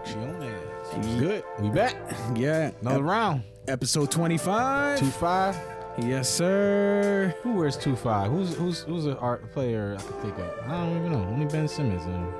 [0.00, 1.18] Acciones.
[1.18, 1.44] Good?
[1.60, 1.94] We back.
[2.34, 2.70] Yeah.
[2.80, 3.42] Another ep- round.
[3.68, 4.98] episode 25.
[4.98, 5.56] Two five.
[5.98, 7.34] Yes, sir.
[7.42, 8.30] Who wears two five?
[8.30, 10.50] Who's who's who's an art player I can think of?
[10.66, 11.18] I don't even know.
[11.24, 12.02] Only Ben Simmons.
[12.06, 12.32] Um,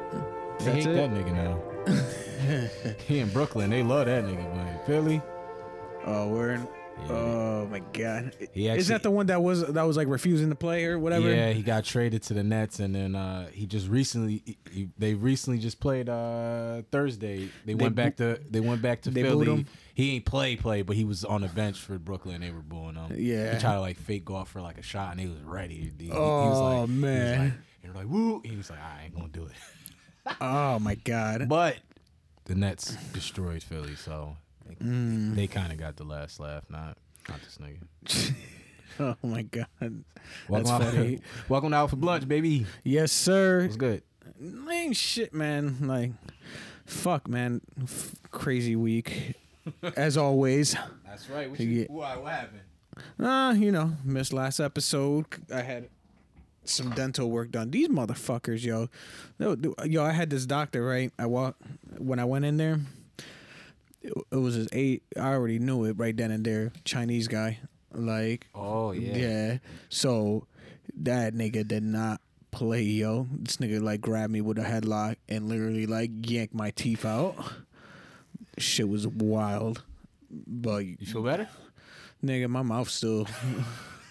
[0.58, 0.94] they That's hate it?
[0.94, 2.98] that nigga now.
[3.06, 3.70] he in Brooklyn.
[3.70, 4.54] They love that nigga.
[4.54, 4.78] Man.
[4.86, 5.20] Philly.
[6.06, 6.68] Oh, we're in.
[7.00, 7.12] Yeah.
[7.14, 8.34] Oh my god.
[8.52, 11.32] He Is that the one that was that was like refusing to play or whatever?
[11.32, 14.88] Yeah, he got traded to the Nets, and then uh, he just recently he, he-
[14.98, 17.48] they recently just played uh, Thursday.
[17.64, 19.66] They, went back to they went back to They Philly.
[19.94, 22.40] He ain't play play, but he was on the bench for Brooklyn.
[22.40, 23.12] They were booing him.
[23.16, 23.54] Yeah.
[23.54, 25.92] he tried to like fake off for like a shot, and he was ready.
[25.98, 27.26] He, Oh, like, man.
[27.26, 27.52] he was like,
[27.84, 28.42] and like woo.
[28.44, 30.36] He was like, I ain't gonna do it.
[30.40, 31.48] Oh my god.
[31.48, 31.78] But
[32.44, 34.36] the Nets destroyed Philly, so
[34.80, 35.34] they, Mm.
[35.34, 36.64] they kind of got the last laugh.
[36.70, 36.96] Not
[37.28, 38.34] not this nigga.
[39.00, 39.66] Oh my god.
[39.80, 40.04] Welcome
[40.50, 41.20] That's out, funny.
[41.48, 42.66] welcome out for lunch, baby.
[42.84, 43.60] Yes, sir.
[43.60, 44.02] It's good?
[44.70, 45.78] Ain't shit, man.
[45.80, 46.10] Like,
[46.84, 47.62] fuck, man.
[47.82, 49.34] F- crazy week,
[49.96, 50.76] as always.
[51.06, 51.50] That's right.
[51.50, 52.60] What, you- what, what happened?
[53.18, 55.24] Uh, you know, missed last episode.
[55.52, 55.88] I had
[56.64, 57.70] some dental work done.
[57.70, 58.88] These motherfuckers, yo.
[59.86, 61.10] Yo, I had this doctor, right?
[61.18, 61.56] I walk
[61.96, 62.78] when I went in there.
[64.02, 65.02] It, it was his eight.
[65.16, 66.72] I already knew it right then and there.
[66.84, 67.58] Chinese guy,
[67.92, 69.16] like, Oh yeah.
[69.16, 69.58] yeah.
[69.88, 70.46] So
[70.96, 73.26] that nigga did not play, yo.
[73.32, 77.34] This nigga like grabbed me with a headlock and literally like yanked my teeth out.
[78.58, 79.82] Shit was wild.
[80.30, 81.48] But You feel better?
[82.24, 83.26] Nigga, my mouth still.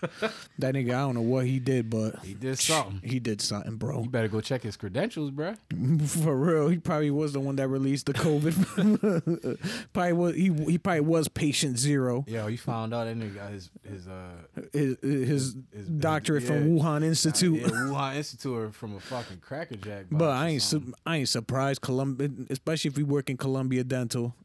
[0.60, 3.02] that nigga, I don't know what he did, but He did something.
[3.08, 4.04] he did something, bro.
[4.04, 5.54] You better go check his credentials, bro.
[6.08, 9.60] For real, he probably was the one that released the COVID.
[9.94, 10.52] probably was he?
[10.72, 12.26] He probably was patient zero.
[12.28, 14.32] Yeah, you found out that nigga got his his uh
[14.74, 16.82] His, his his- doctorate from yeah.
[16.84, 17.62] Wuhan Institute.
[17.62, 20.06] yeah, Wuhan Institute or from a fucking Cracker Jack.
[20.12, 24.36] But I ain't su- I ain't surprised Columbia, especially if we work in Columbia Dental.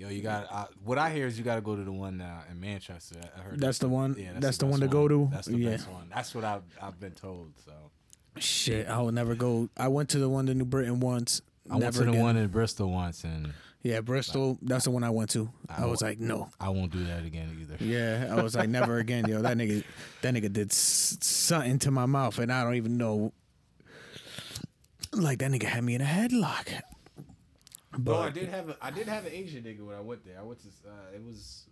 [0.00, 2.16] Yo, you got uh, what I hear is you got to go to the one
[2.16, 3.16] now in Manchester.
[3.36, 5.28] I heard That's the one- Yeah, that's the best one to go to?
[5.30, 5.70] That's the Yeah.
[5.72, 6.08] best one.
[6.08, 7.52] That's what I've I've been told.
[7.62, 7.72] So
[8.38, 9.68] Shit, I will never go.
[9.76, 11.42] I went to the one in New Britain once.
[11.70, 12.22] I went to the again.
[12.22, 13.52] one in Bristol once, and
[13.82, 14.56] Yeah, Bristol.
[14.62, 15.50] That's the one I went to.
[15.68, 16.48] I, I was like, no.
[16.58, 17.76] I won't do that again either.
[17.84, 19.42] Yeah, I was like, never again, yo.
[19.42, 19.84] That nigga,
[20.22, 23.34] that nigga did s- something to my mouth, and I don't even know.
[25.12, 26.80] Like that nigga had me in a headlock.
[28.04, 30.38] Bro, I did have a I did have an Asian nigga when I went there.
[30.38, 31.66] I went to uh, it was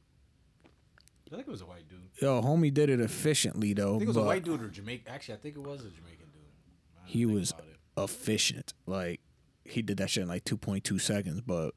[1.30, 1.98] I think it was a white dude.
[2.22, 3.96] yo, homie did it efficiently though.
[3.96, 5.12] I think it was a white dude or Jamaican.
[5.12, 6.42] Actually, I think it was a Jamaican dude.
[7.04, 7.52] He was
[7.96, 8.72] efficient.
[8.86, 9.20] Like
[9.64, 11.74] he did that shit in like two point two seconds, but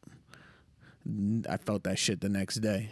[1.50, 2.92] I felt that shit the next day.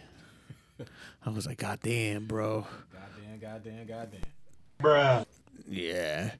[1.26, 2.66] I was like, God damn, bro.
[2.92, 4.22] Goddamn, goddamn, goddamn.
[4.82, 5.26] Bruh.
[5.68, 6.32] Yeah.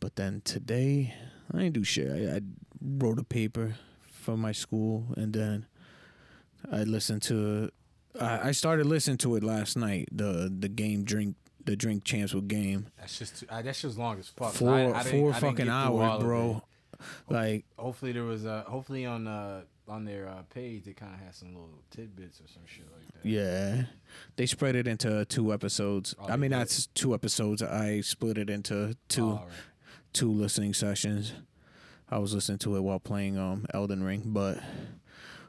[0.00, 1.14] But then today,
[1.52, 2.10] I didn't do shit.
[2.10, 2.40] I, I
[2.80, 3.74] wrote a paper
[4.28, 5.64] for my school, and then
[6.70, 7.70] I listened to.
[8.20, 10.08] I, I started listening to it last night.
[10.12, 13.96] The the game drink the drink champs with game That's just too, uh, that shit's
[13.96, 14.52] long as fuck.
[14.52, 16.62] four I- I four fucking get through all hours, bro.
[17.30, 21.20] Like Hopefully there was uh hopefully on uh on their uh, page they kind of
[21.20, 23.26] had some little tidbits or some shit like that.
[23.28, 23.84] yeah,
[24.36, 26.14] they spread it into two episodes.
[26.18, 26.60] Oh, I mean, did?
[26.60, 27.62] that's two episodes.
[27.62, 29.48] I split it into two Oh, right.
[30.12, 31.32] two listening sessions.
[32.10, 34.58] I was listening to it while playing um Elden Ring, but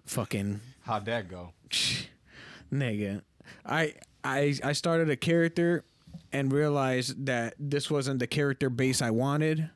[0.06, 1.54] fucking How'd that go?
[2.74, 3.22] nigga
[3.66, 3.94] i
[4.24, 5.84] i i started a character
[6.32, 9.70] and realized that this wasn't the character base i wanted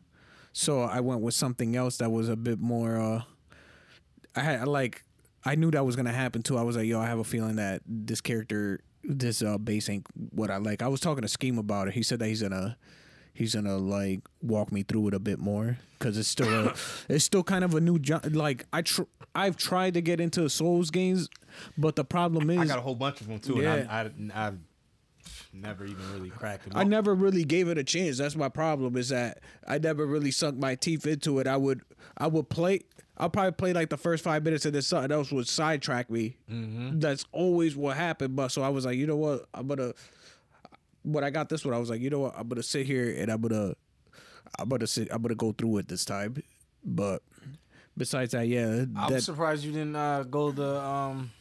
[0.52, 3.22] so i went with something else that was a bit more uh
[4.36, 5.04] i had like
[5.44, 6.58] i knew that was gonna happen too.
[6.58, 10.06] I was like yo i have a feeling that this character this uh base ain't
[10.32, 10.82] what i like.
[10.82, 11.94] I was talking to scheme about it.
[11.96, 12.78] He said that he's gonna
[13.34, 16.74] he's gonna like walk me through it a bit more because it's still a,
[17.10, 19.04] it's still kind of a new jo- like i tr-
[19.36, 21.30] i've tried to get into souls games
[21.78, 23.76] but the problem is I got a whole bunch of them too, Yeah.
[23.76, 24.58] and I, I I've
[25.54, 26.74] never even really cracked them.
[26.76, 28.18] I never really gave it a chance.
[28.18, 28.98] That's my problem.
[28.98, 31.46] Is that I never really sunk my teeth into it.
[31.46, 31.82] I would,
[32.18, 32.82] I would play.
[33.20, 36.38] I'll probably play like the first five minutes, and then something else would sidetrack me.
[36.52, 37.00] Mm-hmm.
[37.00, 38.36] That's always what happened.
[38.36, 39.46] But so I was like, you know what?
[39.54, 39.94] I'm gonna.
[41.04, 42.34] When I got this one, I was like, you know what?
[42.38, 43.76] I'm gonna sit here and I'm gonna,
[44.58, 45.10] I'm gonna sit.
[45.12, 46.42] I'm gonna go through it this time.
[46.84, 47.22] But
[47.98, 51.32] besides that, yeah, I'm that, surprised you didn't uh, go the um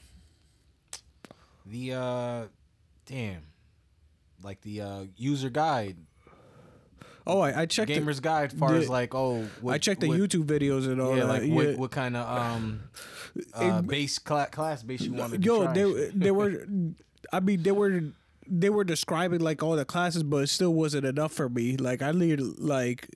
[1.67, 2.43] the uh
[3.07, 3.43] damn
[4.43, 5.97] like the uh user guide
[7.27, 7.89] oh, I, I checked.
[7.89, 10.87] the- gamer's guide far the- as like oh what, I checked the what- YouTube videos
[10.91, 11.29] and all yeah that.
[11.29, 11.55] like yeah.
[11.55, 12.81] what, what kind of um
[13.55, 16.67] uh, base cla- class base you wanted to Yo, try they they were,
[17.33, 18.03] I mean, they were
[18.49, 21.77] they were describing like all the classes, but it still wasn't enough for me.
[21.77, 23.09] Like I need like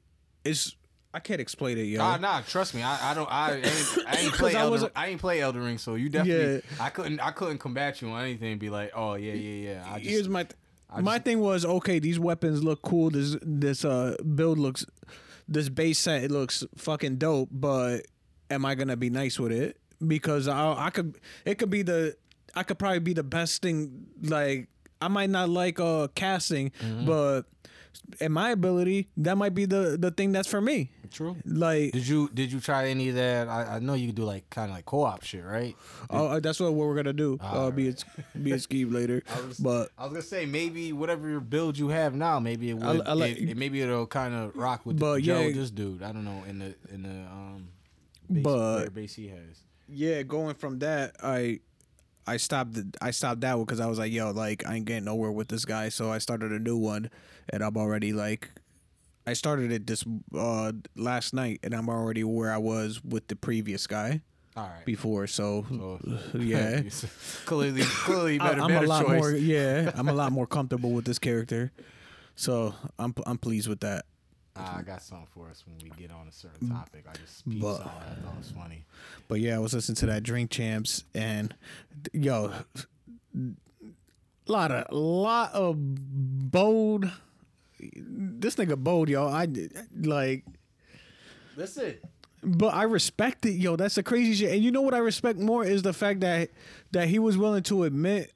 [0.45, 0.77] it's
[1.15, 2.03] I can't explain it, yo.
[2.03, 2.83] Ah, nah, trust me.
[2.83, 3.31] I, I don't.
[3.33, 3.67] I, ain't,
[4.07, 6.57] I ain't play I wasn't- I ain't play Elden Ring, so you definitely.
[6.57, 6.85] Yeah.
[6.85, 7.21] I couldn't.
[7.21, 8.53] I couldn't combat you on anything.
[8.53, 9.85] And be like, oh yeah, yeah, yeah.
[9.91, 10.53] I just, Here's my th-
[10.91, 11.99] I my just- thing was okay.
[12.01, 13.09] These weapons look cool.
[13.11, 14.85] This this uh build looks,
[15.49, 17.49] this base set it looks fucking dope.
[17.51, 18.03] But
[18.51, 19.79] am I gonna be nice with it?
[20.07, 22.15] Because I I could it could be the
[22.55, 24.07] I could probably be the best thing.
[24.23, 24.69] Like
[25.01, 27.07] I might not like uh casting, Mm-hmm.
[27.07, 27.43] but
[28.21, 30.91] in my ability, that might be the the thing that's for me.
[31.11, 31.37] True.
[31.45, 33.49] Like Did you did you try any of that?
[33.49, 35.75] I, I know you could do like kind of like co op shit, right?
[36.11, 37.39] oh, uh, that's what, what we're gonna do.
[37.41, 38.05] Uh, be it
[38.43, 39.91] be it scheme later, was- but.
[39.99, 43.01] I was gonna say maybe whatever build you have now, maybe it would.
[43.07, 45.47] I- I like- it, it- maybe it'll kind of rock with But the yeah.
[45.47, 46.03] with this dude.
[46.03, 47.69] I don't know in the in the um.
[48.31, 49.63] Base, But- base he has.
[49.89, 51.61] yeah, going from that, I
[52.27, 54.85] I stopped the, I stopped that one because I was like, yo, like I ain't
[54.85, 55.89] getting nowhere with this guy.
[55.91, 57.11] So I started a new one,
[57.51, 58.51] and I'm already like,
[59.27, 60.05] I started it this
[60.37, 64.23] uh last night, and I'm already where I was with the previous guy
[64.57, 64.85] All right.
[64.85, 65.27] before.
[65.27, 65.65] So
[66.35, 66.83] yeah.
[67.45, 69.21] clearly, clearly, better, I'm better a lot choice.
[69.21, 69.93] more, yeah.
[69.95, 71.73] I'm a lot more comfortable with this character,
[72.35, 74.05] so I'm I'm pleased with that.
[74.59, 76.73] I got something for us when we get on a certain mm.
[76.73, 77.05] topic.
[77.09, 77.81] I just peeped But-.
[77.81, 78.85] I thought it was funny.
[79.29, 81.55] But yeah, I was listening to that Drink Champs and
[82.13, 82.53] yo,
[83.35, 87.11] a lot of lot of bold.
[87.79, 89.27] This nigga bold, yo.
[89.27, 89.49] I
[90.01, 90.45] like,
[91.57, 91.97] Listen,
[92.43, 93.77] but I respect it, yo.
[93.77, 94.53] That's the crazy shit.
[94.53, 96.51] And you know what I respect more is the fact that
[96.93, 98.33] that he was willing to admit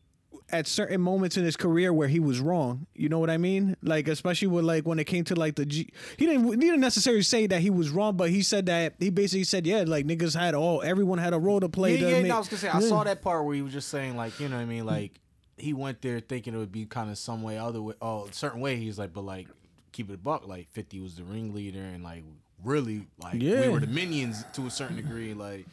[0.52, 2.86] at certain moments in his career where he was wrong.
[2.94, 3.76] You know what I mean?
[3.82, 6.80] Like especially with like when it came to like the G, he didn't he didn't
[6.80, 10.06] necessarily say that he was wrong, but he said that he basically said yeah, like
[10.06, 11.96] niggas had all everyone had a role to play.
[11.96, 12.22] yeah, to yeah.
[12.22, 12.88] make- I was gonna say I Yeah.
[12.88, 15.12] saw that part where he was just saying like, you know what I mean, like
[15.56, 18.60] he went there thinking it would be kind of some way, other way, oh, certain
[18.60, 18.76] way.
[18.76, 19.48] He's like, but like
[19.92, 20.46] keep it a buck.
[20.46, 22.22] Like Fifty was the ringleader, and like
[22.64, 25.34] really, like we were the minions to a certain degree.
[25.34, 25.66] Like,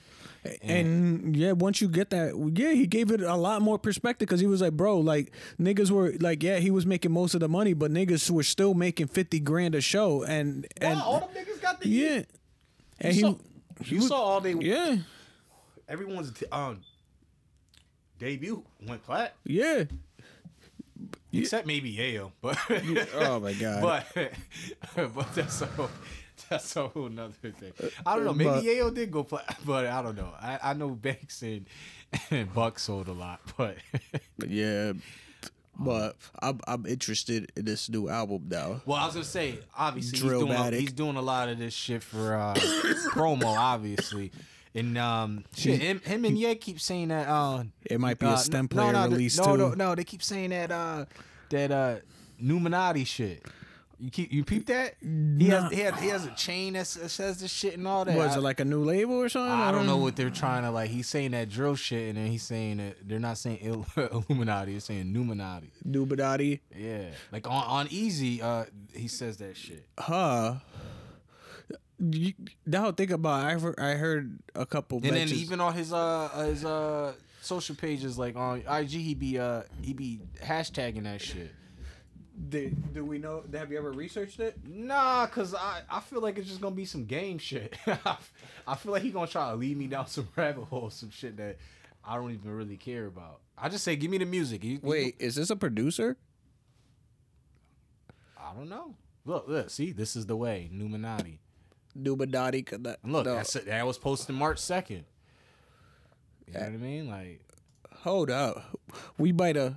[0.61, 4.39] And yeah, once you get that, yeah, he gave it a lot more perspective because
[4.39, 7.49] he was like, bro, like niggas were like, yeah, he was making most of the
[7.49, 11.61] money, but niggas were still making fifty grand a show, and and all them niggas
[11.61, 12.23] got the yeah,
[12.99, 13.35] and You he, saw,
[13.95, 14.97] you saw all they yeah,
[15.87, 16.81] everyone's um
[18.19, 19.83] debut went plat, yeah.
[21.31, 22.57] except maybe Yayo, but
[23.15, 24.31] Oh my god, but
[25.15, 25.89] but that's a whole,
[26.49, 27.73] that's a whole nother thing.
[28.05, 28.33] I don't know.
[28.33, 30.31] Maybe But- Yayo did go plat, but I don't know.
[30.39, 31.65] I, I know Banks and,
[32.31, 33.77] and Buck sold a lot, but
[34.47, 34.93] yeah.
[35.79, 38.81] But I'm I'm interested in this new album now.
[38.85, 41.73] well, I was gonna say obviously he's doing, a, he's doing a lot of this
[41.73, 42.55] shit for uh,
[43.13, 44.31] promo, obviously.
[44.73, 48.33] And um, shit, him, him and Ye keep saying that uh, It might be uh,
[48.33, 49.57] a stem no, player no, release no, too.
[49.57, 51.05] No, no, they keep saying that uh,
[51.49, 51.95] that uh,
[52.41, 53.43] Numinati shit.
[53.99, 54.95] You keep you peep that?
[55.01, 55.63] He Nah.
[55.63, 58.15] has he, has he has a chain that says this shit and all that.
[58.15, 59.51] Was it like a new label or something?
[59.51, 60.89] I don't know what they're trying to like.
[60.91, 63.85] He's saying that drill shit, and then he's saying that they're not saying Il-
[64.29, 64.73] Illuminati.
[64.73, 65.71] They're saying Numinati.
[65.87, 66.59] Numinati.
[66.75, 69.85] Yeah, like on on Eazy, uh, he says that shit.
[69.97, 70.55] Huh.
[71.99, 72.33] You,
[72.67, 73.43] now think about.
[73.43, 74.97] it, I heard, I heard a couple.
[75.03, 79.39] And then even on his uh his uh social pages, like on IG, he be
[79.39, 81.51] uh he be hashtagging that shit.
[82.49, 83.43] Do, do we know?
[83.53, 84.57] Have you ever researched it?
[84.65, 87.75] Nah, cause I, I feel like it's just gonna be some game shit.
[88.67, 91.37] I feel like he gonna try to lead me down some rabbit hole, some shit
[91.37, 91.57] that
[92.05, 93.41] I don't even really care about.
[93.57, 94.63] I just say, give me the music.
[94.63, 96.15] You- you- Wait, is this a producer?
[98.39, 98.95] I don't know.
[99.25, 100.69] Look, look, see, this is the way.
[100.73, 101.39] Numinati.
[101.99, 102.65] Numinati.
[102.65, 103.35] Could that, look, no.
[103.35, 105.03] that's, that was posted March second.
[106.47, 107.09] You know uh, what I mean?
[107.09, 107.41] Like,
[107.97, 108.77] hold up.
[109.17, 109.75] We might have.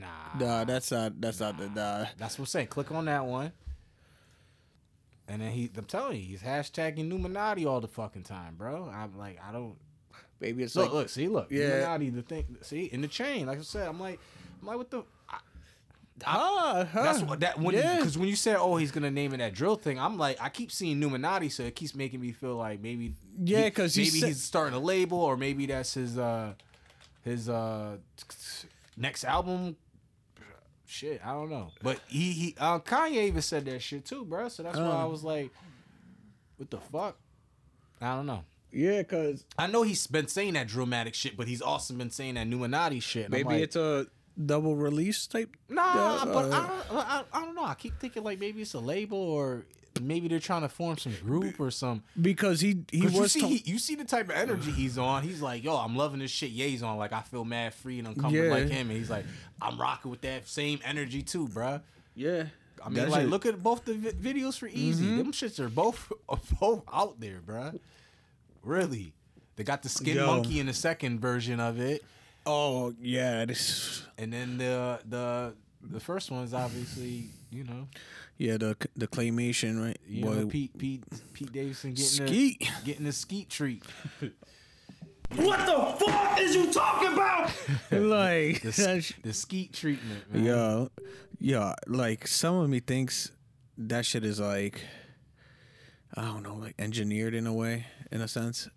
[0.00, 0.38] Nah.
[0.38, 1.20] Nah, that's not.
[1.20, 1.68] That's not the.
[1.68, 2.06] Nah.
[2.18, 2.66] That's what I'm saying.
[2.68, 3.52] Click on that one.
[5.28, 8.90] And then he, I'm telling you, he's hashtagging Numinati all the fucking time, bro.
[8.92, 9.76] I'm like, I don't.
[10.40, 10.92] Maybe it's Look, like.
[10.94, 11.94] look, see, look, Yeah.
[11.94, 14.18] Illuminati, the thing, see, in the chain, like I said, I'm like,
[14.60, 15.04] I'm like, what the?
[15.28, 15.38] I,
[16.26, 17.02] Ah, huh.
[17.02, 17.96] that's what that when yeah.
[17.96, 20.50] because when you said, oh, he's gonna name it that drill thing, I'm like, I
[20.50, 24.20] keep seeing Illuminati, so it keeps making me feel like maybe, Yeah, 'cause he maybe
[24.20, 26.52] said- he's starting a label, or maybe that's his uh
[27.24, 27.96] his uh
[28.96, 29.76] next album.
[30.92, 34.48] Shit, I don't know, but he he uh, Kanye even said that shit too, bro.
[34.50, 35.08] So that's why I Uh.
[35.08, 35.50] was like,
[36.58, 37.16] what the fuck?
[38.00, 38.44] I don't know.
[38.70, 42.34] Yeah, cause I know he's been saying that dramatic shit, but he's also been saying
[42.34, 43.26] that Numinati shit.
[43.26, 44.06] and I'm maybe like, it's a
[44.46, 45.56] double release type.
[45.68, 47.64] nah, uh, but I, don't, I, I don't know.
[47.64, 49.64] I keep thinking like maybe it's a label or
[50.00, 52.02] maybe they're trying to form some group or some.
[52.20, 54.70] because he he Cause you was see, ta- he, you see the type of energy
[54.70, 55.22] he's on.
[55.22, 56.50] He's like, yo, I'm loving this shit.
[56.50, 56.96] Ye's on.
[56.96, 58.52] Like I feel mad free and uncomfortable Yeah.
[58.54, 59.24] like him, and he's like,
[59.60, 61.82] I'm rocking with that same energy too, bruh.
[62.14, 62.44] yeah
[62.84, 65.02] I mean, like, shit- look at both the vi- videos for Eazy.
[65.04, 65.18] Mhm.
[65.18, 66.10] Them shits are both
[66.60, 67.78] both out there, bruh.
[68.62, 69.12] Really,
[69.56, 70.26] they got the skin Yo.
[70.26, 72.04] monkey in the second version of it,
[72.44, 77.86] Oh yeah, this and then the the the first one is obviously you know
[78.42, 79.98] yeah the the claymation right.
[80.06, 82.58] you know Pete Pete Pete Davidson getting Skete.
[82.60, 83.84] the getting the skeet treat.
[85.34, 87.50] What the fuck is you talking about?
[87.90, 90.44] like The, sh- the skeet treatment, man.
[90.44, 90.90] Yo,
[91.38, 93.32] yo, like some of me thinks
[93.78, 94.82] that shit is like,
[96.14, 98.68] I don't know, like engineered in a way, in a sense.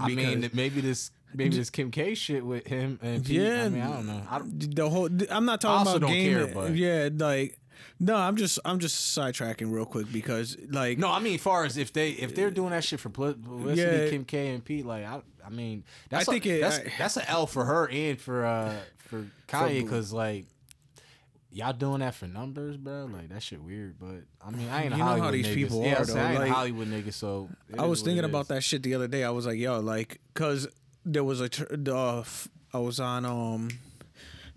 [0.00, 3.42] I mean, maybe this maybe this Kim K shit with him and Pete.
[3.42, 3.64] Yeah.
[3.64, 4.22] I mean, I don't know.
[4.30, 6.32] I don't, the whole, I'm not I talking also about don't game.
[6.34, 7.58] care, but- yeah, like,
[8.00, 11.64] no, I'm just, I'm just sidetracking real quick because, like, No, I mean, as far
[11.64, 14.10] as if they if they're doing that shit for pub- publicity, Yeah.
[14.10, 16.92] Kim K and Pete, like I, I mean, that's I a- think it- that's I-
[16.98, 20.46] that's an L for her and for uh for Kanye because like
[21.50, 23.06] y'all doing that for numbers, bro.
[23.12, 25.46] Like that shit weird, but I mean, I ain't a You know how Hollywood these
[25.46, 25.54] niggas.
[25.54, 28.02] people yeah, are, I'm saying, I though, ain't like- a Hollywood nigga, so I was
[28.02, 29.24] thinking about that shit the other day.
[29.24, 30.68] I was like, yo, like, cause
[31.04, 32.24] there was a, tr- the, uh,
[32.74, 33.70] I was on, um,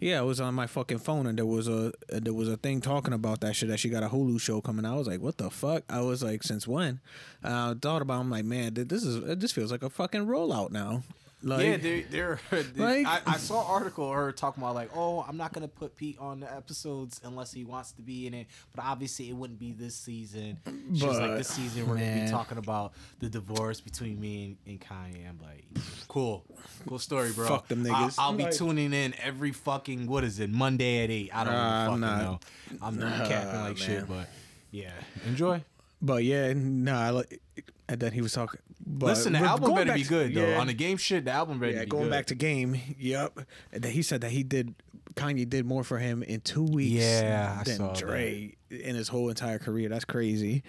[0.01, 2.81] yeah, I was on my fucking phone and there was a, there was a thing
[2.81, 4.84] talking about that shit that she got a Hulu show coming.
[4.84, 5.84] I was like, what the fuck?
[5.88, 7.00] I was like, since when?
[7.43, 10.25] And I thought about, it, I'm like, man, this is, this feels like a fucking
[10.25, 11.03] rollout now.
[11.43, 12.39] Like, yeah, they're, they're,
[12.75, 15.67] Like- I, I saw an article of her talking about like, oh, I'm not gonna
[15.67, 18.48] put Pete on the episodes unless he wants to be in it.
[18.75, 20.60] But obviously, it wouldn't be this season.
[20.93, 24.79] She was like, this season we're gonna be talking about the divorce between me and,
[24.79, 25.27] and Kanye.
[25.27, 25.65] I'm like,
[26.07, 26.45] cool,
[26.88, 27.48] cool story, bro.
[27.48, 28.15] Fuck them niggas.
[28.19, 31.31] I, will be Like- tuning in every fucking what is it Monday at eight.
[31.33, 32.21] I don't Nah, I'm fucking not.
[32.21, 32.39] know.
[32.81, 34.29] I'm not Nah, capping like shit, but
[34.71, 34.91] yeah,
[35.25, 35.63] enjoy.
[36.01, 37.41] but yeah, no, nah, like,
[37.89, 38.60] and then he was talking.
[38.93, 40.48] But Listen, the album better be to- good though.
[40.50, 40.60] yeah.
[40.60, 42.12] On the game shit, the album better Yeah, be going good.
[42.12, 42.77] back to game.
[43.00, 43.39] Yep.
[43.71, 44.75] And then he said that he did
[45.15, 48.51] Kanye did more for him in two weeks Yeah, than saw that.
[48.69, 49.89] In his whole entire career.
[49.89, 50.63] That's crazy.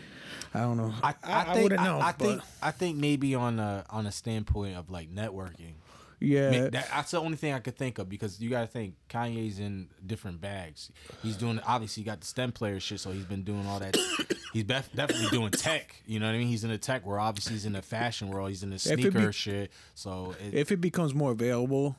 [0.52, 0.92] I don't know.
[1.02, 2.00] I, I, think wouldn't know.
[2.00, 5.74] I but think I think maybe on a on a standpoint of like networking.
[6.22, 6.50] Yeah.
[6.70, 9.58] That- that's the only thing I could think of because you got to think Kanye's
[9.58, 10.90] in different bags.
[11.22, 13.96] He's doing obviously he got the stem player shit, so he's been doing all that.
[14.52, 15.96] he's bef- definitely doing tech.
[16.06, 16.48] You know what I mean?
[16.48, 17.22] He's in the tech world.
[17.22, 18.48] Obviously, he's in the fashion world.
[18.50, 19.70] He's in the sneaker be- shit.
[19.94, 21.96] So it, if it becomes more available,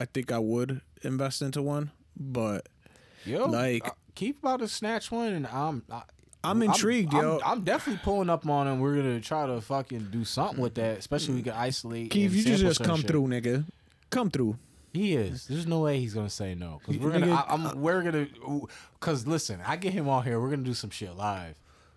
[0.00, 1.90] I think I would invest into one.
[2.16, 2.68] But
[3.24, 5.82] yo, like- uh, keep about to snatch one, and I'm.
[5.90, 6.02] I,
[6.50, 7.40] I'm intrigued, I'm, yo.
[7.44, 8.80] I'm, definitely pulling up on him.
[8.80, 12.10] We're gonna try to fucking do something with that, especially we can isolate.
[12.10, 13.08] Keith, you just just come shit.
[13.08, 13.64] through, nigga.
[14.10, 14.58] Come through.
[14.92, 15.46] He is.
[15.46, 16.80] There's no way he's gonna say no.
[16.86, 17.32] Cause we're gonna.
[17.32, 17.66] I, I'm.
[17.66, 18.26] Uh, we're gonna.
[19.00, 20.40] Cause listen, I get him on here.
[20.40, 21.56] We're gonna do some shit live.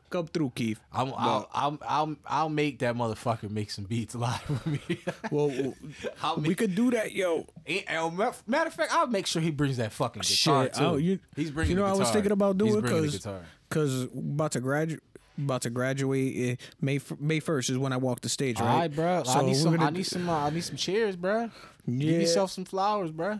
[0.09, 0.79] Come through, Keith.
[0.91, 1.13] I'm.
[1.15, 1.77] I'll, I'll.
[1.87, 2.15] I'll.
[2.25, 4.99] I'll make that motherfucker make some beats live with me.
[5.31, 5.75] Well,
[6.23, 7.45] I'll we could do that, yo.
[7.65, 10.73] and- and oh, matter of fact, I'll make sure he brings that fucking guitar Shit,
[10.73, 10.83] too.
[10.83, 11.77] oh, you- he's bringing.
[11.77, 13.23] you know I was thinking about doing He's
[13.69, 14.15] bringing the 'cause- guitar.
[14.15, 15.03] Cause about to graduate,
[15.37, 16.59] about to graduate.
[16.81, 18.67] May May first is when I walk the stage, right?
[18.69, 19.23] All right, bro.
[19.27, 19.75] I need some.
[19.75, 20.29] gonna I need some.
[20.29, 21.49] Uh, I need some cheers, bro.
[21.87, 23.39] Give yourself some flowers, bro.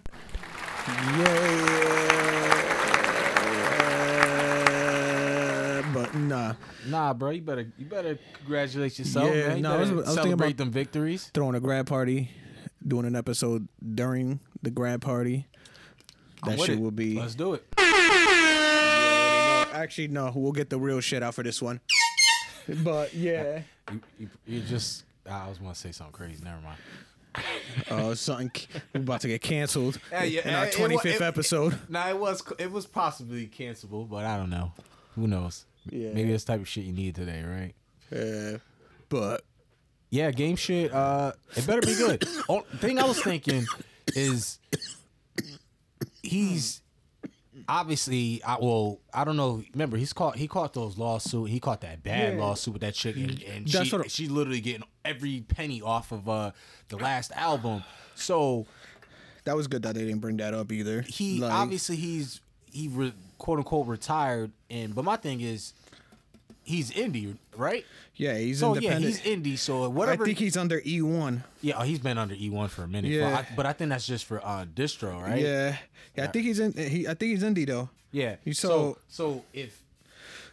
[4.50, 6.54] Yeah, but nah,
[6.88, 7.30] Nah, bro.
[7.32, 7.72] You better.
[7.78, 9.58] You better congratulate yourself, Yeah, man.
[9.58, 11.32] You no, I was- I was thinking celebrate about- them victories.
[11.34, 12.32] throwing a grad party,
[12.86, 15.48] doing an episode during the grad party.
[16.46, 16.80] That shit it.
[16.80, 17.20] will be.
[17.20, 17.64] Let's do it.
[19.80, 21.80] Actually, no, we'll get the real shit out for this one.
[22.84, 25.04] But yeah, You, you, you just.
[25.28, 26.44] I was gonna say something crazy.
[26.44, 26.78] Never mind.
[27.90, 28.52] uh, something
[28.94, 31.24] we're about to get canceled Yeah, yeah, in our it- it twenty wa- fifth it-
[31.24, 31.78] episode.
[31.90, 34.72] Nah, it was it was possibly cancelable, but I don't know.
[35.16, 35.66] Who knows?
[35.90, 36.12] Yeah.
[36.14, 37.74] Maybe this type of shit you need today, right?
[38.12, 38.58] Yeah.
[39.08, 39.44] but
[40.12, 40.94] Yeah, game shit.
[40.94, 42.28] Uh, it better be good.
[42.50, 43.66] oh, thing I was thinking
[44.16, 44.60] is
[46.22, 46.82] he's
[47.70, 48.42] obviously.
[48.44, 49.64] I well, I don't know.
[49.74, 50.36] Remember, he's caught.
[50.38, 51.50] He caught those lawsuit.
[51.50, 52.40] He caught that bad Yeah.
[52.40, 56.28] lawsuit with that chick, and, and she I- she's literally getting every penny off of
[56.28, 56.52] uh
[56.90, 57.84] the last album.
[58.16, 58.66] So
[59.46, 61.02] that was good that they didn't bring that up either.
[61.02, 65.74] he Like, obviously he's he re, quote unquote retired, and but my thing is.
[66.70, 67.84] He's indie, right?
[68.16, 69.18] yeah, he's So yeah, independent.
[69.18, 69.58] he's indie.
[69.58, 70.24] So whatever.
[70.24, 71.44] I think he's under E one.
[71.62, 73.12] yeah, oh, he's been under E one for a minute.
[73.12, 73.40] Yeah.
[73.50, 75.42] I, but I think that's just for uh, distro, right?
[75.42, 75.78] Yeah,
[76.16, 76.24] yeah.
[76.26, 76.74] I think he's in.
[76.74, 77.90] He, I think he's indie though.
[78.12, 78.36] Yeah.
[78.46, 79.82] He's so so- so if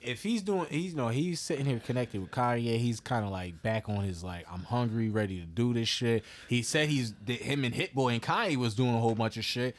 [0.02, 3.30] if he's doing he's you know he's sitting here connected with Kanye, he's kind of
[3.32, 6.22] like back on his like I'm hungry, ready to do this shit.
[6.48, 9.36] He said he's that him and Hit Boy and Kanye was doing a whole bunch
[9.36, 9.74] of shit.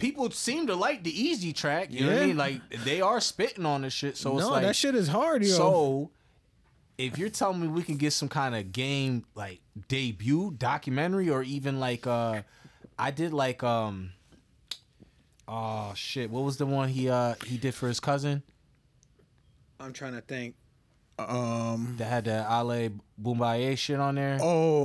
[0.00, 1.90] People seem to like the Eazy track.
[1.90, 2.36] You know what I mean?
[2.36, 4.16] Like they are spitting on this shit.
[4.16, 5.50] So it's no, like that shit is hard, yo.
[5.50, 6.10] so
[6.98, 11.42] if you're telling me we can get some kind of game like debut documentary or
[11.42, 12.42] even like uh
[12.98, 14.12] I did like um
[15.48, 18.42] oh shit, what was the one he uh he did for his cousin?
[19.78, 20.56] I'm trying to think.
[21.28, 21.94] Um.
[21.98, 24.38] That had the Ali Bomaye shit on there.
[24.40, 24.84] Oh,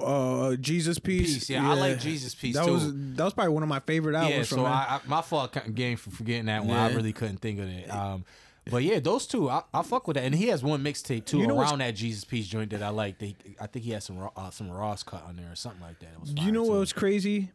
[0.52, 1.34] uh, Jesus Piece.
[1.36, 2.74] Peace, yeah, I like Jesus Piece, That too.
[2.74, 4.66] was that was probably one of my favorite albums yeah, so.
[4.66, 6.78] I, I, my fault game for forgetting that one.
[6.78, 7.90] I really couldn't think of it.
[7.90, 8.26] Um,
[8.70, 10.24] but yeah, those two, I, I fuck with that.
[10.24, 12.90] And he has one mixtape too You know around that Jesus Piece joint that I
[12.90, 13.20] like.
[13.20, 16.00] They, I think he has some uh, some Ross cut on there or something like
[16.00, 16.10] that.
[16.14, 17.52] It was you know what was crazy?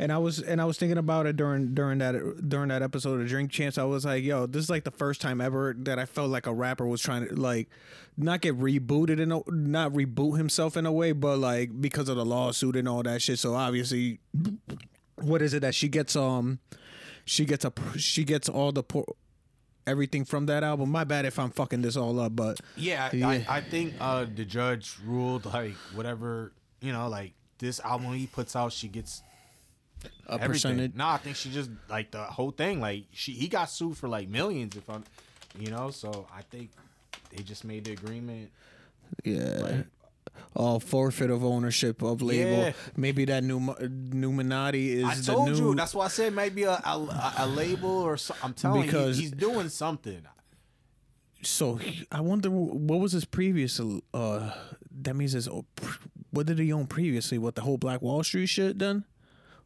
[0.00, 2.14] And I was and I was thinking about it during during that
[2.48, 3.76] during that episode of Drink Champs.
[3.76, 6.46] I was like, yo, this is like the first time ever that I felt like
[6.46, 7.68] a rapper was trying to like
[8.16, 12.16] not get rebooted in a, not reboot himself in a way, but like because of
[12.16, 13.38] the lawsuit and all that shit.
[13.38, 14.20] So obviously,
[15.16, 16.60] what is it that she gets um
[17.26, 19.16] she gets a she gets all the por-
[19.86, 20.90] everything from that album.
[20.90, 23.28] My bad if I'm fucking this all up, but Yeah, I, Yeah.
[23.28, 28.26] I, I think uh, the judge ruled like whatever you know, like this album he
[28.26, 29.22] puts out, she gets
[30.26, 30.48] a everything.
[30.52, 30.94] percentage.
[30.94, 32.80] No, I think she just like the whole thing.
[32.80, 35.04] Like she, he got sued for like millions, if I'm,
[35.58, 35.90] you know.
[35.90, 36.70] So I think
[37.34, 38.50] they just made the agreement.
[39.24, 39.58] Yeah.
[39.60, 39.86] Like,
[40.54, 42.50] Oh, forfeit of ownership of label.
[42.50, 42.72] Yeah.
[42.96, 45.56] Maybe that new Numinati is I the told new.
[45.70, 45.74] you.
[45.74, 49.22] That's why I said maybe a, a, a label or so, I'm telling Because- you,
[49.22, 50.22] he's doing something.
[51.42, 53.80] so he- I wonder what was his previous.
[54.14, 54.52] Uh,
[55.02, 55.48] that means his.
[56.30, 57.38] What did he own previously?
[57.38, 58.78] What the whole Black Wall Street shit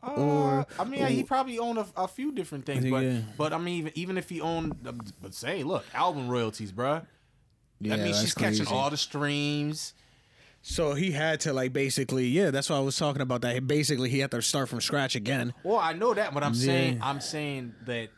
[0.07, 0.19] done?
[0.19, 3.21] Or Uh, I mean, he probably owned a, a few different things, but Yeah.
[3.37, 4.93] but I mean, even, even if he owned, uh,
[5.23, 7.07] but say, look, album royalties, bruh.
[7.81, 9.95] Yeah, that means that's she's catching all the streams.
[10.63, 12.51] So he had to like basically, yeah.
[12.51, 13.67] That's why I was talking about that.
[13.67, 15.53] Basically, he had to start from scratch again.
[15.63, 18.09] Well, I know that, but I'm saying I'm saying that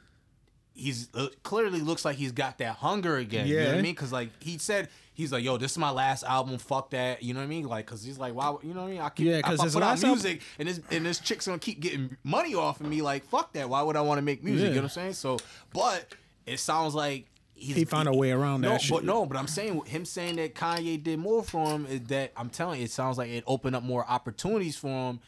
[0.72, 3.48] he's uh, clearly looks like he's got that hunger again.
[3.48, 3.94] You know what I mean?
[3.94, 6.58] Because like he said, he's like, "Yo, this is my last album.
[6.58, 7.66] Fuck that." You know what I mean?
[7.66, 9.00] Like, because he's like, "Why?" You know what I mean?
[9.00, 11.18] I keep, Yeah, cause I his put out last album- music and this and this
[11.18, 13.02] chick's gonna keep getting money off of me.
[13.02, 13.68] Like, fuck that.
[13.68, 14.60] Why would I want to make music?
[14.62, 14.68] Yeah.
[14.68, 15.12] You know what I'm saying?
[15.14, 15.38] So,
[15.72, 16.14] but
[16.46, 17.26] it sounds like.
[17.58, 18.92] He's, He found a way around no, that shit.
[18.96, 22.32] But no, but I'm saying him saying that Kanye did more for him is that
[22.36, 25.20] I'm telling you, it sounds like it opened up more opportunities for him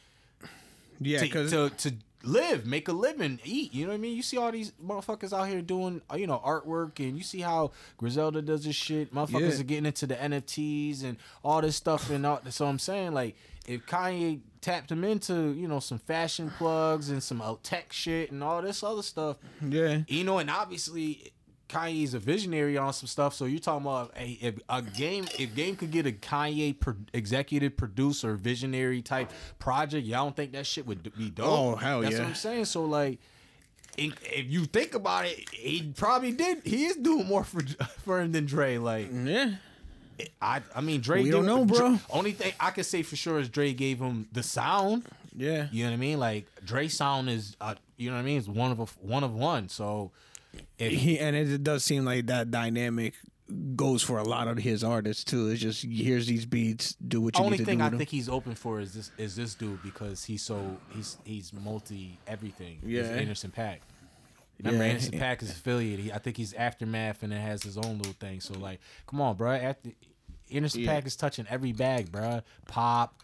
[1.00, 3.72] Yeah, to, to to live, make a living, eat.
[3.74, 4.16] You know what I mean?
[4.16, 7.70] You see all these motherfuckers out here doing, you know, artwork, and you see how
[7.96, 9.14] Griselda does this shit.
[9.14, 9.60] Motherfuckers Yeah.
[9.60, 12.40] are getting into the NFTs and all this stuff, and all.
[12.50, 17.22] So I'm saying, like, if Kanye tapped him into, you know, some fashion plugs and
[17.22, 21.32] some uh, tech shit and all this other stuff, yeah, you know, and obviously.
[21.68, 25.54] Kanye's a visionary on some stuff, so you're talking about hey, if a game, if
[25.54, 30.66] game could get a Kanye pro- executive producer, visionary type project, y'all don't think that
[30.66, 31.46] shit would be dope?
[31.46, 32.18] Oh, hell That's yeah.
[32.18, 32.64] That's what I'm saying.
[32.66, 33.18] So like,
[33.96, 36.62] if you think about it, he probably did.
[36.64, 37.60] He is doing more for
[38.04, 38.78] for him than Dre.
[38.78, 39.54] Like, yeah.
[40.42, 41.22] I, I mean, Dre.
[41.22, 41.90] We don't know, bro.
[41.90, 45.04] Dre- only thing I can say for sure is Dre gave him the sound.
[45.36, 45.68] Yeah.
[45.70, 46.18] You know what I mean?
[46.18, 48.38] Like Dre sound is, uh, you know what I mean?
[48.38, 49.68] It's one of a, one of one.
[49.68, 50.10] So
[50.78, 53.14] if He and it does seem like that dynamic
[53.76, 55.48] goes for a lot of his artists too.
[55.48, 57.84] It's just here's these beats, do what you only need to thing do.
[57.84, 61.52] I think he's open for is this is this dude because he's so he's he's
[61.52, 62.78] multi everything.
[62.82, 63.02] He's Yeah.
[63.04, 63.78] Anderson .Paak.
[64.62, 64.90] Remember, Yeah.
[64.90, 66.04] Anderson .Paak is affiliated.
[66.06, 68.40] He, I think he's aftermath and it has his own little thing.
[68.40, 69.52] So like, come on, bro.
[69.52, 69.90] After,
[70.52, 71.00] Anderson Yeah.
[71.00, 72.42] .Paak is touching every bag, bro.
[72.66, 73.22] Pop,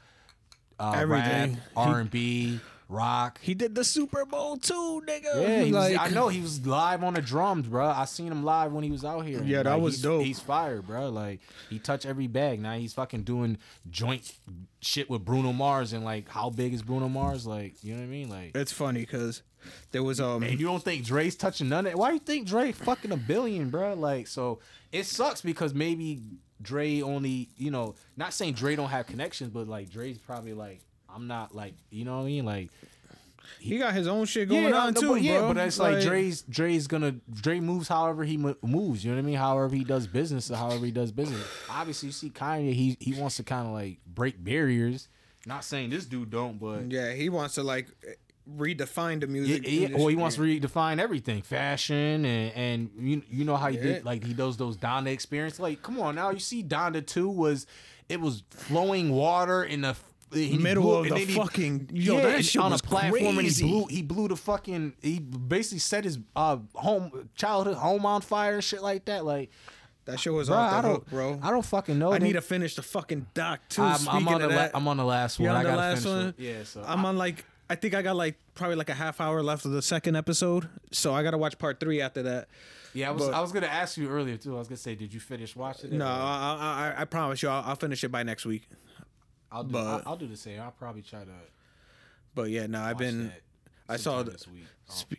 [0.78, 1.54] uh, Everything.
[1.54, 2.60] rap, R and B,
[2.94, 3.38] rock.
[3.42, 5.42] He did the Super Bowl too, nigga.
[5.42, 7.86] Yeah, he was, I know he was live on the drums, bro.
[7.86, 9.42] I seen him live when he was out here.
[9.42, 10.24] Yeah, that Like, was he's, dope.
[10.24, 11.10] He's fire, bro.
[11.10, 12.60] Like he touched every bag.
[12.60, 13.58] Now he's fucking doing
[13.90, 14.32] joint
[14.80, 17.46] shit with Bruno Mars and like how big is Bruno Mars?
[17.46, 18.28] Like you know what I mean?
[18.28, 19.42] Like It's funny because
[19.92, 21.98] there was um and you don't think Dre's touching none of it?
[21.98, 23.94] Why you think Dre fucking a billion, bro?
[23.94, 24.60] Like so
[24.92, 26.20] it sucks because maybe
[26.62, 30.80] Dre only you know not saying Dre don't have connections, but like Dre's probably like
[31.14, 32.70] I'm not like you know what I mean like.
[33.60, 35.54] he got his own shit going yeah, on no, too, but, yeah, bro.
[35.54, 39.04] but it's like, Dre's Dre's gonna Dre moves however he mo- moves.
[39.04, 39.36] You know what I mean?
[39.36, 41.44] However he does business, or however he does business.
[41.70, 45.08] Obviously, you see Kanye, he he wants to kind of like break barriers.
[45.46, 47.88] Not saying this dude don't, but Yeah, he wants to like
[48.58, 49.62] redefine the music.
[49.66, 53.76] yeah, or he wants to redefine everything, fashion, and and you you know how he
[53.76, 53.82] Yeah.
[53.82, 55.58] did like he does those Donda experience.
[55.58, 57.66] Like, come on now, you see Donda two was
[58.08, 59.96] it was flowing water in the
[60.34, 62.70] he Middle blew- of and the then he- fucking- yo, yeah, that and shit on
[62.72, 63.64] was a platform crazy.
[63.64, 68.04] and he blew he blew the fucking he basically set his uh home childhood home
[68.06, 69.24] on fire and shit like that.
[69.24, 69.50] Like,
[70.06, 71.40] that shit was bro, off the I don't, hook, bro.
[71.42, 72.12] I don't fucking know.
[72.12, 73.82] I They- need to finish the fucking doc too.
[73.82, 75.44] I'm, Speaking I'm on of the la- that, I'm on the last one.
[75.44, 76.28] You're on I the gotta last finish one.
[76.28, 76.34] it.
[76.38, 79.42] Yeah, so I'm on like I think I got like probably like a half hour
[79.42, 82.48] left of the second episode, so I gotta watch part three after that.
[82.92, 83.08] yeah.
[83.08, 84.54] I was but- I was gonna ask you earlier too.
[84.54, 85.96] I was gonna say, did you finish watching it?
[85.96, 88.68] No, I, I, I promise you, I'll, I'll finish it by next week.
[89.54, 89.72] I'll do.
[89.72, 90.60] but- I'll, I'll do the same.
[90.60, 91.30] I'll probably try to.
[92.34, 93.32] But yeah, no, I've been.
[93.88, 94.64] I saw the- this week.
[94.88, 95.14] Spe-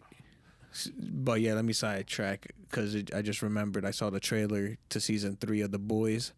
[1.00, 5.38] But yeah, let me sidetrack because I just remembered I saw the trailer to season
[5.40, 6.34] three of The Boys.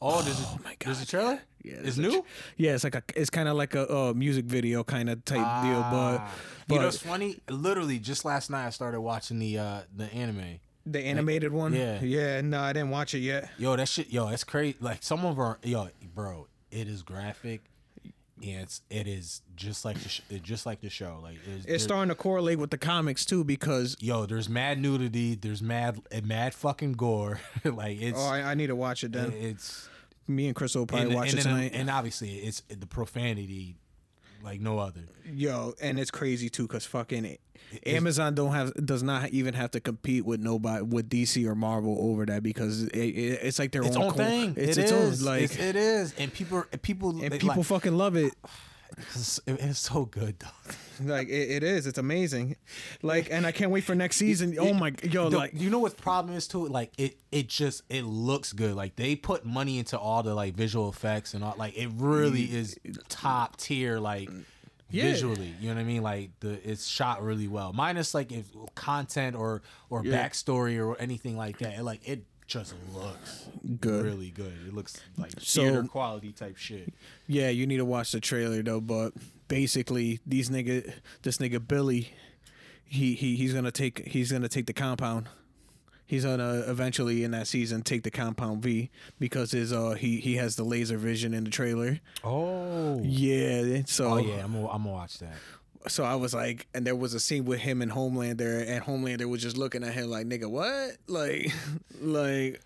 [0.00, 1.08] Oh, there's a, Oh my there's a God.
[1.08, 1.42] trailer.
[1.64, 2.24] Yeah, it's a new.
[2.56, 5.38] Yeah, it's like a, it's kind of like a uh, music video kind of type
[5.64, 6.30] deal, but, Ah.
[6.68, 7.40] but you know, it's funny.
[7.48, 10.60] Literally, just last night I started watching the uh the anime.
[10.86, 11.72] the animated one.
[11.72, 12.00] yeah.
[12.02, 12.40] yeah.
[12.42, 13.50] No, I didn't watch it yet.
[13.58, 14.12] Yo, that shit.
[14.12, 14.76] Yo, it's crazy.
[14.80, 17.62] Like some of our yo, bro, it is graphic.
[18.40, 21.18] Yeah, it's it is just like the sh- it- just like the show.
[21.22, 25.34] Like it's, It's starting to correlate with the comics too because Yo, there's mad nudity.
[25.34, 27.40] There's mad mad fucking gore.
[27.64, 29.32] like it's oh, I, I need to watch it then.
[29.32, 29.88] it's
[30.28, 31.70] Me and Chris will probably and, watch and it tonight.
[31.74, 33.74] and obviously it's the profanity
[34.42, 35.02] like no other.
[35.30, 37.36] Yo, and it's crazy too, cause fucking
[37.84, 41.96] Amazon don't have does not even have to compete with nobody with DC or Marvel
[42.00, 44.54] over that because it, it, it's like their Its own, own thing.
[44.56, 45.20] It's It its is.
[45.20, 48.32] own like, It's- it is, and people people and people like, fucking love it.
[49.14, 50.72] It's, it's so good though.
[51.00, 51.86] Like it, it is.
[51.86, 52.56] It's amazing.
[53.02, 54.56] Like, and I can't wait for next season.
[54.58, 56.66] Oh my, yo, The- like you know what the problem is too?
[56.66, 58.74] Like it, it just it looks good.
[58.74, 61.54] Like they put money into all the like visual effects and all.
[61.56, 62.52] Like it really mm.
[62.52, 64.00] is top tier.
[64.00, 64.28] Like
[64.90, 65.04] Yeah.
[65.04, 66.02] visually, you know what I mean?
[66.02, 67.72] Like the it's shot really well.
[67.72, 70.18] Minus like if content or or Yeah.
[70.26, 71.78] backstory or anything like that.
[71.78, 73.46] It, like it just looks
[73.80, 74.04] Good.
[74.04, 74.52] really good.
[74.66, 76.92] It looks like So- theater quality type shit.
[77.28, 78.80] Yeah, you need to watch the trailer though.
[78.80, 79.12] But
[79.48, 82.12] basically, these nigga, this nigga Billy,
[82.84, 85.28] he he he's gonna take he's gonna take the compound.
[86.06, 90.36] He's gonna eventually in that season take the compound V because his uh he he
[90.36, 92.00] has the laser vision in the trailer.
[92.24, 93.02] Oh.
[93.04, 95.34] Yeah, so Oh yeah, I'm gonna, I'm gonna watch that.
[95.86, 99.26] So I was like, and there was a scene with him and Homelander, and Homelander
[99.28, 100.96] was just looking at him like, nigga, what?
[101.08, 101.52] Like,
[102.00, 102.60] like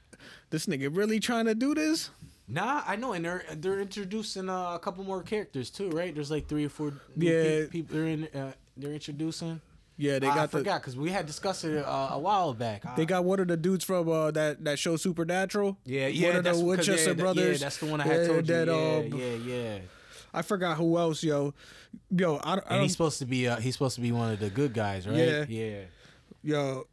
[0.51, 2.11] this nigga really trying to do this?
[2.49, 6.15] Nah, I know, and they're they're introducing uh, a couple more characters too, right?
[6.15, 7.43] There's like three or four new Yeah.
[7.43, 8.25] pe- people they're in.
[8.35, 9.61] Uh, they're introducing.
[9.97, 12.53] Yeah, they I- I got the forgot because we had discussed it uh, a while
[12.55, 12.83] back.
[12.97, 15.79] They got one of the dudes from uh, that that show Supernatural.
[15.85, 17.61] yeah, yeah, one of the Winchester yeah, brothers.
[17.61, 18.55] Yeah, that's the one I had Yeah, told you.
[18.55, 19.79] that, yeah, uh, yeah, yeah.
[20.35, 21.55] I forgot who else, yo,
[22.11, 24.33] yo, I, don't- I And he's supposed to be uh, he's supposed to be one
[24.33, 25.17] of the good guys, right?
[25.17, 25.45] Yeah.
[25.49, 25.81] yeah.
[26.43, 26.87] yo,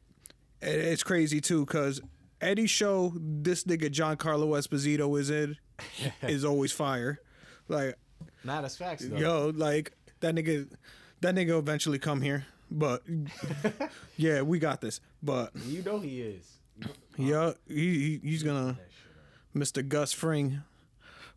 [0.61, 2.01] it, it's crazy too, cause
[2.41, 5.57] any show this nigga Giancarlo Esposito is in
[6.23, 7.19] is always fire.
[7.67, 7.95] Like,
[8.43, 9.17] not as facts though.
[9.17, 10.69] yo, like that nigga,
[11.21, 13.03] that nigga eventually come here, but
[14.17, 14.99] yeah, we got this.
[15.23, 16.57] But you know he is.
[17.17, 18.77] yeah, he, he he's gonna.
[19.55, 19.85] Mr.
[19.87, 20.61] Gus Fring.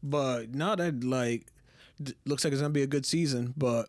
[0.02, 1.46] But now that like
[2.04, 3.54] d- looks like it's gonna be a good season.
[3.56, 3.88] But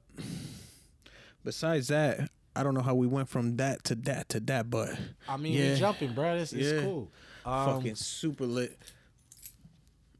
[1.43, 4.69] besides that, I don't know how we went from that to that to that.
[4.69, 4.97] But
[5.27, 5.69] I mean, Yeah.
[5.69, 6.35] we're jumping, bro.
[6.35, 6.81] It's, it's Yeah.
[6.81, 7.11] cool.
[7.45, 8.77] Um, fucking super lit.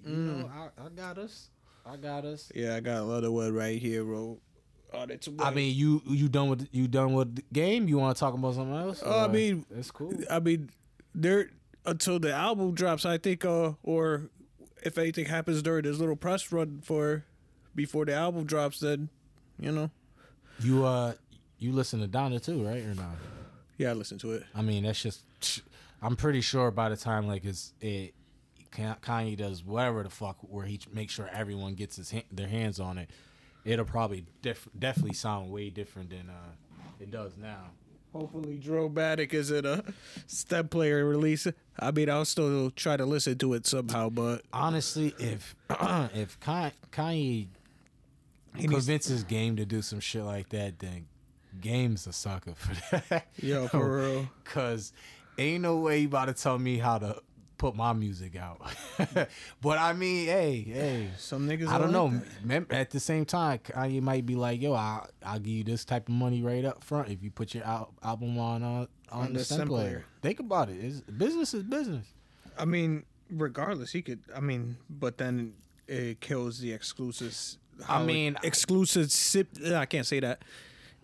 [0.05, 1.49] you know, I, I got us.
[1.85, 2.51] I got us.
[2.53, 4.39] Yeah, I got Leatherwood right here, bro.
[4.95, 5.07] Oh,
[5.39, 7.87] I mean, you you done with you done with the game?
[7.87, 9.01] You want to talk about something else?
[9.03, 10.13] Oh, I mean, it's cool.
[10.29, 10.69] I mean,
[11.15, 11.49] there
[11.85, 14.29] until the album drops, I think, uh, or
[14.83, 17.25] if anything happens during this little press run for
[17.75, 19.09] before the album drops, then
[19.59, 19.89] you know,
[20.59, 21.13] You uh,
[21.59, 23.15] you listen to Donda too, right or not?
[23.77, 24.43] yeah, I listen to it.
[24.55, 25.23] I mean, that's just.
[26.01, 28.13] I'm pretty sure by the time like it's it,
[28.75, 32.79] Kanye does whatever the fuck where he makes sure everyone gets his hand, their hands
[32.81, 33.09] on it,
[33.63, 36.51] it'll probably def- definitely sound way different than uh
[36.99, 37.71] it does now.
[38.11, 39.83] Hopefully, Dramatic isn't a
[40.27, 41.47] stem player release.
[41.79, 47.47] I mean, I'll still try to listen to it somehow, but Honestly, if if Kanye
[48.57, 51.05] convinces Game to do some shit like that, then
[51.59, 53.27] Game's a sucker for that.
[53.37, 54.29] Yo, for real.
[54.43, 54.93] Cause
[55.37, 57.21] ain't no way you about to tell me how to
[57.57, 58.61] put my music out.
[59.61, 61.09] but I mean, hey, hey.
[61.17, 61.67] some niggas.
[61.67, 62.21] I don't know.
[62.45, 62.71] that.
[62.71, 66.09] At the same time, Kanye might be like, "Yo, I, I'll give you this type
[66.09, 69.33] of money right up front if you put your al- album on uh, on, On
[69.33, 70.05] the the stem stem player." player.
[70.21, 70.77] Think about it.
[70.83, 72.05] It's, business is business.
[72.57, 74.19] I mean, regardless, he could.
[74.35, 75.53] I mean, but then
[75.87, 77.57] it kills the exclusives.
[77.87, 79.11] I mean- exclusive.
[79.73, 80.43] I can't say that.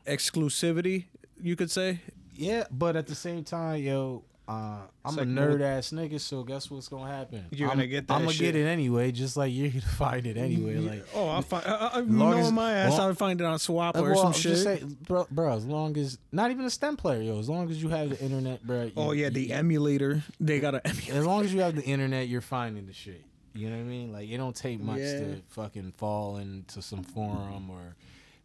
[0.07, 1.05] Exclusivity,
[1.41, 1.99] you could say.
[2.35, 6.41] Yeah, but at the same time, yo, uh, I'm like a nerd ass nigga, so
[6.41, 7.45] guess what's gonna happen?
[7.51, 8.53] You're I'm, gonna get that I'm gonna shit.
[8.53, 10.77] get it anyway, just like you're gonna find it anyway.
[10.77, 11.65] Like, oh, I'll find.
[11.67, 12.91] I, I, long know as- my ass.
[12.93, 14.51] well- I'll find it on Swap Uh, or well, some shit.
[14.53, 17.69] just saying, bro, bro, as long as not even a stem player, yo, as long
[17.69, 18.85] as you have the internet, bro.
[18.85, 20.23] you- oh yeah, you- the emulator.
[20.39, 21.13] They got an emulator.
[21.19, 23.23] as long as you have the internet, you're finding the shit.
[23.59, 24.11] You know what I mean?
[24.13, 25.19] Like it don't take much Yeah.
[25.19, 27.95] to fucking fall into some forum or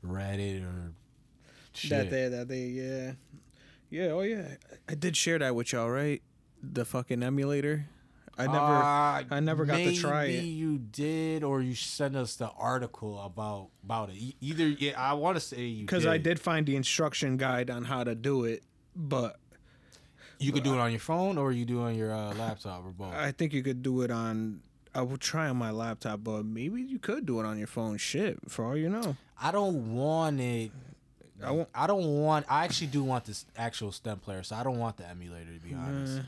[0.04, 0.92] Reddit or
[1.72, 1.90] shit.
[1.90, 3.12] That day, that day, yeah,
[3.90, 4.10] yeah.
[4.12, 4.56] Oh yeah,
[4.88, 6.22] I did share that with y'all, right?
[6.62, 7.86] The fucking emulator.
[8.36, 10.42] I never, Uh, I never got to try maybe it.
[10.54, 14.34] you did, or you sent us the article about about it.
[14.40, 16.04] Either, yeah, I want to say you because.
[16.04, 18.64] I did find the instruction guide on how to do it.
[18.96, 19.38] but
[20.40, 22.84] You could do it on your phone or you do it on your uh, laptop
[22.84, 23.14] or both.
[23.14, 24.60] I think you could do it on.
[24.94, 27.96] I will try on my laptop, but maybe you could do it on your phone.
[27.96, 29.16] Shit, for all you know.
[29.40, 30.70] I don't want it.
[31.42, 31.68] I won't.
[31.74, 32.46] I don't want.
[32.48, 35.60] I actually do want this actual stem player, so I don't want the emulator to
[35.60, 36.22] be honest.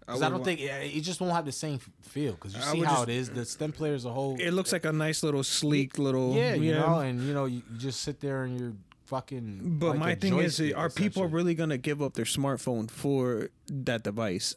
[0.00, 2.32] Because I, would don't think it, it just won't have the same feel.
[2.32, 3.30] Because you see how just- it is.
[3.30, 4.36] The stem player as a whole.
[4.40, 6.34] it looks like a nice little sleek little.
[6.34, 8.72] yeah, you know, and you know, you, you just sit there and you're
[9.04, 9.78] fucking.
[9.78, 14.02] But like my thing is, are people really gonna give up their smartphone for that
[14.02, 14.54] device?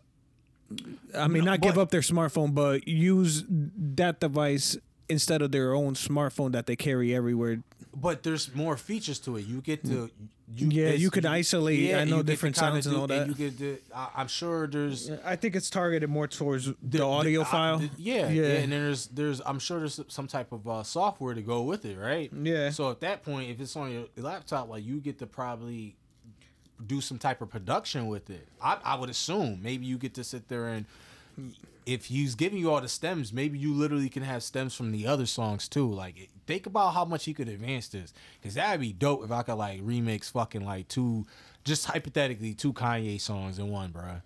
[1.17, 5.73] I mean, No, not give up their smartphone, but use that device instead of their
[5.73, 7.61] own smartphone that they carry everywhere.
[7.95, 9.45] But there's more features to it.
[9.45, 10.09] You get to.
[10.53, 11.95] You, Yeah, you could isolate.
[11.95, 13.21] I know you get to different kinda sounds and all that.
[13.23, 15.09] And you get to, I, I'm sure there's.
[15.23, 17.77] I think it's targeted more towards the, audio uh, file.
[17.79, 18.41] the- yeah, Yeah.
[18.41, 21.63] yeah, and then there's there's I'm sure there's some type of uh, software to go
[21.63, 22.31] with it, right?
[22.33, 22.69] Yeah.
[22.71, 25.95] So at that point, if it's on your laptop, like you get to probably
[26.85, 28.47] do some type of production with it.
[28.61, 30.85] I, I would assume maybe you get to sit there and
[31.85, 35.05] if he's giving you all the stems, maybe you literally can have stems from the
[35.05, 35.91] other songs too.
[35.91, 39.43] Like think about how much he could advance this, because that'd be dope if I
[39.43, 41.25] could like remix fucking like two,
[41.63, 44.21] just hypothetically two Kanye songs in one, bro.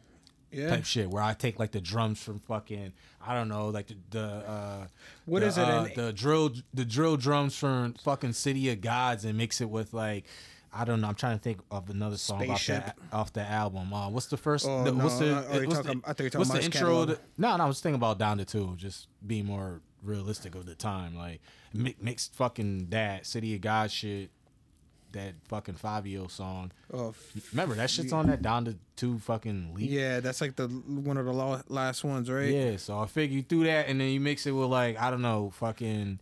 [0.51, 0.69] yeah.
[0.69, 2.93] type shit where I take like the drums from fucking
[3.25, 4.87] I don't know like the the uh
[5.25, 9.25] What the, is it, uh, the drill the drill drums from fucking City of Gods
[9.25, 10.25] and mix it with like
[10.73, 11.07] I don't know.
[11.07, 13.91] I'm trying to think of another song off that off the album.
[13.93, 16.25] Uh, what's the first Oh, the, what's the, uh, what's talking- the, I thought you
[16.25, 19.07] were talking what's the intro to- no no I was thinking about Donda two just
[19.25, 21.41] being more realistic of the time like
[21.73, 24.29] mi- mixed fucking that City of God shit
[25.11, 26.71] that fucking five year old song.
[26.93, 27.15] Oh,
[27.51, 29.89] remember that shit's on that Donda two fucking leak?
[29.89, 31.33] Yeah, that's like the one of the
[31.67, 32.49] last ones, right?
[32.53, 35.09] yeah, so I figure you do that and then you mix it with like I
[35.09, 36.19] don't know, fucking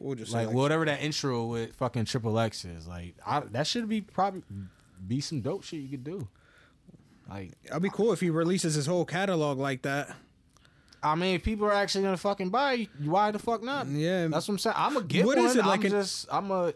[0.00, 2.86] We'll just like, whatever that intro with fucking Triple X is.
[2.86, 4.42] Like I, that should be probably
[5.06, 6.28] be some dope shit you could do.
[7.28, 10.14] Like It'd be cool if he releases his whole catalog like that.
[11.02, 13.86] I mean, if people are actually gonna fucking buy, why the fuck not?
[13.86, 14.26] Yeah.
[14.28, 14.74] that's what I'm saying.
[14.78, 15.46] I'm gonna get What one.
[15.46, 16.72] is it, like I'm an- just I'm a.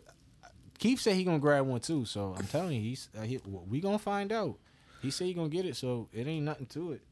[0.79, 3.81] Keith said he gonna grab one too, so I'm telling you, he's uh, he, we
[3.81, 4.57] gonna find out.
[5.01, 7.03] He said he gonna get it, so it ain't nothing to it.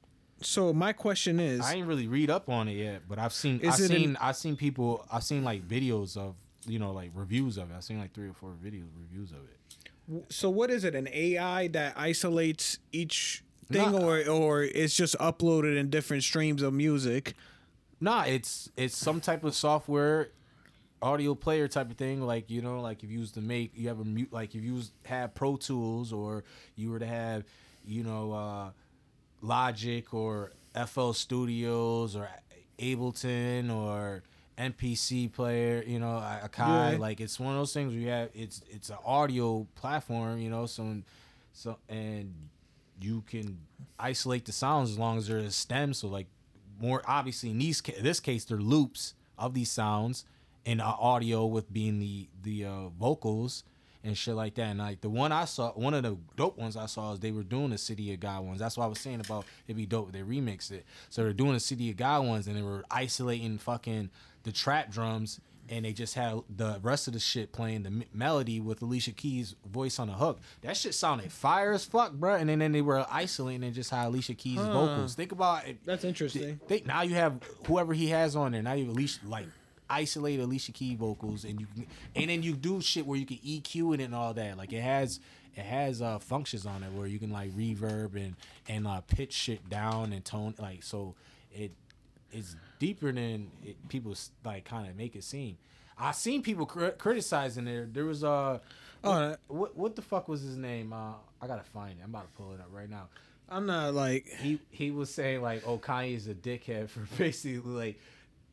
[0.42, 3.57] So my question is, I ain't really read up on it yet, but I've seen
[3.57, 6.35] I've it an- seen I've seen people I've seen like videos of
[6.66, 7.74] you know like reviews of it.
[7.76, 10.33] I've seen like three or four videos reviews of it.
[10.33, 10.94] so what is it?
[10.94, 13.98] An AI that isolates each thing, Nah.
[13.98, 17.35] or or it's just uploaded in different streams of music?
[18.00, 20.31] Nah, it's it's some type of software,
[21.03, 22.22] audio player type of thing.
[22.22, 24.62] Like you know, like if you use to make you have a mute, like if
[24.64, 26.44] you have Pro Tools or
[26.76, 27.44] you were to have,
[27.85, 28.70] you know, uh,
[29.42, 30.53] Logic or
[30.87, 32.29] FL Studios or
[32.79, 34.22] Ableton or
[34.59, 36.92] MPC player, you know, Akai.
[36.92, 36.98] Yeah.
[36.98, 40.50] Like it's one of those things where you have it's it's an audio platform, you
[40.50, 41.03] know, so
[41.53, 42.35] so and
[43.00, 43.59] you can
[43.98, 45.98] isolate the sounds as long as there's stems.
[45.98, 46.26] So like
[46.81, 50.24] more obviously in these ca- this case they're loops of these sounds
[50.66, 53.64] and audio with being the the uh, vocals
[54.04, 54.68] and shit like that.
[54.68, 57.32] And like the one I saw, one of the dope ones I saw is they
[57.32, 58.58] were doing the City of God ones.
[58.58, 60.84] That's what I was saying about it'd be dope if they remixed it.
[61.08, 64.10] So they're doing the City of God ones and they were isolating fucking
[64.42, 68.60] the trap drums and they just had the rest of the shit playing the melody
[68.60, 70.40] with Alicia Keys' voice on the hook.
[70.62, 72.34] That shit sounded fire as fuck, bro.
[72.34, 75.14] And then, then they were isolating and just had Alicia Keys' vocals.
[75.14, 75.78] Think about it.
[75.84, 76.60] That's interesting.
[76.66, 78.62] Think now you have whoever he has on there.
[78.62, 79.46] Now you at least like
[79.90, 83.38] isolate Alicia Key vocals, and you can, and then you do shit where you can
[83.38, 84.57] EQ it and all that.
[84.57, 85.20] Like it has
[85.57, 88.37] it has uh functions on it where you can like reverb and
[88.68, 91.14] and uh, pitch shit down and tone like so
[91.53, 91.72] it
[92.33, 95.59] it's deeper than it, people like kind of make it seem.
[95.98, 97.87] I seen people cri- criticizing there.
[97.90, 98.61] There was uh,
[99.03, 100.92] Oh, uh, what what the fuck was his name?
[100.92, 102.03] Uh, I gotta find it.
[102.05, 103.09] I'm about to pull it up right now
[103.50, 108.00] I'm not like he he was saying like, "Oh, Kanye's a dickhead for basically like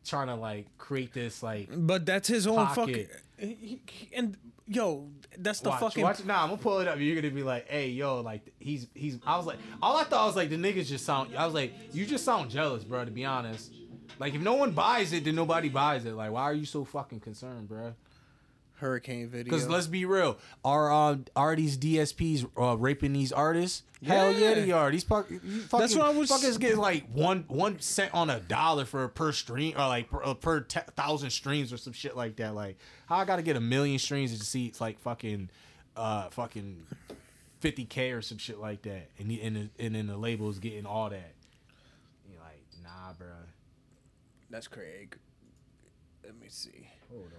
[0.08, 3.10] trying to like create this like." But that's his own Pocket.
[3.40, 3.56] fucking.
[3.60, 4.36] he- he- And
[4.68, 6.04] yo, that's the watch, fucking.
[6.04, 7.00] watch, nah, I'm gonna pull it up.
[7.00, 10.26] You're gonna be like, "Hey, yo, like he's he's." I was like, all I thought
[10.28, 11.36] was like the niggas just sound.
[11.38, 13.06] I was like, you just sound jealous, bro.
[13.06, 13.72] To be honest,
[14.20, 16.14] like if no one buys it, then nobody buys it.
[16.14, 17.94] Like, why are you so fucking concerned, bro?
[18.80, 19.46] Hurricane video.
[19.46, 23.84] Because let's be real, are uh, are these DSPs uh, raping these artists?
[24.06, 24.54] Hell yeah, Yeah.
[24.56, 24.92] they are.
[24.92, 28.40] These fuck, fucking, That's what I was- fuckers get like one one cent on a
[28.40, 32.16] dollar for a per stream or like per, uh, per thousand streams or some shit
[32.16, 32.54] like that.
[32.54, 35.50] Like how I got to get a million streams to see it's like fucking
[35.96, 36.86] uh fucking
[37.60, 40.60] fifty k or some shit like that, and the, and the, and then the label's
[40.60, 41.34] getting all that.
[42.30, 43.28] You're like, nah, bro.
[44.52, 45.18] That's Craig.
[46.24, 46.88] Let me see.
[47.12, 47.32] Hold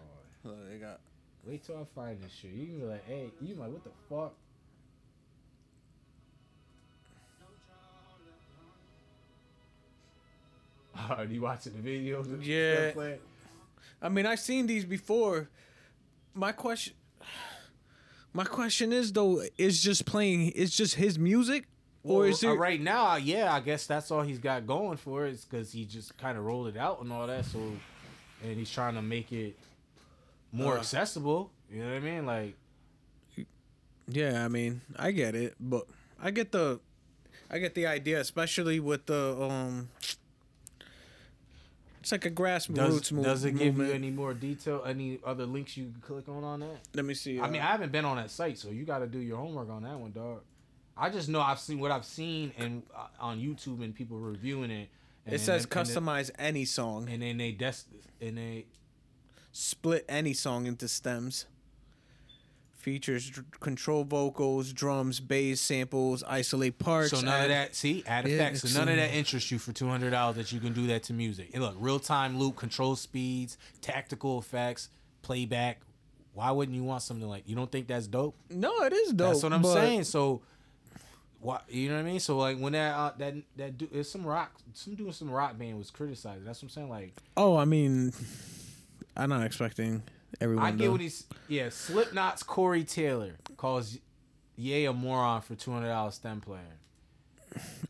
[0.44, 0.50] on.
[0.50, 0.98] Look, they got.
[1.46, 2.50] Wait till I find this shit.
[2.50, 4.34] You can be like, hey, you like, what the fuck?
[11.10, 12.44] Are you watching the videos?
[12.44, 13.16] Yeah.
[14.00, 15.48] I mean, I've seen these before.
[16.34, 16.94] My question,
[18.32, 20.50] my question is though, is just playing?
[20.50, 21.66] Is just his music,
[22.04, 22.56] or is uh, there...
[22.56, 23.16] right now?
[23.16, 25.32] Yeah, I guess that's all he's got going for it.
[25.32, 27.44] Is because he just kind of rolled it out and all that.
[27.44, 27.58] So,
[28.42, 29.56] and he's trying to make it
[30.52, 30.80] more Uh.
[30.80, 31.50] accessible.
[31.70, 32.26] You know what I mean?
[32.26, 32.54] Like,
[34.10, 35.86] Yeah, I mean, I get it, but
[36.18, 36.80] I get the,
[37.50, 39.88] I get the idea, especially with the um.
[42.00, 43.88] It's like a grassroots does move, does it give movement.
[43.90, 44.82] you any more detail?
[44.86, 46.78] Any other links you can click on on that?
[46.94, 47.38] Let me see.
[47.38, 49.36] I mean, uh, I haven't been on that site, so you got to do your
[49.36, 50.40] homework on that one, dog.
[50.96, 54.70] I just know I've seen what I've seen and uh, on YouTube and people reviewing
[54.70, 54.88] it.
[55.26, 57.84] And it says and customize any song, and then they des-
[58.22, 58.64] and they
[59.58, 61.46] split any song into stems.
[62.76, 67.10] Features dr- control vocals, drums, bass, samples, isolate parts.
[67.10, 67.74] So none add- of that.
[67.74, 68.62] See, add Yeah, effects.
[68.70, 71.02] So none of that interests you for two hundred dollars that you can do that
[71.04, 71.50] to music.
[71.54, 74.90] And look, real time loop, control speeds, tactical effects,
[75.22, 75.80] playback.
[76.34, 77.42] Why wouldn't you want something like?
[77.48, 78.36] You don't think that's dope?
[78.48, 79.32] No, it is dope.
[79.32, 80.04] that's what I'm saying.
[80.04, 80.40] So,
[81.40, 82.20] what you know what I mean?
[82.20, 85.58] So like when that uh, that that do, it's some rock, some doing some rock
[85.58, 86.46] band was criticized.
[86.46, 86.90] That's what I'm saying.
[86.90, 88.12] Like Oh, I mean,
[89.18, 90.02] I'm not expecting
[90.40, 90.64] everyone.
[90.64, 91.68] I to, get what he's yeah.
[91.70, 93.98] Slipknot's Corey Taylor calls
[94.56, 96.60] Ye a moron for two hundred dollars stem player.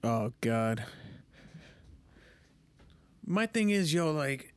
[0.03, 0.85] Oh God.
[3.27, 4.55] My thing is, yo, like,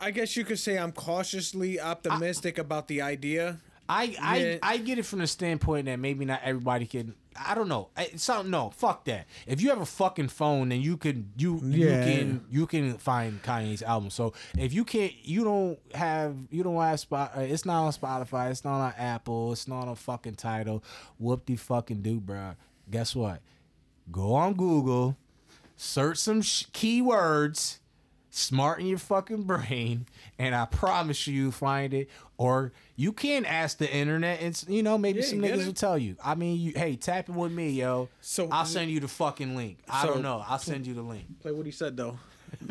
[0.00, 3.58] I guess you could say I'm cautiously optimistic about the idea.
[3.88, 4.58] I I, Yeah.
[4.62, 7.14] I get it from the standpoint that maybe not everybody can.
[7.36, 7.88] I don't know.
[7.96, 9.26] I- Something no, fuck that.
[9.46, 11.86] If you have a fucking phone, then you can you Yeah.
[11.86, 14.10] you can you can find Kanye's album.
[14.10, 17.32] So if you can't, you don't have you don't have spot.
[17.36, 18.50] uh, It's not on Spotify.
[18.50, 19.52] It's not on Apple.
[19.52, 20.82] It's not on fucking Tidal.
[21.18, 22.54] Whoop de fucking do, bro.
[22.90, 23.40] Guess what?
[24.10, 25.16] Go on Google,
[25.76, 27.78] search some sh- keywords
[28.34, 30.06] smarten your fucking brain,
[30.38, 32.08] and I promise you, you'll find it.
[32.38, 35.66] Or you can ask the internet, and you know maybe Yeah, some niggas it.
[35.66, 36.16] will tell you.
[36.24, 38.08] I mean, you, hey, tap in with me, yo.
[38.20, 39.78] So- I'll uh, send you the fucking link.
[39.88, 40.42] I So- don't know.
[40.48, 41.24] I'll send you the link.
[41.40, 42.18] Play what he said though.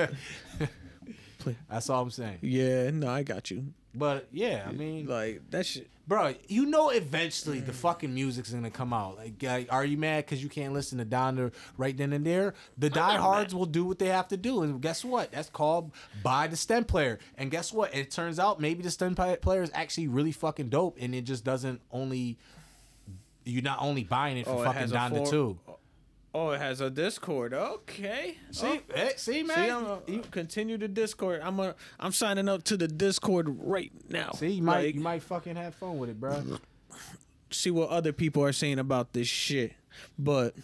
[1.70, 2.40] That's all I'm saying.
[2.42, 3.74] Yeah, no, I got you.
[3.94, 5.90] But yeah, I mean, Like that shit.
[6.08, 9.18] bro, you know, eventually the fucking music's gonna come out.
[9.18, 12.54] Like, like, are you mad because you can't listen to Donda right then and there?
[12.78, 15.32] The diehards will do what they have to do, and guess what?
[15.34, 15.92] That's called
[16.24, 17.20] buy the stem player.
[17.38, 17.94] And guess what?
[17.94, 21.44] It turns out maybe the stem player is actually really fucking dope, and it just
[21.44, 22.38] doesn't only.
[23.44, 25.60] You're not only buying it for Oh, fucking Donda four- too.
[26.34, 27.54] Oh, it has a Discord.
[27.54, 28.38] Okay.
[28.52, 28.94] See, Oh.
[28.96, 29.58] eh, see, man.
[29.58, 31.42] See, I'm you continue the Discord.
[31.44, 34.32] I'm a, I'm signing up to the Discord right now.
[34.32, 36.42] See, you might Like, you might fucking have fun with it, bro.
[37.50, 39.74] see what other people are saying about this shit.
[40.18, 40.56] But,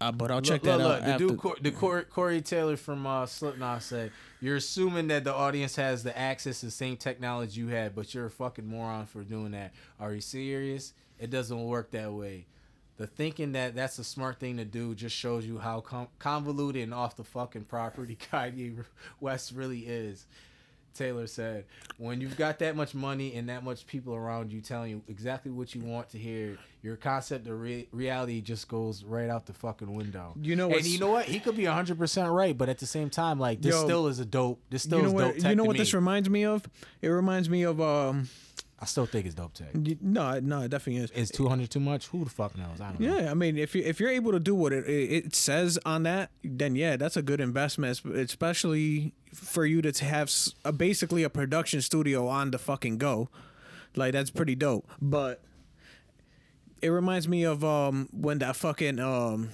[0.00, 1.26] uh, but I'll check look, that look, out look, the after.
[1.28, 5.76] dude, Cor- the Corey, Corey Taylor from uh, Slipknot said, "You're assuming that the audience
[5.76, 9.22] has the access to the same technology you had, but you're a fucking moron for
[9.22, 9.72] doing that.
[10.00, 10.94] Are you serious?
[11.18, 12.46] It doesn't work that way.
[13.00, 16.82] The thinking that that's a smart thing to do just shows you how com- convoluted
[16.82, 18.84] and off the fucking property Kanye
[19.20, 20.26] West really is."
[20.92, 21.64] Taylor said,
[21.96, 25.50] "When you've got that much money and that much people around you telling you exactly
[25.50, 29.54] what you want to hear, your concept of re- reality just goes right out the
[29.54, 31.24] fucking window." You know and you know what?
[31.24, 34.06] He could be hundred percent right, but at the same time, like this Yo, still
[34.08, 34.60] is a dope.
[34.68, 35.50] This still you know is dope what?
[35.50, 36.68] You know what this reminds me of?
[37.00, 38.28] It reminds me of um.
[38.82, 39.74] I still think it's dope tech.
[40.00, 41.10] No, no, it definitely is.
[41.10, 42.06] Is two hundred too much?
[42.08, 42.80] Who the fuck knows?
[42.80, 43.18] I don't know.
[43.18, 46.04] Yeah, I mean, if you if you're able to do what it it says on
[46.04, 50.32] that, then yeah, that's a good investment, especially for you to have
[50.64, 53.28] a, basically a production studio on the fucking go.
[53.96, 54.88] Like that's pretty dope.
[55.00, 55.42] But
[56.80, 59.50] it reminds me of um when that fucking um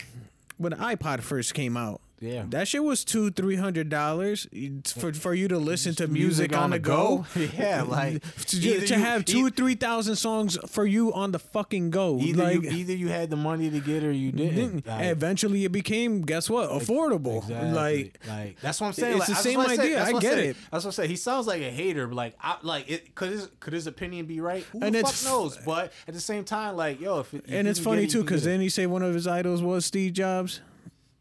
[0.57, 2.01] when the iPod first came out.
[2.19, 2.45] Yeah.
[2.49, 4.47] that shit was two three hundred dollars
[4.87, 7.27] for for you to listen to music, on, the go.
[7.37, 11.33] yeah, like to, to you- have two e- or three thousand songs for you on
[11.33, 12.19] the fucking go.
[12.19, 14.55] Either like, you, either you had the money to get it or you didn't.
[14.55, 14.87] didn't.
[14.87, 16.71] Like, eventually, it became guess what?
[16.71, 17.39] Affordable.
[17.43, 17.73] Exactly.
[17.73, 19.19] Like like that's what I'm saying.
[19.19, 20.03] It's like, the same what I idea.
[20.03, 20.57] I get it.
[20.71, 21.11] That's what I said.
[21.11, 24.27] He sounds like a hater, but like, I, like it could his could his opinion
[24.27, 24.63] be right?
[24.73, 25.59] Who And the it's fuck knows?
[25.65, 28.47] But at the same time, like, yo, if, if and it's funny it, too because
[28.47, 28.51] it.
[28.51, 30.61] then he say one of his idols was Steve Jobs.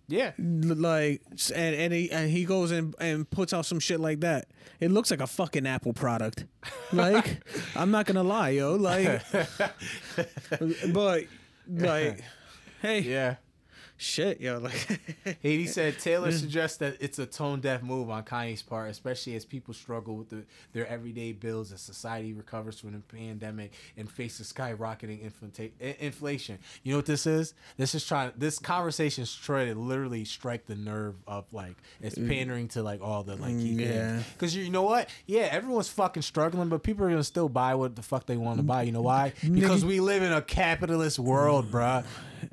[0.07, 1.21] Yeah, Like
[1.55, 4.47] and and he and he goes and and puts out some shit like that.
[4.79, 6.45] It looks like a fucking Apple product.
[6.91, 7.41] Like
[7.75, 8.75] I'm not gonna lie, yo.
[8.75, 9.21] Like,
[10.93, 11.23] but
[11.67, 12.23] like,
[12.81, 13.35] hey, yeah.
[13.97, 14.99] Shit, yo, like
[15.41, 19.45] He said Taylor suggests that it's a tone deaf move on Kanye's part, especially as
[19.45, 20.43] people struggle with the,
[20.73, 26.59] their everyday bills as society recovers from the pandemic and faces skyrocketing inflata- inflation.
[26.83, 27.53] You know what this is?
[27.77, 28.31] This is trying.
[28.37, 33.01] This conversation is trying to literally strike the nerve of like it's pandering to like
[33.01, 33.79] all the like key Mm.
[33.79, 34.23] Yeah.
[34.33, 35.09] Because you know what?
[35.25, 38.57] Yeah, everyone's fucking struggling, but people are gonna still buy what the fuck they want
[38.57, 38.83] to buy.
[38.83, 39.33] You know why?
[39.41, 42.05] Because we live in a capitalist world, bruh.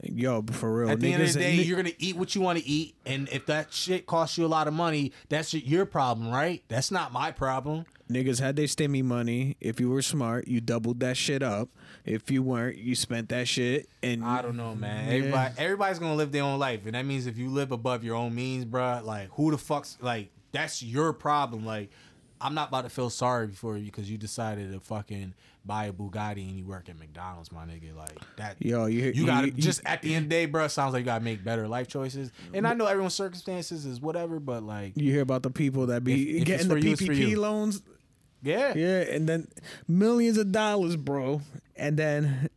[0.03, 0.91] Yo, for real.
[0.91, 2.95] At the end of the day, ni- you're gonna eat what you want to eat,
[3.07, 6.63] and if that shit costs you a lot of money, that's your problem, right?
[6.69, 7.85] That's not my problem.
[8.11, 9.57] Niggas had their stimmy money.
[9.61, 11.71] If you were smart, you doubled that shit up.
[12.05, 13.89] If you weren't, you spent that shit.
[14.03, 15.07] And I don't know, man.
[15.09, 15.15] Yeah.
[15.15, 18.17] Everybody, everybody's gonna live their own life, and that means if you live above your
[18.17, 21.65] own means, bruh, like who the fuck's like that's your problem.
[21.65, 21.91] Like
[22.43, 25.35] I'm not about to feel sorry for you because you decided to fucking
[25.65, 27.95] buy a Bugatti and you work at McDonald's, my nigga.
[27.97, 28.57] Like that.
[28.59, 30.67] Yo, you- you gotta you- just at the end of the day, bro.
[30.69, 32.33] Sounds like you gotta make better life choices.
[32.53, 36.03] And I know everyone's circumstances is whatever, but like, You hear about the people that
[36.03, 37.81] be If- if getting the it's for PPP loans,
[38.43, 39.47] yeah, yeah, and then
[39.87, 41.43] millions of dollars, bro,
[41.77, 42.49] and then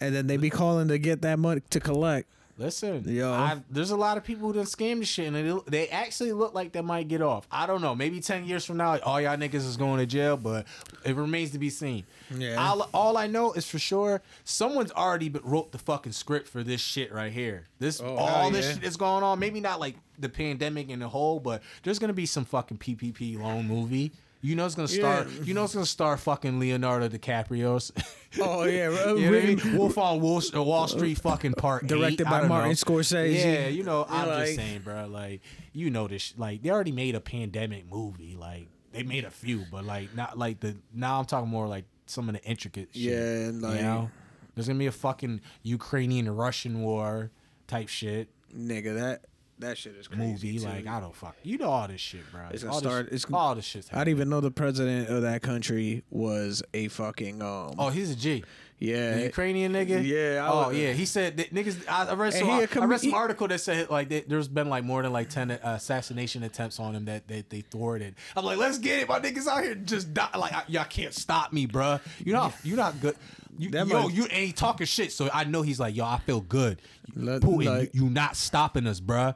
[0.00, 2.28] and then they be calling to get that money to collect.
[2.60, 3.32] Listen, Yo.
[3.32, 6.32] I've, there's a lot of people who done scam the shit, and it, they actually
[6.32, 7.46] look like they might get off.
[7.50, 7.94] I don't know.
[7.94, 10.66] Maybe ten years from now, all y'all niggas is going to jail, but
[11.04, 12.04] it remains to be seen.
[12.36, 12.56] Yeah.
[12.56, 16.82] All, all I know is for sure, someone's already wrote the fucking script for this
[16.82, 17.66] shit right here.
[17.78, 18.72] This Oh, all this yeah.
[18.74, 19.38] shit that's going on.
[19.38, 23.38] Maybe not like the pandemic in the whole, but there's gonna be some fucking PPP
[23.40, 24.12] loan movie.
[24.42, 25.28] You know it's gonna start.
[25.30, 25.42] Yeah.
[25.42, 27.92] You know it's gonna star fucking Leonardo DiCaprio's.
[28.40, 28.90] Oh yeah.
[29.14, 29.76] You know I mean?
[29.76, 32.30] Wolf on Wall, Wall Street, fucking part Directed eight.
[32.30, 32.74] By Martin know.
[32.74, 33.34] Scorsese.
[33.34, 35.08] Yeah, you know, I'm You're just saying, bro.
[35.08, 35.40] Like,
[35.72, 36.22] you know this.
[36.22, 38.36] sh- Like, they already made a pandemic movie.
[38.38, 40.76] Like, they made a few, but like, not like the.
[40.94, 42.90] Now I'm talking more like some of the intricate.
[42.92, 44.10] Shit, Yeah, like- you know,
[44.54, 47.32] there's gonna be a fucking Ukrainian Russian war
[47.66, 49.24] type shit nigga, that
[49.60, 50.22] that shit is crazy.
[50.48, 50.58] movie.
[50.58, 50.64] too.
[50.66, 51.36] Like, I don't fuck.
[51.42, 52.42] You know all this shit, bro.
[52.50, 55.08] It's gonna all start- This, it's- all this shit's I didn't even know the president
[55.08, 57.74] of that country was a fucking um.
[57.78, 58.44] Oh, he's a G.
[58.78, 60.04] yeah, The Ukrainian nigga.
[60.04, 60.92] Yeah, I Oh was- yeah.
[60.92, 61.86] He said that niggas.
[61.88, 62.48] I, read some.
[62.50, 65.50] I, read some article that said like that there's been like more than like ten
[65.50, 68.14] uh, assassination attempts on him that, that they thwarted.
[68.36, 69.08] I'm like, let's get it.
[69.08, 70.28] My niggas out here just die.
[70.36, 72.00] Like I, y'all can't stop me, bruh.
[72.24, 73.16] You not you're not good.
[73.58, 75.12] You, That yo, might- you he talking shit.
[75.12, 76.80] So I know he's like, yo, I feel good.
[77.14, 79.34] Let- Putin, like- you, you not stopping us, bruh.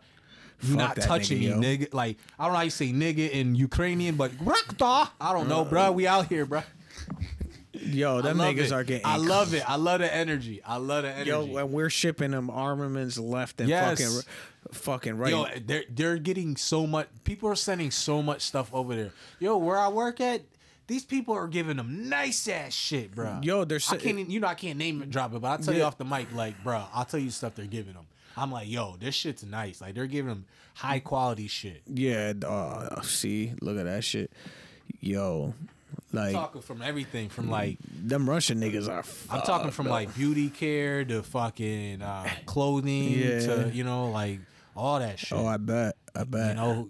[0.64, 1.60] You not touching nigga, me, yo.
[1.86, 1.94] nigga.
[1.94, 5.70] Like I don't know how you say nigga in Ukrainian, but I don't know, uh,
[5.70, 5.94] bruh.
[5.94, 6.64] We out here, bruh.
[7.72, 8.72] yo, them niggas it.
[8.72, 9.06] are getting.
[9.06, 9.68] I love it.
[9.68, 10.62] I love the energy.
[10.64, 11.30] I love the energy.
[11.30, 14.00] Yo, and we're shipping them armaments left and Yes.
[14.00, 14.22] fucking,
[14.72, 15.30] fucking right.
[15.30, 17.08] Yo, they're they're getting so much.
[17.24, 19.12] People are sending so much stuff over there.
[19.38, 20.42] Yo, where I work at,
[20.86, 23.40] these people are giving them nice ass shit, bro.
[23.42, 24.30] Yo, they're I can't.
[24.30, 26.32] You know, I can't name it, drop it, but I'll tell you off the mic,
[26.34, 28.06] like, bro, I'll tell you stuff they're giving them.
[28.36, 29.80] I'm like, yo, this shit's nice.
[29.80, 31.82] Like, they're giving them high quality shit.
[31.86, 34.32] yeah, uh, see, look at that shit.
[35.00, 35.54] Yo,
[36.12, 39.04] like I'm talking from everything from like them Russian niggas are.
[39.30, 43.38] I'm talking from like beauty care to fucking uh, clothing Yeah.
[43.40, 44.40] to you know like
[44.76, 45.38] all that shit.
[45.38, 45.96] Oh, I bet.
[46.14, 46.50] I bet.
[46.50, 46.88] you know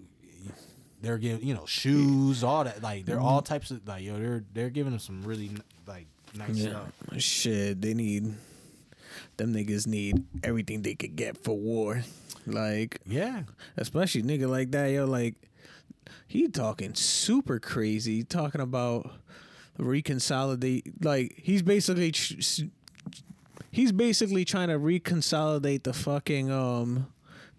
[1.01, 4.43] they're giving you know shoes all that like they're all types of like yo they're
[4.53, 5.51] they're giving them some really
[5.87, 6.69] like nice Yeah.
[6.71, 8.33] stuff Shit, they need
[9.37, 12.03] them niggas need everything they could get for war.
[12.45, 13.43] Like yeah
[13.77, 15.35] especially nigga like that, yo, like
[16.27, 19.11] he talking super crazy, talking about
[19.79, 22.13] reconsolidate like he's basically
[23.71, 27.07] he's basically trying to reconsolidate the fucking um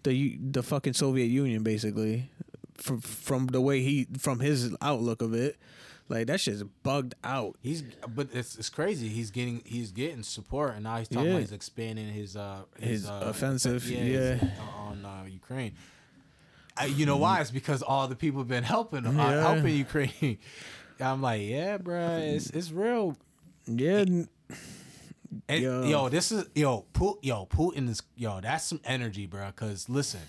[0.03, 2.29] the the fucking Soviet Union basically
[2.75, 5.57] from from the way he from his outlook of it.
[6.09, 7.57] Like that shit's bugged out.
[7.61, 11.31] he's but it's it's crazy he's getting he's getting support and now he's talking Yeah.
[11.31, 14.49] about he's expanding his uh his, His uh, offensive, his- yeah.
[14.77, 15.73] on uh, Ukraine
[16.77, 19.41] I, you know why it's because all the people have been helping uh, Yeah.
[19.53, 20.37] helping Ukraine
[21.01, 23.17] I'm like yeah bruh it's it's real
[23.65, 24.29] Yeah, n-
[25.49, 25.83] And, Yo.
[25.83, 26.09] yo.
[26.09, 28.39] this is yo, Pu- yo, Putin is yo.
[28.39, 29.51] That's some energy, bro.
[29.53, 30.21] Cause listen,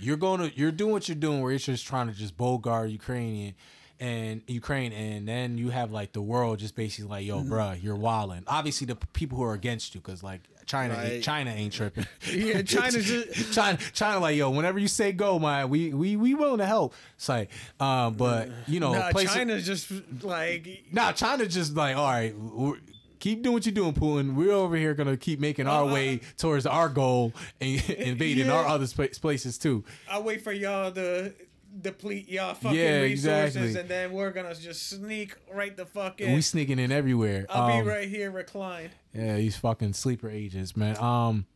[0.00, 2.90] you're going to you're doing what you're doing, where you're just trying to just bogart
[2.90, 3.54] Ukrainian
[4.00, 7.96] and Ukraine, and then you have like the world just basically like, yo, bruh, you're
[7.96, 8.44] wilding.
[8.46, 11.12] Obviously, the people who are against you, cause like China, Right.
[11.12, 12.06] ain't, China ain't tripping.
[12.32, 16.34] Yeah, China's just- China, China, like yo, whenever you say go, man, we we we
[16.34, 16.94] willing to help.
[17.16, 19.90] It's like, um, but you know, nah, China's just
[20.22, 22.80] like Nah, China just like, all right, we're-
[23.18, 24.34] keep doing what you're doing, Putin.
[24.36, 25.92] We're over here gonna keep making our Uh-uh.
[25.92, 28.52] way towards our goal and invading Yeah.
[28.52, 29.82] our other places too.
[30.08, 31.32] I wait for y'all to
[31.80, 33.80] deplete y'all fucking Yeah, resources, exactly.
[33.80, 36.28] and then we're gonna just sneak right the fuck in.
[36.28, 37.46] And we sneaking in everywhere.
[37.50, 38.90] I'll Um, be right here reclined.
[39.14, 40.96] Yeah, these fucking sleeper agents, man.
[40.98, 41.46] Um,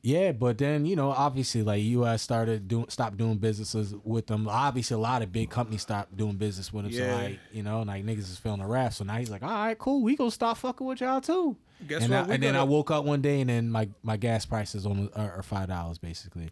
[0.00, 2.22] Yeah, but then you know, obviously, like U.S.
[2.22, 4.48] started doing, stopped doing businesses with them.
[4.48, 6.92] Obviously, a lot of big companies stopped doing business with him.
[6.92, 7.16] Yeah.
[7.18, 8.94] So like, you know, like niggas is feeling the wrath.
[8.94, 11.56] So now he's like, all right, cool, we gonna stop fucking with y'all too.
[11.86, 12.24] Guess and what?
[12.24, 14.86] I, We and then I woke up one day and then my my gas prices
[14.86, 16.50] on are, are five dollars basically.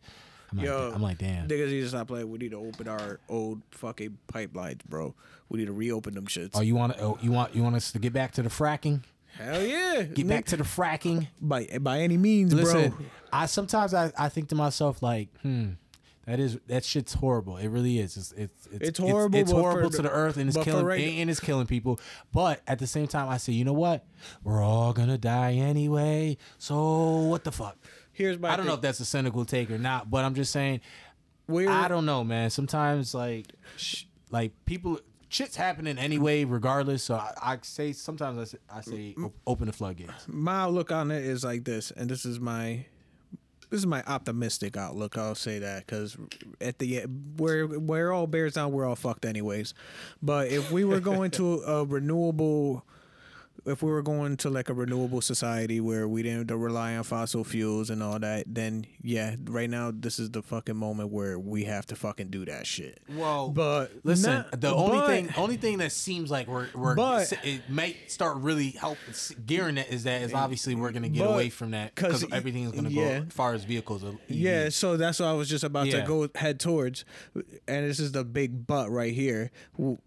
[0.51, 1.49] I'm like, Yo, I'm like, damn.
[1.49, 2.31] Niggas need to stop playing.
[2.31, 5.15] We need to open our old fucking pipelines, bro.
[5.49, 6.53] We need to reopen them shits.
[6.55, 9.03] Oh, you want oh, you want you want us to get back to the fracking?
[9.39, 10.03] Hell yeah.
[10.03, 11.29] Get back to the fracking.
[11.41, 13.07] by by any means, Listen, bro.
[13.33, 15.73] I sometimes I, I think to myself like, hmm,
[16.27, 17.57] that is that shit's horrible.
[17.57, 18.17] It really is.
[18.17, 21.19] It's it's it's, It's horrible, It's, for horrible to the earth and it's killing reg-
[21.19, 22.01] and it's killing people.
[22.33, 24.05] But at the same time, I say, you know what?
[24.43, 26.39] We're all gonna die anyway.
[26.59, 27.77] So what the fuck?
[28.17, 30.51] Here's my I don't know if that's a cynical take or not, but I'm just
[30.51, 30.81] saying.
[31.49, 32.51] We're, I don't know, man.
[32.51, 33.47] Sometimes like,
[33.77, 34.99] sh- like people,
[35.29, 37.05] shit's happening anyway, regardless.
[37.05, 39.15] So I, I say sometimes I say, I say
[39.47, 40.27] open the floodgates.
[40.27, 42.87] my outlook on it is like this, and this is my
[43.71, 45.19] this is my optimistic outlook.
[45.19, 46.17] I'll say that because
[46.61, 49.75] at the end, where where all bears down, we're all fucked anyways.
[50.23, 52.85] But if we were going to a renewable,
[53.65, 57.43] if we were going to like a renewable society where we didn't rely on fossil
[57.45, 61.65] fuels and all that, then yeah, right now this is the fucking moment where we
[61.65, 63.01] have to fucking do that shit.
[63.09, 66.95] Well, But listen, not- the only but- thing, only thing that seems like we're, we're
[66.95, 68.99] But- it might start really help
[69.47, 72.65] gearing it is that is obviously we're gonna get But- away from that because everything
[72.65, 73.21] is gonna yeah.
[73.21, 74.05] go as far as vehicles.
[74.05, 76.01] are Yeah, so that's what I was just about Yeah.
[76.03, 77.05] to go head towards,
[77.69, 79.51] and this is the big but right here.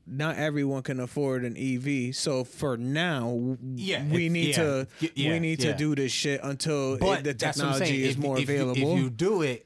[0.08, 3.30] Not everyone can afford an EV, so for now,
[3.76, 7.34] Yeah, we need yeah, to yeah, we need to do this shit until it- the
[7.34, 8.72] that's what I'm technology is if, more if available.
[8.94, 9.66] if you do it,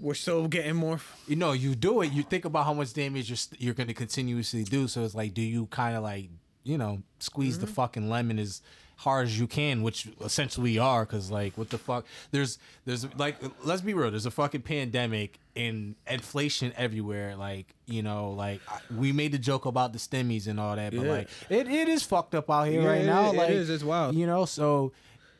[0.00, 1.00] We're still getting more.
[1.28, 2.12] you know, you do it.
[2.12, 4.88] You think about how much damage you're you're gonna continuously do.
[4.88, 6.30] So it's like, do you kind of like,
[6.64, 7.66] you know, squeeze Mm-hmm.
[7.66, 8.62] the fucking lemon as
[9.02, 12.06] hard as you can, which essentially are, because like, what the fuck?
[12.30, 14.10] There's there's like, let's be real.
[14.10, 17.34] There's a fucking pandemic and inflation everywhere.
[17.36, 18.60] Like, you know, like
[18.96, 21.10] we made the joke about the stimmies and all that, but Yeah.
[21.12, 23.30] like, it, it is fucked up out here Yeah, right now.
[23.30, 23.70] it like, it is.
[23.70, 24.14] It's wild.
[24.14, 24.92] You know, so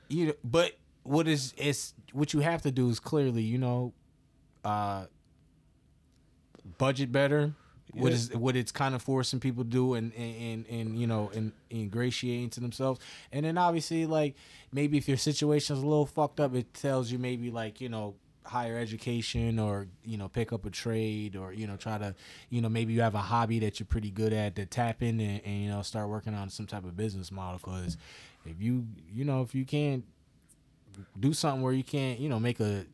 [0.08, 0.72] you know, but
[1.04, 3.92] what is it's what you have to do is clearly, you know,
[4.64, 5.06] uh
[6.78, 7.54] budget better.
[7.92, 11.06] What is what it's kind of forcing people to do and and, and, and you
[11.06, 13.00] know and ingratiating to themselves.
[13.32, 14.34] And then obviously like
[14.72, 18.14] maybe if your situation's a little fucked up, it tells you maybe like, you know,
[18.44, 22.14] higher education or you know pick up a trade or you know try to
[22.50, 25.20] you know maybe you have a hobby that you're pretty good at to tap in
[25.20, 27.96] and, and you know start working on some type of business model because
[28.44, 30.04] if you you know if you can't
[31.18, 32.84] do something where you can't, you know, make a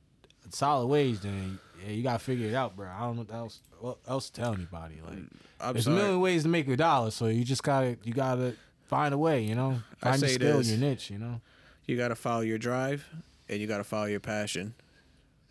[0.50, 2.88] solid wage, then yeah, you gotta figure it out, bro.
[2.88, 4.96] I don't know what else what else to tell anybody.
[5.06, 5.18] Like,
[5.60, 5.96] I'm there's sorry.
[5.96, 8.54] a million ways to make a dollar, so you just gotta you gotta
[8.88, 10.70] find a way, you know, I find your say skill, this.
[10.70, 11.40] your niche, you know.
[11.86, 13.08] You got to follow your drive,
[13.48, 14.74] and you got to follow your passion.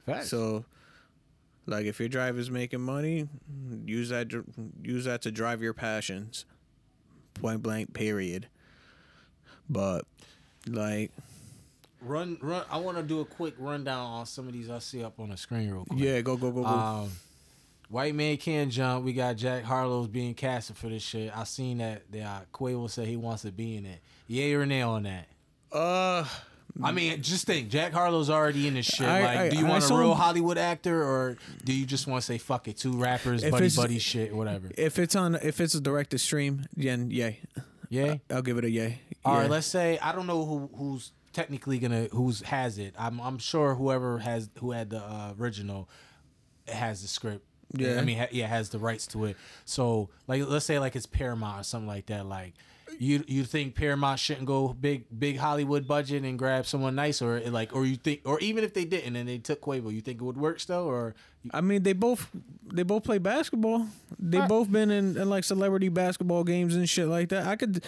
[0.05, 0.29] Facts.
[0.29, 0.65] So,
[1.65, 3.27] like, if your drive is making money,
[3.85, 4.31] use that
[4.83, 6.45] use that to drive your passions.
[7.33, 7.93] Point blank.
[7.93, 8.47] Period.
[9.67, 10.05] But,
[10.67, 11.11] like,
[12.01, 12.63] run, run.
[12.69, 15.29] I want to do a quick rundown on some of these I see up on
[15.29, 15.99] the screen real quick.
[15.99, 16.67] yeah, go go go go.
[16.67, 17.11] Um,
[17.89, 19.05] White man can jump.
[19.05, 21.31] We got Jack Harlow's being casted for this shit.
[21.35, 22.03] I seen that.
[22.11, 23.99] That uh, Quavo said he wants to be in it.
[24.27, 25.27] Yay or nay on that?
[25.71, 26.25] uh,
[26.83, 29.07] I mean, just think, Jack Harlow's already in this shit.
[29.07, 32.05] I- like, I- do you I want a real Hollywood actor, or do you just
[32.07, 34.69] want to say fuck it, two rappers, buddy buddy shit, whatever?
[34.77, 37.39] if it's on, if it's a directed stream, then yay.
[37.89, 38.99] yay, I'll give it a yay.
[39.25, 39.43] All right.
[39.43, 39.49] Yeah.
[39.49, 42.95] Let's say I don't know who who's technically gonna who's has it.
[42.97, 45.87] I'm I'm sure whoever has who had the uh, original
[46.67, 47.45] has the script.
[47.73, 47.99] Yeah.
[47.99, 49.37] I mean, ha- yeah, has the rights to it.
[49.63, 52.25] So, like, let's say like it's Paramount or something like that.
[52.25, 52.53] Like,
[52.99, 57.39] you you think Paramount shouldn't go big big Hollywood budget and grab someone nice, or
[57.49, 60.21] like, or you think, or even if they didn't and they took Quavo, you think
[60.21, 61.15] it would work still, or
[61.51, 62.29] I mean, they both
[62.73, 63.87] they both play basketball.
[64.19, 64.49] They Alright.
[64.49, 67.47] both been in, in like celebrity basketball games and shit like that.
[67.47, 67.83] I could.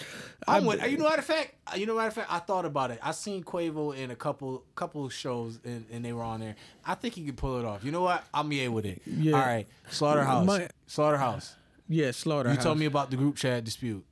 [0.48, 0.90] I'm I- with.
[0.90, 2.98] You know, matter of fact, you know, matter of fact, I thought about it.
[3.02, 6.56] I seen Quavo in a couple couple shows, and, and they were on there.
[6.84, 7.84] I think he could pull it off.
[7.84, 8.24] You know what?
[8.32, 9.02] I'm yeah with it.
[9.06, 9.34] Yeah.
[9.34, 10.46] All right, Slaughterhouse.
[10.46, 11.56] My- Slaughterhouse.
[11.92, 12.58] Yeah, slaughterhouse.
[12.58, 14.04] You told me about the group chat dispute.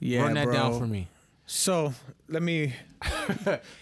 [0.00, 0.52] Yeah, Run that bro.
[0.54, 1.08] down for me,
[1.46, 1.92] So
[2.28, 2.74] let me.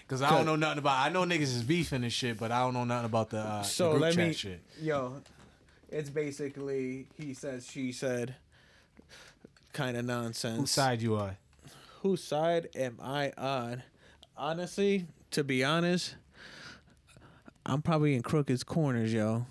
[0.09, 0.99] because I don't know nothing about.
[1.05, 3.63] I know niggas is beefing and shit, but I don't know nothing about the, uh,
[3.63, 4.33] So the group let chat me.
[4.35, 4.61] shit.
[4.81, 5.23] Yo,
[5.91, 8.35] it's basically he says she said.
[9.73, 10.59] Kind of nonsense.
[10.59, 11.37] Whose side you on?
[12.03, 13.83] Whose side am I on?
[14.37, 16.15] Honestly, to be honest,
[17.67, 19.45] I'm probably in Crooked's corners, yo.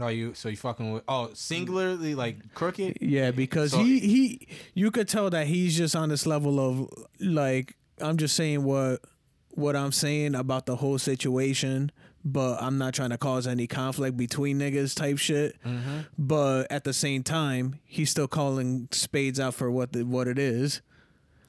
[0.00, 0.32] No, you.
[0.32, 1.02] So you fucking with?
[1.06, 2.96] Oh, singularly like crooked.
[3.02, 6.88] Yeah, because So- he he you could tell that he's just on this level of
[7.20, 9.02] like I'm just saying what
[9.50, 11.92] what I'm saying about the whole situation
[12.24, 15.56] but I'm not trying to cause any conflict between niggas type shit.
[15.64, 16.00] Mm-hmm.
[16.18, 20.38] But at the same time, he's still calling spades out for what the, what it
[20.38, 20.82] is.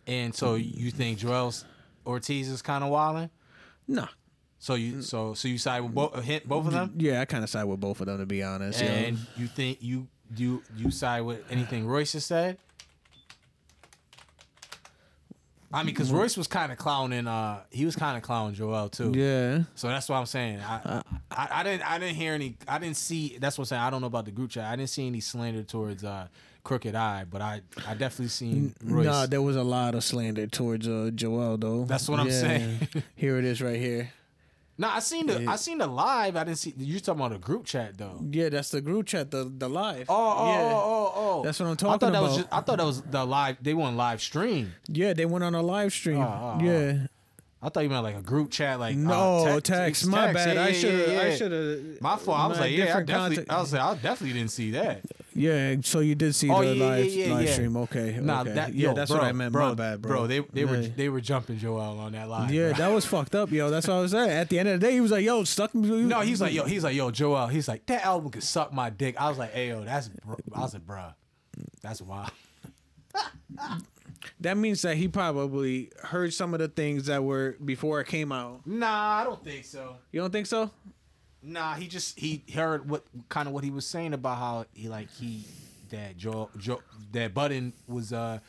[0.07, 1.53] And so you think Joel
[2.07, 3.29] Ortiz is kind of wilding?
[3.85, 4.07] Nah.
[4.63, 7.43] So you so so you side with both hit both of them, Yeah, I kind
[7.43, 8.79] of side with both of them to be honest.
[8.79, 12.59] and you think you you you side with anything Royce has said?
[15.73, 17.27] I mean, because Royce was kind of clowning.
[17.27, 19.13] Uh, he was kind of clowning Joel too.
[19.15, 19.63] Yeah.
[19.73, 20.59] So that's what I'm saying.
[20.59, 21.01] I,
[21.31, 22.57] I I didn't I didn't hear any.
[22.67, 23.37] I didn't see.
[23.39, 23.81] That's what I'm saying.
[23.81, 24.65] I don't know about the group chat.
[24.65, 26.27] I didn't see any slander towards uh,
[26.63, 29.05] Crooked I, but I I definitely seen Royce.
[29.05, 31.85] Nah, there was a lot of slander towards uh, Joel though.
[31.85, 32.41] That's what I'm Yeah.
[32.41, 32.79] saying.
[33.15, 34.11] here it is right here.
[34.81, 36.35] No, I seen the I seen the live.
[36.35, 38.19] I didn't see you talking about the group chat though.
[38.31, 40.07] Yeah, that's the group chat, the the live.
[40.09, 40.61] Oh, oh, yeah.
[40.73, 41.43] oh, oh, oh.
[41.43, 42.41] That's what I'm talking I thought that was about.
[42.41, 43.57] just, I thought that was the live.
[43.61, 44.73] They went live stream.
[44.87, 46.17] Yeah, they went on a live stream.
[46.17, 46.97] Oh, oh, yeah.
[47.61, 48.79] I thought you meant like a group chat.
[48.79, 50.07] Like No, uh, text.
[50.07, 50.55] My bad.
[50.55, 51.09] Yeah, I should have.
[51.11, 52.01] yeah, I should have.
[52.01, 52.39] My fault.
[52.39, 53.35] I was like, yeah, I definitely.
[53.35, 55.01] contact- I was like, I definitely didn't see that.
[55.33, 57.77] Yeah, so you did see Oh the yeah, live yeah, yeah, live stream.
[57.77, 58.19] Okay.
[58.21, 58.51] Nah, okay.
[58.51, 59.53] that yeah, that's bro, what I meant.
[59.53, 60.11] Bro, My bad, bro.
[60.11, 62.53] bro They they were they were jumping Joel on that live.
[62.53, 62.77] Yeah, bro.
[62.77, 63.69] that was fucked up, yo.
[63.69, 64.29] That's what I was saying.
[64.29, 66.53] At the end of the day, he was like, "Yo, stuck me." No, he's like,
[66.53, 67.47] yo, he's like, yo, Joel.
[67.47, 69.15] He's like, that album could suck my dick.
[69.19, 70.09] I was like, hey, yo, that's.
[70.09, 70.37] Bro.
[70.53, 71.13] I was like, bruh,
[71.81, 72.31] that's wild.
[74.39, 78.31] That means that he probably heard some of the things that were before it came
[78.31, 78.65] out.
[78.65, 79.95] Nah, I don't think so.
[80.11, 80.69] You don't think so?
[81.43, 84.89] Nah, he just he heard what kind of what he was saying about how he
[84.89, 85.43] like he
[85.89, 86.81] that Joe Joe
[87.11, 88.39] that Budden was uh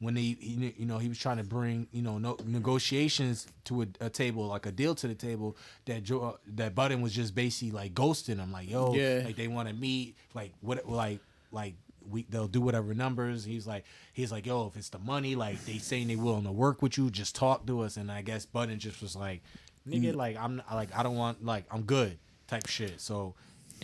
[0.00, 3.82] when he, he you know he was trying to bring you know no, negotiations to
[3.82, 7.34] a, a table like a deal to the table that Joe that Budden was just
[7.34, 9.22] basically like ghosting him like yo Yeah.
[9.24, 11.20] like they want to meet like what like
[11.52, 11.74] like
[12.08, 13.44] we they'll do whatever numbers.
[13.44, 16.52] He's like he's like yo if it's the money like they saying they willing to
[16.52, 17.96] work with you just talk to us.
[17.96, 19.42] And I guess Budden just was like
[19.86, 22.18] nigga like I'm like I don't want like I'm good
[22.48, 23.34] type shit so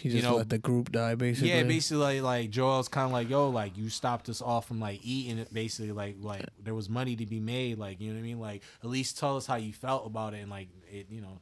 [0.01, 1.51] He You know, let the group die, basically.
[1.51, 4.81] yeah, basically like, like Joel's kind of like, yo, like you stopped us off from
[4.81, 5.55] like eating it.
[5.55, 7.79] Basically, like like there was money to be made.
[7.79, 8.41] Like you know what I mean.
[8.41, 11.07] Like at least tell us how you felt about it and like it.
[11.11, 11.39] You know.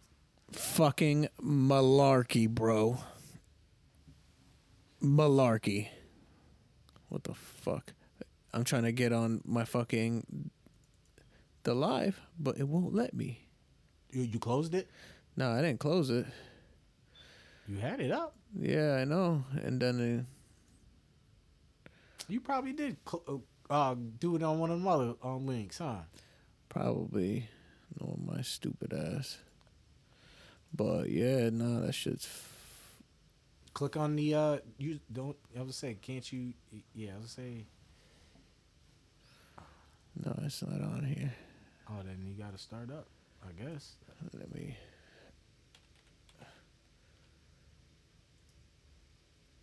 [0.53, 2.99] Fucking malarkey, bro.
[5.03, 5.89] Malarkey.
[7.09, 7.95] What the fuck?
[8.53, 10.51] I'm trying to get on my fucking
[11.64, 13.47] the live, but it won't let me.
[14.11, 14.91] You, you closed it.
[15.37, 16.27] No, I didn't close it.
[17.69, 18.35] You had it up.
[18.59, 19.45] Yeah, I know.
[19.63, 20.27] And then
[22.29, 25.85] You probably did cl- uh, do it on one of them other um, links, huh?
[25.85, 26.03] uh,
[26.69, 27.49] probably
[28.01, 29.39] no my stupid ass.
[30.75, 32.29] But yeah, no, that shit's
[33.75, 34.59] Click on the uh.
[34.77, 35.37] You don't.
[35.59, 36.53] I was say, can't you?
[36.95, 37.65] Yeah, I was say.
[40.23, 41.33] no, it's not on here.
[41.89, 43.07] Oh, then you got to start up.
[43.43, 43.95] I guess.
[44.35, 44.77] Let me.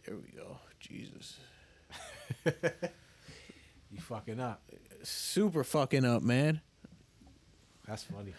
[0.10, 0.58] There we go.
[0.80, 1.38] Jesus.
[3.92, 4.62] You fucking up.
[5.02, 6.62] Super fucking up, man.
[7.88, 8.34] That's funny.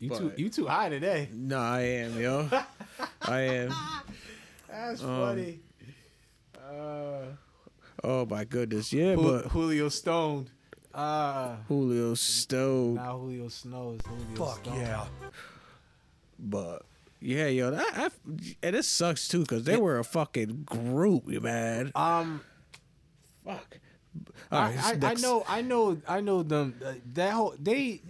[0.00, 0.32] You But- too.
[0.36, 1.28] You too high today.
[1.32, 2.48] No, I am, yo.
[3.22, 3.74] I am.
[4.68, 5.60] That's Um, funny.
[6.58, 7.22] Uh,
[8.04, 10.48] Oh my goodness, yeah, but Julio Stone.
[10.92, 12.94] Uh, Julio Stove.
[12.96, 14.80] now Julio Snow is Julio Stone.
[14.80, 15.06] Yeah.
[16.38, 16.82] but
[17.20, 18.08] yeah, yo, that, I,
[18.62, 21.92] and it sucks too because they were a fucking group, man.
[21.94, 22.40] Um,
[23.44, 23.78] Fuck.
[24.50, 26.74] I, I, I know, I know, I know them.
[26.84, 28.00] Uh, that whole they,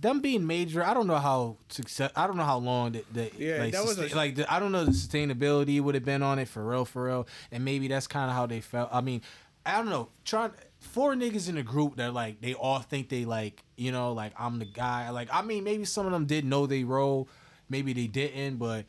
[0.00, 0.82] them being major.
[0.84, 2.10] I don't know how success.
[2.16, 3.12] I don't know how long that.
[3.14, 5.94] that Yeah, like, that was sustain- a- like the, I don't know the sustainability would
[5.94, 7.26] have been on it for real, for real.
[7.52, 8.88] And maybe that's kind of how they felt.
[8.92, 9.20] I mean,
[9.66, 10.08] I don't know.
[10.24, 14.12] Trying four niggas in a group that like they all think they like you know
[14.12, 15.10] like I'm the guy.
[15.10, 17.28] Like I mean, maybe some of them did know they role,
[17.68, 18.84] maybe they didn't, but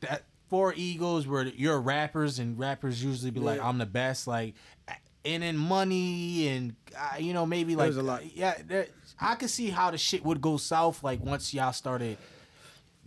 [0.00, 4.54] that four egos where you're rappers and rappers usually be like I'm the best like
[5.24, 8.22] and then money and uh, you know maybe like a lot.
[8.36, 8.86] yeah there,
[9.20, 12.16] I could see how the shit would go south like once y'all started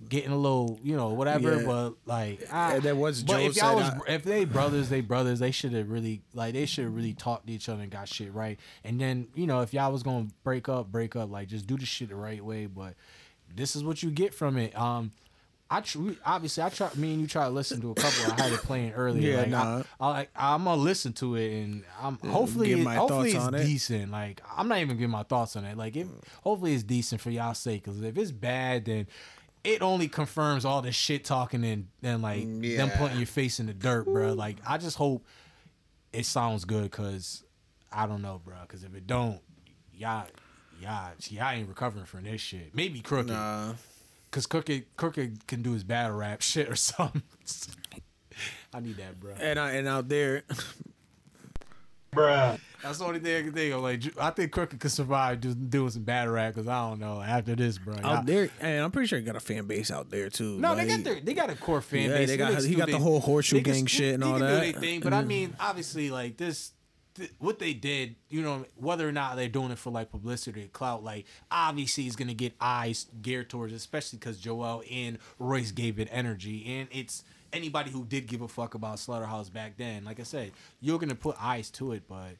[0.10, 1.66] getting a little you know whatever Yeah.
[1.66, 5.02] but like I, And then once but if y'all was said, if they brothers they
[5.02, 7.92] brothers they should have really like they should have really talked to each other and
[7.92, 11.32] got shit right and then you know if y'all was gonna break up break up
[11.32, 12.94] like just do the shit the right way but
[13.56, 15.12] this is what you get from it um
[15.74, 18.32] I tr- obviously I try me and you try to listen to a couple.
[18.32, 19.32] I had it playing earlier.
[19.32, 19.84] Yeah, like, nah.
[20.00, 23.40] I, I like I'm gonna listen to it and I'm hopefully it, my hopefully it's
[23.40, 23.64] on it.
[23.64, 24.12] decent.
[24.12, 25.76] Like I'm not even giving my thoughts on it.
[25.76, 26.08] Like if
[26.44, 27.84] hopefully it's decent for y'all sake.
[27.84, 29.08] Because if it's bad, then
[29.64, 33.66] it only confirms all this shit talking and and like them putting your face in
[33.66, 34.34] the dirt, bro.
[34.34, 35.26] Like I just hope
[36.12, 36.92] it sounds good.
[36.92, 37.44] Cause
[37.92, 38.58] I don't know, bro.
[38.68, 39.40] Cause if it don't,
[39.92, 40.28] y'all
[40.84, 42.76] y'all y'all ain't recovering from this shit.
[42.76, 43.28] Maybe crooked.
[43.32, 43.74] Nah.
[44.32, 47.22] Cause Crooked Crooked can do his battle rap shit or something.
[48.74, 49.34] I need that, bro.
[49.40, 50.44] And I and out there,
[52.12, 52.60] Bruh.
[52.82, 53.82] That's the only thing I can think of.
[53.82, 56.54] Like, I think Crooked could survive just doing some battle rap.
[56.54, 57.96] Cause I don't know after this, bro.
[57.96, 60.60] out y'all- there, and I'm pretty sure he got a fan base out there too.
[60.60, 62.30] No, they got their they got a core fan Yeah, base.
[62.30, 64.48] they got- he do got the whole horseshoe niggas- gang shit and they all can
[64.48, 64.74] that.
[64.74, 65.28] Do thing, but I mm.
[65.28, 66.72] mean, obviously, like this,
[67.16, 70.64] th- what they did, you know, whether or not they're doing it for like publicity
[70.66, 75.18] or clout, like obviously is gonna get eyes geared towards, it, especially because Joel and
[75.40, 79.78] Royce gave it energy, and it's anybody who did give a fuck about Slaughterhouse back
[79.78, 80.04] then.
[80.06, 80.52] Like I said,
[80.82, 82.32] you're gonna put eyes to it, but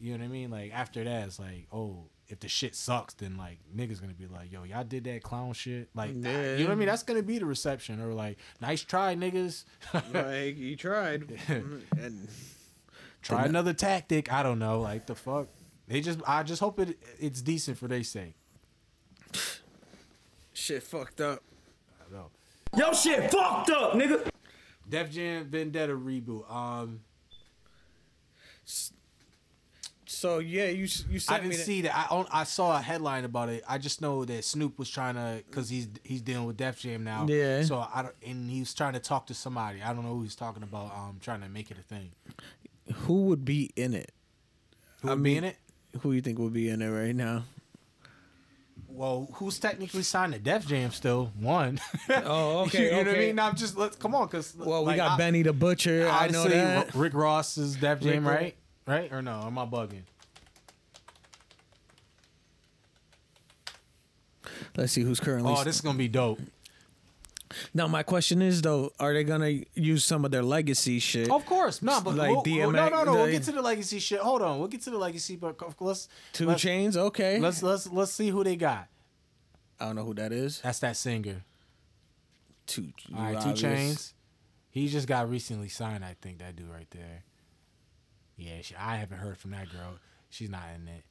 [0.00, 0.50] you know what I mean.
[0.50, 2.04] Like after that, it's like, oh.
[2.28, 5.52] If the shit sucks, then like niggas gonna be like, "Yo, y'all did that clown
[5.52, 6.52] shit." Like, Yeah.
[6.56, 6.86] you know what I mean?
[6.86, 9.64] That's gonna be the reception, or like, "Nice try, niggas."
[10.14, 12.28] like he tried, and
[13.22, 14.32] Try another tactic.
[14.32, 14.80] I don't know.
[14.80, 15.46] Like the fuck.
[15.88, 16.20] They just.
[16.26, 16.98] I just hope it.
[17.20, 18.34] It's decent for their sake.
[20.52, 21.42] shit fucked up.
[22.00, 22.30] I know.
[22.76, 24.28] Yo shit fucked up, nigga.
[24.88, 26.50] Def Jam Vendetta reboot.
[26.52, 27.00] Um,
[30.06, 31.64] So yeah, you s- you I sent me didn't that.
[31.66, 31.96] see that.
[31.96, 33.64] I on- I saw a headline about it.
[33.66, 37.02] I just know that Snoop was trying to, cause he's he's dealing with Def Jam
[37.02, 37.26] now.
[37.28, 37.62] Yeah.
[37.64, 39.80] So I don't, and he was trying to talk to somebody.
[39.82, 40.94] I don't know who he's talking about.
[40.94, 42.12] Um, trying to make it a thing.
[42.92, 44.12] Who would be in it?
[45.02, 45.56] Who I would be mean- in it?
[46.00, 47.44] Who you think would be in it right now?
[48.88, 51.32] Well, who's technically signed to Def Jam still?
[51.38, 51.80] One.
[52.10, 53.36] Oh, okay, you know what I mean?
[53.36, 56.08] Now I'm just let's come on, cause Well, we like, got I- Benny the Butcher.
[56.10, 56.94] I know Honestly, that.
[56.94, 58.56] Rick Ross is Def Jam, Rick right?
[58.86, 59.42] Right or no?
[59.46, 60.02] Am I bugging?
[64.76, 65.52] Let's see who's currently.
[65.54, 66.40] Oh, this is gonna be dope.
[67.74, 71.30] Now, my question is though, are they gonna use some of their legacy shit?
[71.30, 73.12] Of course, no, but Like we'll, we'll- no, no, no.
[73.14, 74.20] We'll get to the legacy shit.
[74.20, 77.38] Hold on, we'll get to the legacy, but let's Two let's, Chainz, okay.
[77.38, 78.88] Let's let's let's see who they got.
[79.80, 80.60] I don't know who that is.
[80.60, 81.42] That's that singer.
[82.66, 82.92] Two.
[83.16, 83.60] All right, obvious.
[83.60, 84.12] Two Chainz.
[84.70, 86.04] He just got recently signed.
[86.04, 87.24] I think that dude right there.
[88.36, 89.98] Yeah, she, I haven't heard from that girl.
[90.30, 91.04] She's not in it.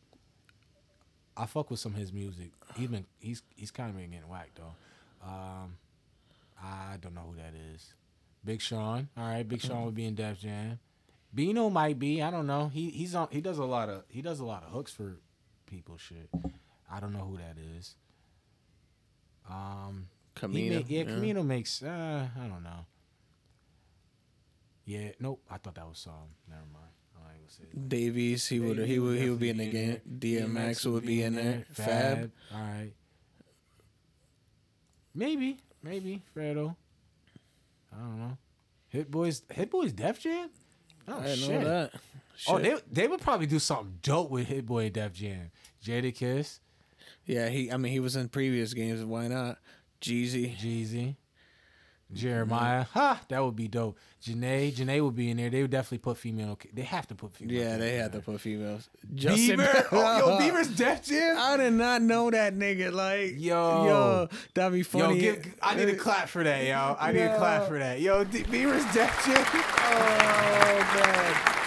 [1.37, 2.51] I fuck with some of his music.
[2.75, 5.27] He's been he's he's kind of been getting whacked though.
[5.27, 5.77] Um,
[6.63, 7.93] I don't know who that is.
[8.43, 9.09] Big Sean.
[9.17, 10.79] All right, Big Sean would be in Def Jam.
[11.33, 12.21] Bino might be.
[12.21, 12.67] I don't know.
[12.73, 13.27] He he's on.
[13.31, 15.17] He does a lot of he does a lot of hooks for
[15.65, 15.97] people.
[15.97, 16.29] Shit.
[16.91, 17.95] I don't know who that is.
[19.49, 20.79] Um, Camino.
[20.79, 21.81] ma- yeah, Camino makes.
[21.81, 22.85] Uh, I don't know.
[24.85, 25.41] Yeah, nope.
[25.49, 26.29] I thought that was um.
[26.49, 26.85] Never mind.
[27.15, 27.89] I ain't gonna say it.
[27.89, 30.01] Davies, he would he would he would be in the game.
[30.19, 31.65] DMX would be in there.
[31.71, 32.31] Fab.
[32.53, 32.91] All right.
[35.13, 36.75] Maybe, maybe Fredo.
[37.93, 38.37] I don't know.
[38.89, 40.49] Hit Boys, Hit Boys, Def Jam.
[41.07, 41.49] Oh I shit.
[41.49, 41.93] know that.
[42.47, 45.51] Oh, they they would probably do something dope with Hit Boy and Def Jam.
[45.85, 46.59] Jadakiss,
[47.25, 47.71] yeah, he.
[47.71, 49.03] I mean, he was in previous games.
[49.03, 49.57] Why not?
[50.01, 50.55] Jeezy.
[50.57, 51.15] Jeezy,
[52.13, 52.47] Jeremih.
[52.49, 52.99] Mm-hmm.
[52.99, 53.97] Ha, that would be dope.
[54.23, 55.49] Jhené, Jhené would be in there.
[55.49, 56.57] They would definitely put female.
[56.73, 57.55] They have to put female.
[57.61, 58.89] Yeah, they had to put females.
[59.03, 59.33] there.
[59.33, 59.85] Bieber.
[59.91, 61.37] Oh, yo, Bieber's Def Jam.
[61.39, 62.91] I did not know that nigga.
[62.91, 63.85] Like, Yo.
[63.85, 65.15] yo, that'd be funny.
[65.15, 66.95] Yo, give, I need a clap for that, yo.
[66.99, 67.99] I need a clap for that.
[67.99, 69.45] Yo, D- Bieber's Def Jam.
[69.45, 71.57] Oh man.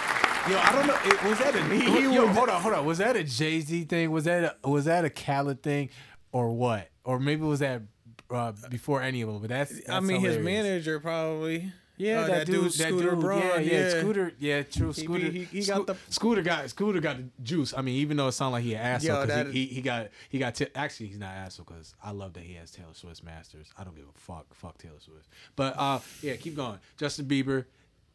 [0.51, 0.97] Yo, I don't know.
[1.03, 2.25] It, was that a He yo?
[2.25, 2.85] would- Hold on, hold on.
[2.85, 4.11] Was that a Jay Z thing?
[4.11, 5.89] Was that a, was that a Khaled thing,
[6.31, 6.89] or what?
[7.03, 7.81] Or maybe was that
[8.29, 9.39] uh, before any of them?
[9.39, 11.71] But that's, I that's mean, his manager probably.
[11.97, 13.41] Yeah, Uh, that, dude, that Scooter dude, Braun.
[13.41, 13.89] yeah, yeah, yeah.
[14.01, 14.91] Scooter, yeah, true.
[14.91, 17.73] Scooter, he- he Sco- got the- Scooter got Scooter got the juice.
[17.73, 19.75] I mean, even though it sounded like he an asshole, Yo, 'cause that- he, he
[19.75, 22.55] he got he got t- actually he's not an asshole because I love that he
[22.55, 23.69] has Taylor Swift masters.
[23.77, 25.29] I don't give a fuck, fuck Taylor Swift.
[25.55, 26.79] But uh, yeah, keep going.
[26.97, 27.63] Justin Bieber,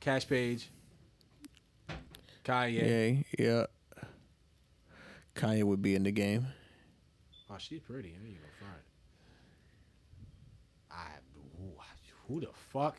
[0.01, 0.69] Cash Page,
[2.45, 3.25] Kanye.
[3.39, 3.67] Yeah, yeah.
[5.35, 6.49] Kanye would be in the game.
[7.49, 8.11] Oh, she's pretty.
[8.11, 8.83] I ain't gonna front.
[10.91, 11.07] I
[11.57, 11.73] who,
[12.31, 12.97] who the fuck?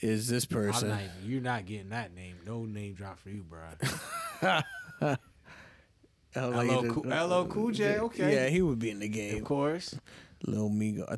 [0.00, 0.88] Is this I'm person?
[0.88, 2.36] not you're not getting that name.
[2.46, 3.60] No name drop for you, bro.
[6.36, 8.34] LL Cool- J, okay.
[8.34, 9.38] Yeah, he would be in the game.
[9.38, 9.94] of course.
[10.46, 11.04] Lil Migo.
[11.10, 11.16] I,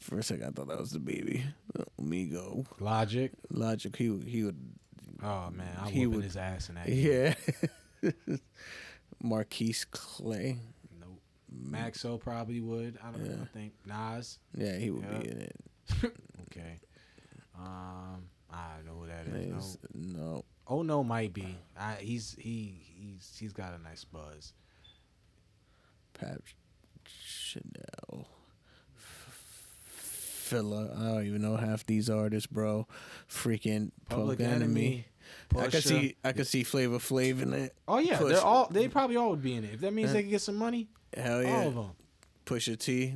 [0.00, 1.44] for a second, I thought that was the baby.
[1.74, 2.66] Lil Migo.
[2.80, 3.30] Logic.
[3.50, 3.94] Logic.
[3.96, 4.58] He would- he would.
[5.22, 6.86] Oh man, I'm He would- his ass in that.
[6.86, 7.34] game.
[8.02, 8.10] Yeah.
[9.22, 10.58] Marquise Clay.
[11.00, 11.20] Nope.
[11.52, 12.98] Maxo probably would.
[13.02, 13.42] I don't know.
[13.42, 14.38] I think Nas.
[14.56, 15.18] Yeah, he would Yeah.
[15.18, 15.56] be in it.
[16.50, 16.80] Okay.
[17.58, 19.78] Um, I don't know who that is.
[19.94, 20.22] No.
[20.22, 20.44] No.
[20.66, 21.56] Oh no, might be.
[21.78, 24.52] I, he's he he's he's got a nice buzz.
[26.14, 26.40] Pat
[27.06, 28.28] Chanel.
[30.48, 30.98] Filla.
[30.98, 32.86] I don't even know half these artists, bro.
[33.28, 35.06] Freaking Public, Enemy.
[35.56, 37.74] I could see I could see Flavor Flav in it.
[37.86, 39.74] Oh yeah, they're all they probably all would be in it.
[39.74, 41.90] If that means they can get some money, Hell yeah, all of them.
[42.46, 43.14] Pusha T.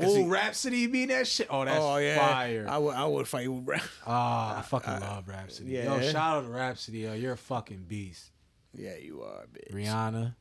[0.00, 0.24] I Oh, see.
[0.24, 1.46] Rapsody being that shit.
[1.50, 2.66] Oh, that's oh yeah, fire.
[2.68, 3.48] I would I would fight.
[3.50, 5.70] with Ra- Ah, I fucking love Rapsody.
[5.72, 6.02] Yo, yeah.
[6.12, 6.98] shout out to Rapsody.
[7.00, 8.30] Yo, you're a fucking beast.
[8.72, 9.72] yeah, you are, bitch.
[9.74, 10.34] Rihanna,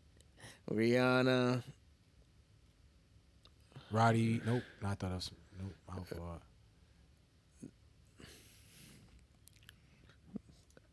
[0.72, 1.64] Rihanna.
[3.91, 4.41] Roddy.
[4.45, 4.64] Nope.
[4.84, 5.32] I thought that was
[5.62, 5.74] nope.
[5.89, 6.41] I thought.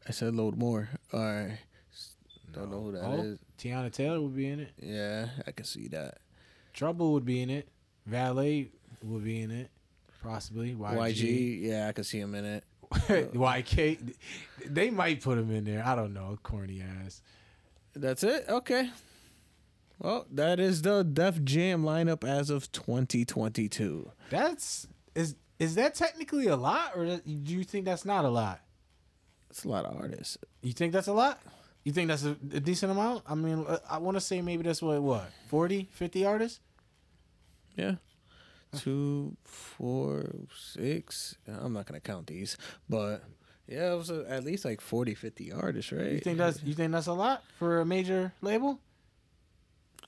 [0.08, 0.88] I said load more.
[1.12, 1.58] All right.
[2.52, 3.38] Don't know who that is.
[3.40, 4.70] Oh, Teyana Taylor would be in it.
[4.82, 6.18] Yeah, I can see that.
[6.72, 7.68] Trouble would be in it.
[8.10, 8.70] Valet
[9.02, 9.70] will be in it.
[10.22, 10.74] Possibly.
[10.74, 10.96] YG.
[10.96, 12.64] YG, yeah, I can see him in it.
[12.92, 14.14] YK.
[14.66, 15.84] They might put him in there.
[15.86, 16.36] I don't know.
[16.42, 17.22] Corny ass.
[17.94, 18.44] That's it.
[18.48, 18.90] Okay.
[19.98, 24.10] Well, that is the Def Jam lineup as of 2022.
[24.30, 28.60] That's is is that technically a lot, or do you think that's not a lot?
[29.50, 30.38] It's a lot of artists.
[30.62, 31.40] You think that's a lot?
[31.84, 33.24] You think that's a, a decent amount?
[33.26, 36.60] I mean, uh, I want to say maybe that's what what 40, 50 artists.
[37.80, 37.94] Yeah.
[38.78, 41.36] Two, four, six.
[41.48, 42.56] I'm not gonna count these,
[42.88, 43.24] but
[43.66, 46.12] yeah, it was at least like 40, 50 artists, right?
[46.12, 48.80] You think that's you think that's a lot for a major label?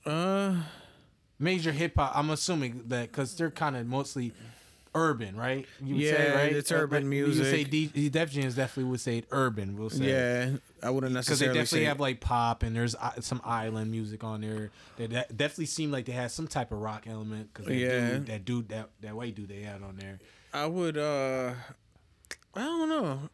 [0.05, 0.55] Uh,
[1.39, 2.11] Major hip hop.
[2.15, 4.33] I'm assuming that because they're kind of mostly
[4.95, 5.65] urban, right?
[5.83, 6.53] You would say, Yeah, right?
[6.55, 7.93] it's Uh, urban You would say music.
[7.93, 9.77] D, Def Jams definitely would say urban.
[9.77, 10.09] We'll say.
[10.09, 10.49] yeah,
[10.81, 13.91] I wouldn't necessarily Because they definitely say have like pop and there's uh, some island
[13.91, 14.71] music on there.
[14.97, 17.49] They de- definitely seem like they had some type of rock element.
[17.53, 18.09] Because that Yeah.
[18.11, 20.19] dude, that dude, that that white dude they had on there.
[20.53, 20.97] I would.
[20.97, 21.53] uh
[22.55, 23.29] I don't know.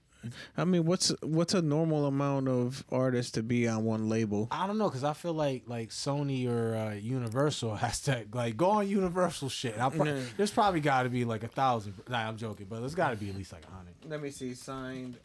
[0.57, 4.47] I mean, what's what's a normal amount of artists to be on one label?
[4.51, 8.57] I don't know because I feel like like Sony or uh, Universal has to like
[8.57, 9.77] go on Universal shit.
[9.79, 10.19] I'll pro- Yeah.
[10.35, 11.93] There's probably got to be like a thousand.
[12.09, 13.93] Nah, I'm joking, but there's got to be at least like a hundred.
[14.07, 14.53] Let me see.
[14.53, 15.17] Signed.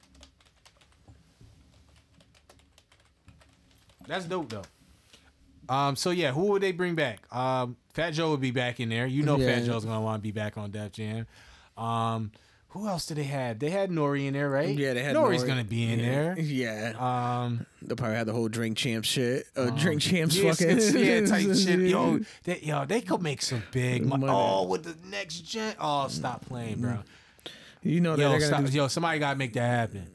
[4.06, 4.62] That's dope though.
[5.68, 5.96] Um.
[5.96, 7.20] So yeah, who would they bring back?
[7.34, 7.76] Um.
[7.94, 9.06] Fat Joe would be back in there.
[9.06, 11.26] You know, Fat Joe's gonna want to be back on Def Jam.
[11.76, 12.32] Um.
[12.74, 13.60] Who else did they have?
[13.60, 14.76] They had Nori in there, right?
[14.76, 15.14] Yeah, they had.
[15.14, 15.46] Nori's Nori.
[15.46, 16.06] gonna be in yeah.
[16.10, 16.38] there.
[16.40, 17.66] Yeah, Um.
[17.80, 19.46] they probably had the whole drink champ shit.
[19.56, 21.78] Uh, drink champs Yeah, fucking yeah, type shit.
[21.88, 24.04] Yo, they, yo, they could make some big.
[24.04, 24.26] Money.
[24.28, 25.76] oh, with the next gen.
[25.78, 26.98] Oh, stop playing, bro.
[27.82, 28.58] You know that Yo, they're stop.
[28.58, 28.76] gonna do.
[28.76, 30.08] Yo, somebody gotta make that happen.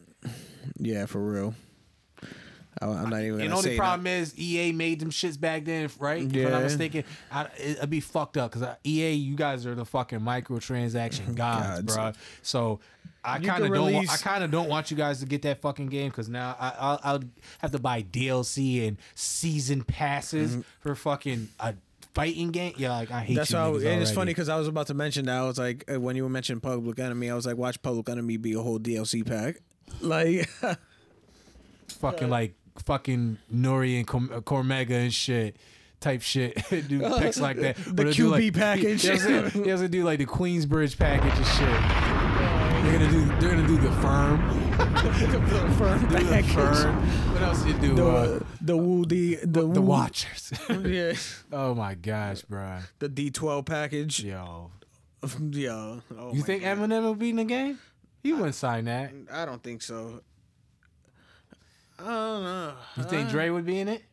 [0.78, 1.56] Yeah, for real.
[2.82, 3.40] I, I'm not even.
[3.42, 6.24] And gonna only say problem is EA made them shits back then, right?
[6.24, 6.64] If I'm not Yeah.
[6.64, 11.82] mistaken, I, it'd be fucked up because EA, you guys are the fucking microtransaction gods,
[11.82, 11.96] Gods.
[11.96, 12.12] bro.
[12.42, 12.80] So
[13.24, 13.94] I kind of don't.
[13.94, 16.56] Want, I kind of don't want you guys to get that fucking game because now
[16.60, 17.24] I, I'll, I'll
[17.60, 20.62] have to buy DLC and season passes Mm-hmm.
[20.80, 21.74] for fucking a
[22.14, 22.74] fighting game.
[22.78, 23.58] Yeah, like I hate That's you.
[23.58, 23.74] how.
[23.74, 25.36] niggas And it's funny because I was about to mention that.
[25.38, 28.38] I was like, uh, when you mentioned Public Enemy, I was like, watch Public Enemy
[28.38, 29.58] be a whole DLC pack.
[30.02, 30.50] Like,
[32.00, 32.54] fucking like
[32.86, 35.58] fucking Nori and uh, Cormega and shit.
[36.00, 36.56] Type shit,
[36.88, 37.76] do picks like that.
[37.76, 39.02] The Or they'll do, QB package.
[39.02, 42.30] He has to, he has to do like the Queensbridge package and shit.
[42.84, 43.26] They're gonna do.
[43.40, 44.40] They're gonna do the firm.
[44.78, 46.52] the firm Do the package.
[46.54, 46.96] firm.
[47.34, 47.96] What else you do?
[47.96, 50.54] The uh, the Woody the the Watchers.
[50.70, 51.14] Yeah,
[51.52, 52.78] oh my gosh, bro.
[53.00, 54.24] the D12 package.
[54.24, 54.72] Yo,
[55.52, 56.00] Yeah.
[56.18, 56.78] Oh you think God.
[56.78, 57.78] Eminem will be in the game?
[58.24, 59.12] He wouldn't sign that.
[59.32, 60.22] I don't think so.
[62.00, 62.74] I don't know.
[62.98, 64.04] You think Dre would be in it?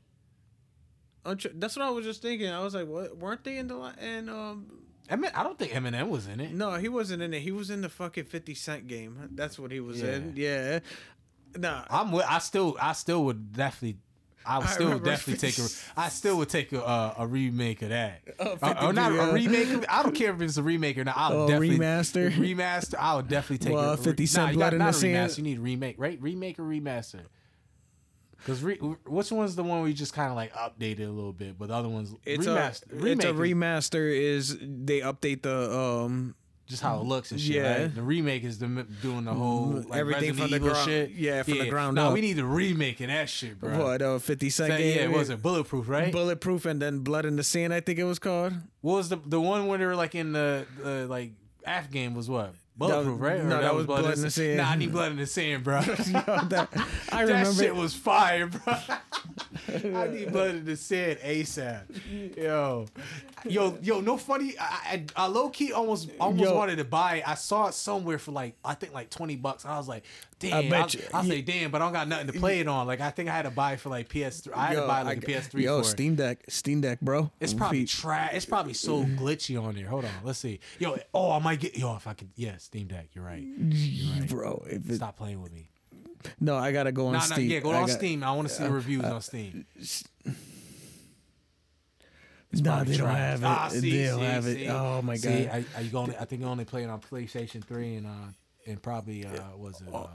[1.38, 2.48] Tr- That's what I was just thinking.
[2.48, 3.16] I was like, what?
[3.16, 4.66] Weren't they in the and um?
[5.08, 6.52] Emin- I don't think Eminem was in it.
[6.52, 7.40] No, he wasn't in it.
[7.40, 9.28] He was in the fucking Fifty Cent game.
[9.32, 10.14] That's what he was Yeah.
[10.16, 10.32] in.
[10.36, 10.78] Yeah.
[11.56, 11.84] Nah.
[11.90, 12.06] I'm.
[12.06, 12.76] wi- I still.
[12.80, 13.98] I still would definitely.
[14.48, 15.62] I would I still definitely take a.
[15.62, 18.20] 50 I still would take a uh, a remake of that.
[18.38, 19.30] Oh, Uh, or not yeah.
[19.30, 19.70] a remake.
[19.70, 21.16] of- I don't care if it's a remake or not.
[21.16, 22.30] I'll Oh, definitely remaster?
[22.30, 22.94] Remaster.
[22.98, 24.92] I would definitely take Well, a 50 Cent nah, you Blood got, in the a
[24.92, 25.38] Sand.
[25.38, 26.20] You need remake, right?
[26.22, 27.22] Remake or remaster.
[28.46, 28.76] Because re-
[29.06, 31.74] which one's the one we just kind of like updated a little bit, but the
[31.74, 33.02] other one's It's remaster.
[33.02, 34.16] a it's a remaster.
[34.16, 36.36] Is they update the um
[36.68, 37.56] just how it looks and shit.
[37.56, 37.82] Yeah.
[37.82, 37.94] Right?
[37.94, 38.66] The remake is the
[39.02, 41.10] doing the whole like, Everything Resident from the Evil ground- shit.
[41.10, 42.14] yeah, from the ground nah, up.
[42.14, 43.78] we need the remake of that shit, bro.
[43.84, 44.96] what uh Fifty Cent game?
[44.96, 46.12] yeah, it was it bulletproof, right?
[46.12, 47.74] Bulletproof and then Blood in the Sand.
[47.74, 48.52] I think it was called.
[48.80, 51.32] what was the the one where they were like in the, the like
[51.66, 52.54] Af game was what?
[52.76, 53.40] Bulletproof, right?
[53.40, 54.58] Or no, that was Blood in the Sand.
[54.58, 55.80] Nah, I need blood in the sand, bro.
[55.82, 56.68] that,
[57.10, 57.62] I that remember.
[57.62, 58.74] shit was fire, bro.
[59.68, 62.36] I need blood in the sand ASAP.
[62.36, 62.86] Yo,
[63.44, 64.00] yo, yo.
[64.00, 64.54] No funny.
[64.60, 66.54] I, I, I low key almost almost Yo.
[66.56, 67.28] wanted to buy it.
[67.28, 69.64] I saw it somewhere for like I think like twenty bucks.
[69.64, 70.04] I was like,
[70.38, 70.72] damn.
[70.72, 72.86] I you- I'll say damn, but I don't got nothing to play it on.
[72.86, 74.52] Like I think I had to buy it for like PS3.
[74.54, 75.82] I had to buy like a I- PS3 Yo.
[75.82, 77.30] Steam Deck, Steam Deck, bro.
[77.40, 78.30] It's probably trash.
[78.34, 79.86] It's probably so glitchy on there.
[79.86, 80.60] Hold on, let's see.
[80.78, 82.28] Yo, oh, I might get yo if I could.
[82.36, 83.08] Yeah, Steam Deck.
[83.12, 83.42] You're right.
[83.42, 84.28] You're right.
[84.28, 84.64] bro.
[84.68, 85.68] It, Stop playing with me.
[86.40, 87.50] no, I gotta go on Nah, nah, Steam.
[87.50, 88.22] yeah, go I on got- Steam.
[88.24, 89.64] I want to see the reviews on Steam.
[89.78, 90.04] It's
[92.62, 93.16] Nah, they don't trash.
[93.18, 93.46] have it.
[93.46, 94.68] Ah, They don't see, have it.
[94.70, 95.64] Oh, my See, God.
[95.76, 98.10] I, I, you only, I think you only playing on PlayStation Three and uh
[98.66, 100.06] and probably uh was it uh,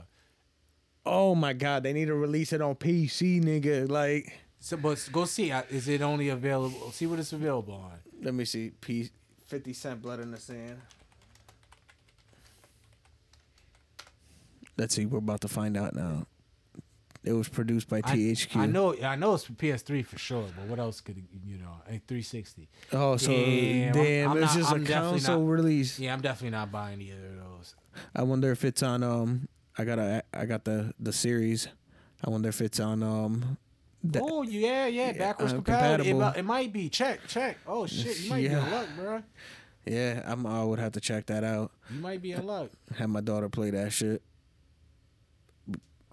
[1.04, 3.88] Oh my god, they need to release it on PC, nigga.
[3.90, 5.50] Like, so, but go see.
[5.50, 6.92] Is it only available?
[6.92, 7.98] See what it's available on.
[8.22, 8.70] let me see.
[8.80, 9.10] P
[9.46, 10.78] Fifty Cent Blood in the Sand.
[14.78, 15.06] Let's see.
[15.06, 16.26] We're about to find out now.
[17.24, 18.56] It was produced by I- THQ.
[18.56, 21.76] I, know, I know it's for PS3 for sure, but what else could you know?
[21.86, 22.68] A 360.
[22.92, 26.00] Oh, so Damn, damn, I'm- I'm it's not- just I'm a console not- release.
[26.00, 27.74] Yeah, I'm definitely not buying either of those.
[28.16, 29.04] I wonder if it's on.
[29.04, 29.46] Um,
[29.78, 31.68] I got a, I got the the series.
[32.24, 33.02] I wonder if it's on.
[33.02, 33.56] Um,
[34.16, 36.06] oh yeah, yeah, backwards uh, compatible.
[36.06, 36.32] It, compatible.
[36.32, 36.88] mi- it might be.
[36.88, 37.56] Check, check.
[37.66, 38.64] Oh shit, you might be Yeah.
[38.64, 39.22] in luck, bro.
[39.86, 40.46] yeah, I'm.
[40.46, 41.72] I would have to check that out.
[41.92, 42.70] You might be in luck.
[42.98, 44.22] Have my daughter play that shit.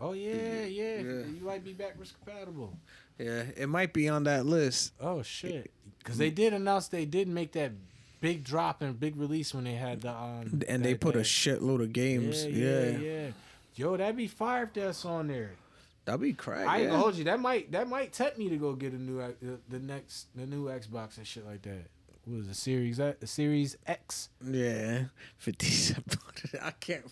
[0.01, 0.95] Oh yeah, yeah.
[0.97, 1.01] Yeah.
[1.01, 2.73] You might be backwards compatible.
[3.17, 4.93] Yeah, it might be on that list.
[4.99, 5.71] Oh shit.
[5.97, 7.73] Because they did announce they did make that
[8.21, 10.61] big drop and big release when they had the um.
[10.69, 12.45] And they put a shitload of games.
[12.45, 13.27] Yeah, Yeah, yeah, yeah.
[13.79, 15.51] Yo, that'd be fire if that's on there.
[16.03, 16.67] that'd be crack.
[16.67, 16.89] I ain't yeah.
[16.89, 17.23] gonna hold you.
[17.23, 20.27] That might that might tempt me to go get a new X- the, the next
[20.35, 21.85] the new Xbox and shit like that.
[22.25, 24.27] What was it, the series X- the Series X?
[24.45, 25.03] Yeah,
[25.37, 26.03] fifty seven.
[26.61, 27.05] I can't.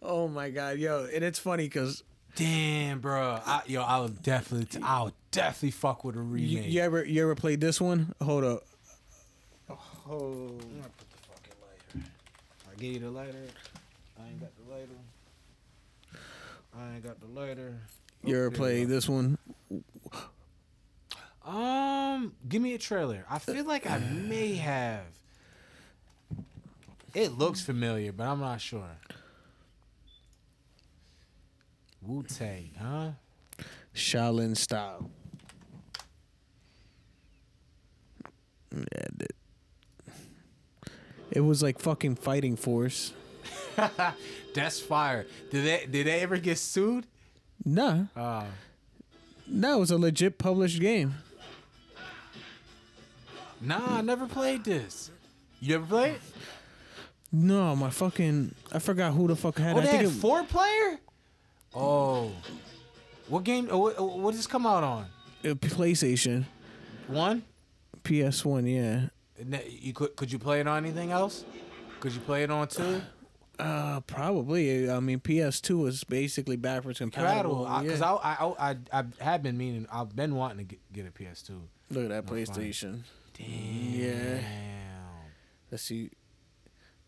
[0.00, 2.02] Oh my god, yo, and it's funny because
[2.34, 3.38] Damn, bro.
[3.44, 6.70] I, yo, I will definitely t- I would definitely fuck with a you, remake.
[6.70, 8.14] you ever you ever played this one?
[8.22, 8.62] Hold up.
[9.68, 9.76] Oh,
[10.10, 12.08] I'm gonna put the fucking lighter.
[12.72, 13.36] I gave you the lighter.
[14.18, 14.88] I ain't got the lighter.
[16.78, 17.80] I ain't got the lighter.
[18.22, 19.38] you ever played this one?
[21.44, 23.24] Um, give me a trailer.
[23.30, 25.04] I feel like I may have.
[27.14, 28.98] It looks familiar, but I'm not sure.
[32.02, 33.10] Wu Tang, huh?
[33.94, 35.10] Shaolin style.
[38.74, 39.26] Yeah,
[41.30, 43.12] it was like fucking fighting force.
[44.56, 45.26] That's fire.
[45.50, 47.06] Did they did they ever get sued?
[47.64, 48.44] Nah, Uh,
[49.46, 51.14] no, it was a legit published game.
[53.60, 55.10] nah, I never played this.
[55.60, 56.16] You ever played?
[57.32, 59.76] No, my fucking I forgot who the fuck had.
[59.76, 59.82] Oh, it.
[59.82, 60.98] they I think had it, four player.
[61.74, 62.32] Oh,
[63.28, 63.68] what game?
[63.70, 65.06] oh, What, what does this come out on?
[65.44, 66.44] PlayStation,
[67.08, 67.42] One.
[68.04, 68.66] PS One.
[68.66, 69.08] Yeah.
[69.68, 71.44] You could could you play it on anything else?
[72.00, 73.02] Could you play it on two?
[73.58, 74.90] Uh, probably.
[74.90, 77.64] I mean, PS2 was basically backwards compatible.
[77.82, 78.12] Because yeah.
[78.12, 79.86] I, I, I, I have been meaning.
[79.90, 81.60] I've been wanting to get, get a PS2.
[81.90, 82.32] Look at that No.
[82.32, 83.00] PlayStation.
[83.34, 83.46] Damn.
[83.48, 84.38] Yeah.
[85.70, 86.10] Let's see.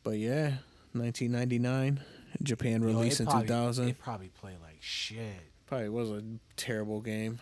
[0.04, 0.56] But yeah,
[0.92, 2.00] 1999,
[2.42, 3.88] Japan Yo, released in probably- 2000.
[3.88, 5.18] It probably played like shit.
[5.66, 6.22] Probably was a
[6.56, 7.40] terrible game.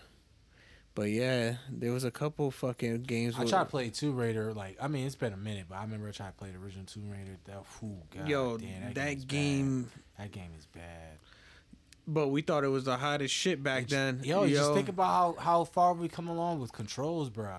[0.96, 3.34] But yeah, there was a couple fucking games.
[3.38, 4.54] I tried to play Tomb Raider.
[4.54, 6.58] Like, I mean, it's been a minute, but I remember I tried to play the
[6.58, 7.36] original Tomb Raider.
[7.44, 9.28] That, whew, God, Yo, damn, that, is bad.
[9.28, 9.90] game.
[10.18, 11.18] That game is bad.
[12.08, 14.22] But we thought it was the hottest shit back then.
[14.24, 17.52] Yo, just think about how, how far we come along with controls, bro.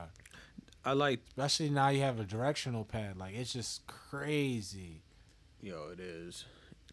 [0.83, 1.19] I like.
[1.27, 3.17] Especially now you have a directional pad.
[3.17, 5.03] Like, it's just crazy.
[5.61, 6.45] Yo, it is.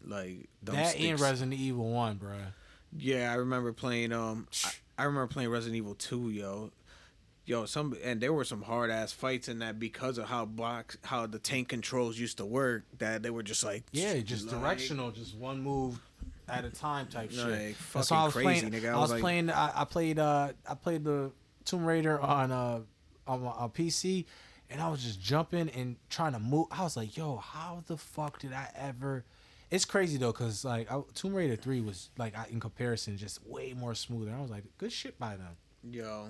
[0.05, 1.21] Like That and thumbsticks.
[1.21, 2.35] Resident Evil 1, bro.
[2.95, 4.11] Yeah, I remember playing.
[4.11, 6.29] Um, I, I remember playing Resident Evil Two.
[6.29, 6.71] Yo,
[7.45, 10.97] yo, some and there were some hard ass fights in that because of how box
[11.03, 12.83] how the tank controls used to work.
[12.99, 15.99] That they were just like Yeah, just like- directional, just one move
[16.47, 17.39] at a time type shit.
[17.39, 17.51] Like,
[17.93, 18.91] That's fucking why I was crazy, playing, nigga.
[18.93, 19.49] I I was like- playing.
[19.49, 20.19] I, I played.
[20.19, 21.31] Uh, I played the
[21.65, 22.81] Tomb Raider on uh
[23.27, 24.25] on on PC,
[24.69, 26.67] and I was just jumping and trying to move.
[26.71, 29.25] I was like, yo, how the fuck did I ever?
[29.71, 33.45] It's crazy though, cause like I, Tomb Raider three was like I, in comparison just
[33.45, 34.33] way more smoother.
[34.37, 35.57] I was like, good shit by them.
[35.89, 36.27] Yo,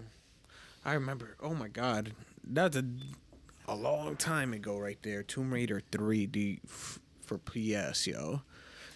[0.84, 1.36] I remember.
[1.42, 2.14] Oh my god,
[2.44, 2.86] that's a
[3.68, 5.24] a long time ago, right there.
[5.24, 6.60] Tomb Raider three D
[7.22, 8.08] for PS.
[8.08, 8.42] Yo,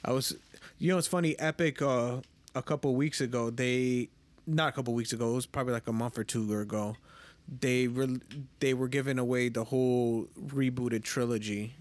[0.03, 0.35] I was.
[0.77, 1.37] You know, it's funny.
[1.37, 1.81] Epic.
[1.81, 2.17] Uh,
[2.55, 4.09] a couple weeks ago, they
[4.47, 5.31] not a couple weeks ago.
[5.31, 6.95] It was probably like a month or two ago.
[7.47, 8.21] They re-
[8.59, 11.73] they were giving away the whole rebooted trilogy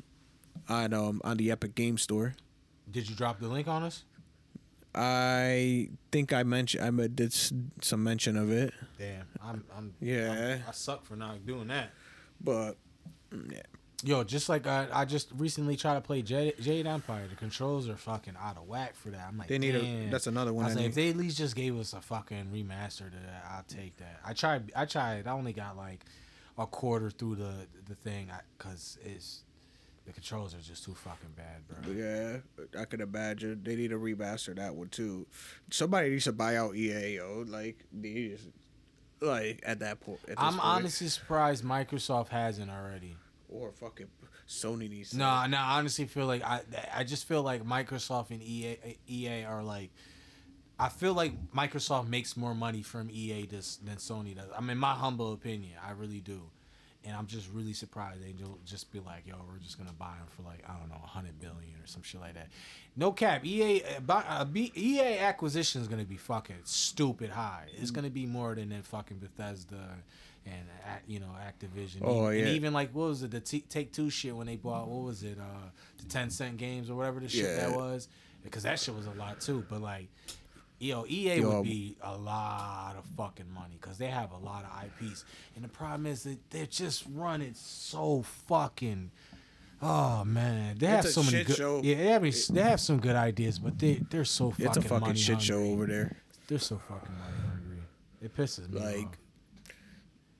[0.69, 2.35] on um on the Epic Game Store.
[2.91, 4.05] Did you drop the link on us?
[4.95, 9.65] I think I mentioned I did some mention of it, Damn, I'm.
[9.77, 10.33] I'm Yeah.
[10.33, 11.91] I'm- I suck for not doing that.
[12.41, 12.77] but
[13.51, 13.61] yeah.
[14.05, 17.27] Yo, just like I, I just recently tried to play Jade, Jade Empire.
[17.29, 19.27] The controls are fucking out of whack for that.
[19.29, 21.17] I'm like, They need a- that's another one I was I like, if they at
[21.17, 24.21] least just gave us a fucking remaster to that, I'll take that.
[24.25, 24.71] I tried.
[24.75, 25.27] I tried.
[25.27, 26.05] I only got like
[26.57, 29.43] a quarter through the the thing because it's
[30.09, 31.93] the controls are just too fucking bad, bro.
[31.93, 32.39] Yeah,
[32.81, 35.27] I can imagine they need to remaster that one too.
[35.71, 37.45] Somebody needs to buy out EA, yo.
[37.47, 38.49] Like they just
[39.21, 40.65] Like at that point, at I'm point.
[40.65, 43.17] honestly surprised Microsoft hasn't already.
[43.51, 44.07] or fucking
[44.49, 45.11] Sony needs.
[45.11, 46.63] to- No, no, I honestly feel like I
[46.95, 49.91] I just feel like Microsoft and EA EA are like
[50.79, 54.49] I feel like Microsoft makes more money from EA this, than Sony does.
[54.57, 56.43] I mean, my humble opinion, I really do.
[57.09, 58.35] And I'm just really surprised they
[58.67, 61.41] just be like, "Yo, we're just gonna buy them for like I don't know, 100
[61.41, 62.49] billion or some shit like that."
[62.97, 67.69] No cap, EA uh, uh, B- EA acquisition is gonna be fucking stupid high.
[67.81, 69.95] It's gonna be more than that fucking Bethesda
[70.45, 72.03] and uh, you know Activision.
[72.03, 72.47] Oh, and yeah.
[72.49, 75.23] even like what was it the T- Take Two shit when they bought what was
[75.23, 77.69] it uh the 10 cent games or whatever the shit Yeah.
[77.69, 78.09] that was
[78.45, 79.65] because that shit was a lot too.
[79.71, 80.09] But like.
[80.81, 84.37] Yo, EA Yo, would um, be a lot of fucking money because they have a
[84.37, 85.25] lot of IPs,
[85.57, 89.11] and the problem is that they're just running so fucking.
[89.83, 91.57] Oh man, they have so many good.
[91.57, 91.81] show.
[91.83, 94.67] Yeah, they have, they have some good ideas, but they they're so fucking.
[94.67, 96.17] it's a fucking money shit show over there.
[96.47, 97.83] They're so fucking money hungry.
[98.23, 99.19] It pisses me Like, off.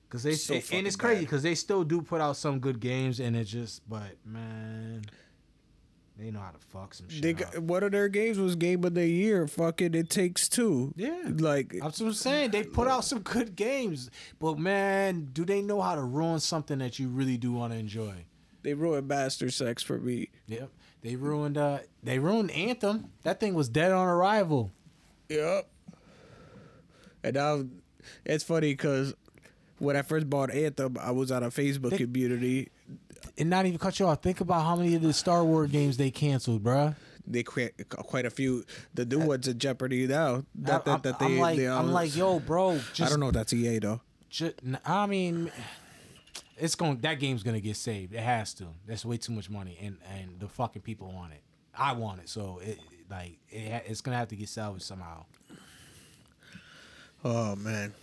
[0.09, 3.19] Cause they so and it's crazy because they still do put out some good games,
[3.19, 5.03] and it just but man,
[6.19, 8.83] they know how to fuck some shit They got, one of their games was game
[8.83, 9.47] of the year.
[9.47, 10.93] Fucking, it takes two.
[10.97, 11.17] Yeah.
[11.37, 12.51] like That's what I'm saying.
[12.51, 14.09] They put out some good games,
[14.39, 17.79] but man, do they know how to ruin something that you really do want to
[17.79, 18.25] enjoy?
[18.61, 20.29] they ruined Mass Effect for me.
[20.47, 20.69] Yep.
[21.01, 21.57] They ruined.
[21.57, 23.05] uh They ruined Anthem.
[23.23, 24.73] That thing was dead on arrival.
[25.29, 25.69] Yep.
[27.23, 27.63] And now
[28.25, 29.13] it's funny because
[29.77, 32.69] when I first bought Anthem, I was on a Facebook They- community.
[33.39, 34.21] And not even cut you off.
[34.21, 36.95] Think about how many of the Star Wars games they canceled, bruh.
[37.25, 38.65] They quite, quite a few.
[38.95, 40.43] The new ones in Jeopardy now.
[40.55, 42.79] That, that, that they, am like, they, I'm like, yo, bro.
[42.93, 44.01] Just, I don't know if that's EA though.
[44.29, 45.51] ju- I mean,
[46.57, 46.97] it's going.
[46.99, 48.13] That game's gonna get saved.
[48.13, 48.65] It has to.
[48.87, 51.41] That's way too much money, and and the fucking people want it.
[51.77, 52.79] I want it, so it
[53.09, 55.25] like it, it's gonna have to get salvaged somehow.
[57.23, 57.93] Oh man.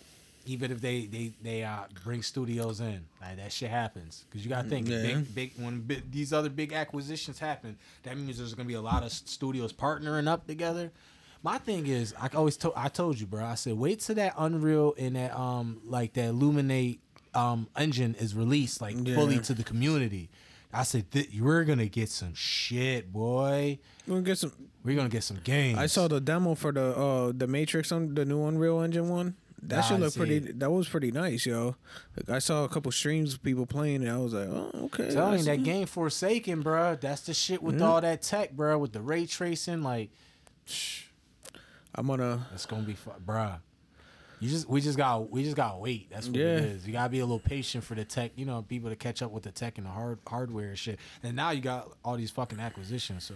[0.46, 4.48] Even if they they they uh bring studios in like that shit happens because you
[4.50, 5.02] gotta think Yeah.
[5.02, 8.80] big big when big, these other big acquisitions happen that means there's gonna be a
[8.80, 10.92] lot of studios partnering up together
[11.42, 14.34] my thing is i always told i told you bro i said wait till that
[14.38, 16.96] unreal and that um like that Luminous
[17.34, 20.28] um engine is released like fully to the community
[20.72, 24.52] i said th- we're gonna get some shit boy We're gonna get some.
[24.84, 28.14] we're gonna get some games I saw the demo for the uh the Matrix on
[28.14, 29.34] the new Unreal Engine one.
[29.68, 30.38] That should look pretty.
[30.38, 31.76] That was pretty nice, yo.
[32.16, 35.12] Like, I saw a couple streams of people playing, and I was like, oh okay.
[35.12, 37.00] Telling that game Forspoken, bruh.
[37.00, 37.84] That's the shit with mm-hmm.
[37.84, 38.78] all that tech, bruh.
[38.78, 40.10] With the ray tracing, like,
[41.94, 42.46] I'm gonna.
[42.54, 43.58] it's gonna be, fu- bruh.
[44.38, 46.10] You just, we just got, we just gotta wait.
[46.10, 46.56] That's what Yeah.
[46.56, 46.86] it is.
[46.86, 49.30] You gotta be a little patient for the tech, you know, people to catch up
[49.30, 51.00] with the tech and the hard hardware and shit.
[51.22, 53.34] And now you got all these fucking acquisitions, so,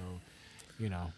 [0.79, 1.11] you know,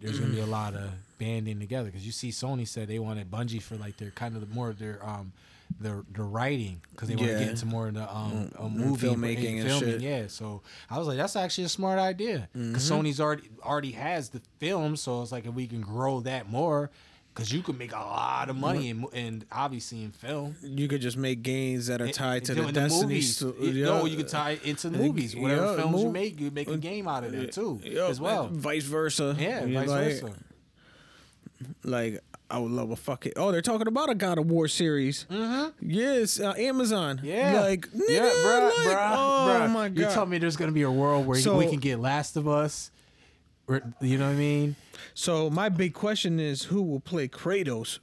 [0.00, 3.30] there's gonna be a lot of banding together because you see Sony said they wanted
[3.30, 5.32] Bungie for like their kind of the more of their um
[5.78, 9.06] their the writing because they want to get into more of the um a movie
[9.06, 10.00] filmmaking and shit.
[10.00, 14.30] Yeah, so I was like, that's actually a smart idea because Sony's already already has
[14.30, 16.90] the film, so it's like if we can grow that more,
[17.40, 20.56] because you can make a lot of money in and obviously in film.
[20.62, 23.02] You could just make games that are tied and to the Destiny.
[23.14, 23.40] movies.
[23.40, 23.84] You yeah.
[23.86, 25.34] know, you can tie it into the movies.
[25.34, 28.20] Whatever yeah, films you make, you make a game out of that too, Yeah, as
[28.20, 28.48] well.
[28.48, 29.34] Vice versa.
[29.38, 30.32] Yeah, vice like, versa.
[31.82, 32.20] Like
[32.50, 33.32] I would love a fucking.
[33.36, 35.26] Oh, they're talking about a God of War series.
[35.30, 35.88] Mm-hmm.
[35.90, 37.20] Yes, uh, Amazon.
[37.22, 39.70] Yeah, Like yeah, bruh, like, bruh, Oh bruh.
[39.72, 40.12] my You god.
[40.12, 42.90] tell me there's gonna be a world where So- we can get Last of Us.
[43.70, 44.76] Or- You know what I mean?
[45.14, 47.98] So my big question is, who will play Kratos?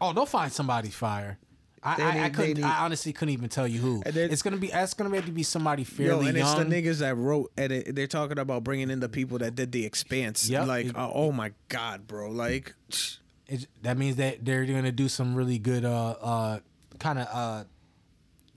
[0.00, 1.38] Oh, they'll find somebody fire.
[1.84, 2.56] I, They I, I need- they couldn't.
[2.58, 4.02] need- I honestly couldn't even tell you who.
[4.06, 4.68] And it's gonna be.
[4.72, 6.68] It's gonna have to be somebody fairly Yo, fairly and it's young.
[6.68, 9.72] the niggas that wrote, and it, they're talking about bringing in the people that did
[9.72, 10.48] the Expanse.
[10.48, 10.66] Yep.
[10.68, 12.30] Like, It- oh, oh my god, bro.
[12.30, 12.74] Like,
[13.48, 16.58] It's- that means that they're gonna do some really good, uh, uh,
[17.00, 17.64] kind of, uh,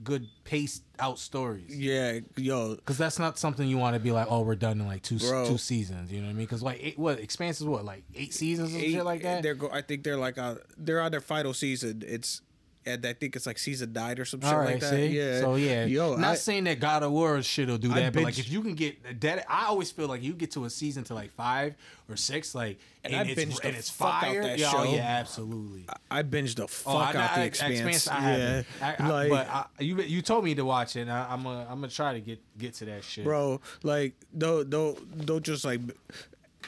[0.03, 1.75] good paced out stories.
[1.75, 4.87] yeah, yo, Because that's not something you want to be like, oh, we're done in
[4.87, 5.47] like two Bro.
[5.47, 6.11] two seasons.
[6.11, 6.45] You know what I mean?
[6.45, 9.43] Because like, eight, what Expanse is what like eight seasons and shit like that.
[9.43, 12.03] They're go, I think they're like, uh, they're on their final season.
[12.05, 12.41] It's,
[12.85, 14.89] and I think it's like season nine or some shit right, like that.
[14.91, 15.39] see, Yeah.
[15.39, 18.13] so yeah, yo, not I, saying that God of War shit will do I that,
[18.13, 20.69] but like if you can get that, I always feel like you get to a
[20.69, 21.75] season to like five
[22.09, 24.43] or six, like And and, I it's binged and it's fuck out fire.
[24.43, 24.89] that yeah, oh, show.
[24.91, 25.85] oh, yeah, absolutely.
[26.11, 28.07] I binged the fuck Oh, I, out I, the I- Expanse.
[28.07, 28.67] I yeah, haven't.
[28.81, 31.01] I, I, like, but I, you you told me to watch it.
[31.01, 33.61] And I, I'm gonna I'm gonna try to get get to that shit, bro.
[33.83, 35.81] Like don't don't don't just like.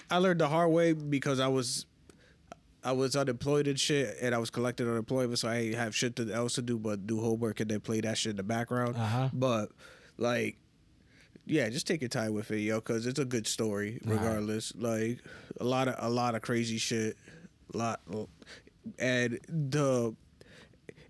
[0.09, 1.85] I learned the hard way because I was,
[2.87, 6.31] I was unemployed and shit, and I was collecting unemployment, so I have shit to,
[6.31, 8.95] else to do but do homework and then play that shit in the background.
[8.95, 9.29] Uh-huh.
[9.33, 9.73] But
[10.17, 10.57] like,
[11.45, 14.71] yeah, just take your time with it, yo, because it's a good story regardless.
[14.73, 15.19] Like
[15.59, 17.17] a lot of a lot of crazy shit,
[17.73, 17.99] a lot,
[18.97, 20.15] and the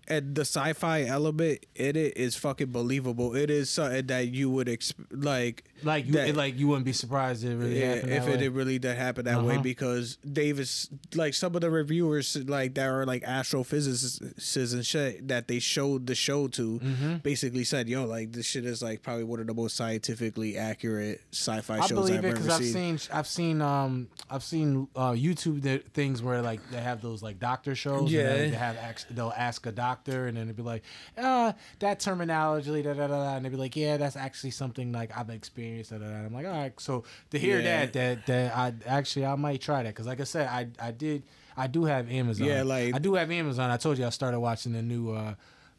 [0.08, 3.36] at the sci-fi element in it is fucking believable.
[3.36, 6.92] It is something that you would exp- like Like you, that- like you wouldn't be
[6.92, 8.36] surprised if it really yeah, happened if that it way.
[8.38, 9.62] did really did happen that way Uh-huh.
[9.62, 15.48] because Davis like some of the reviewers like that are like astrophysicists and shit that
[15.48, 17.16] they showed the show to Mm-hmm.
[17.18, 21.20] basically said yo like this shit is like probably one of the most scientifically accurate
[21.32, 22.98] sci-fi I shows believe I've it ever because I've seen.
[22.98, 27.22] seen I've seen um I've seen uh, YouTube th- things where like they have those
[27.22, 28.12] like doctor shows.
[28.12, 28.28] Yeah.
[28.36, 28.76] they, they have
[29.10, 30.82] they'll ask a doctor and then it'd be like,
[31.16, 34.92] uh, that terminology, da da da da, and they'd be like, yeah, that's actually something
[34.92, 35.67] like I've experienced.
[35.76, 36.14] Da, da, da.
[36.26, 36.72] I'm like, all right.
[36.80, 37.86] So to hear Yeah.
[37.86, 40.90] that, that that I actually I might try that because like I said, I I
[40.92, 41.22] did.
[41.56, 42.46] I do have Amazon.
[42.46, 43.68] Yeah, like- I do have Amazon.
[43.70, 45.34] I told you I started watching the new uh,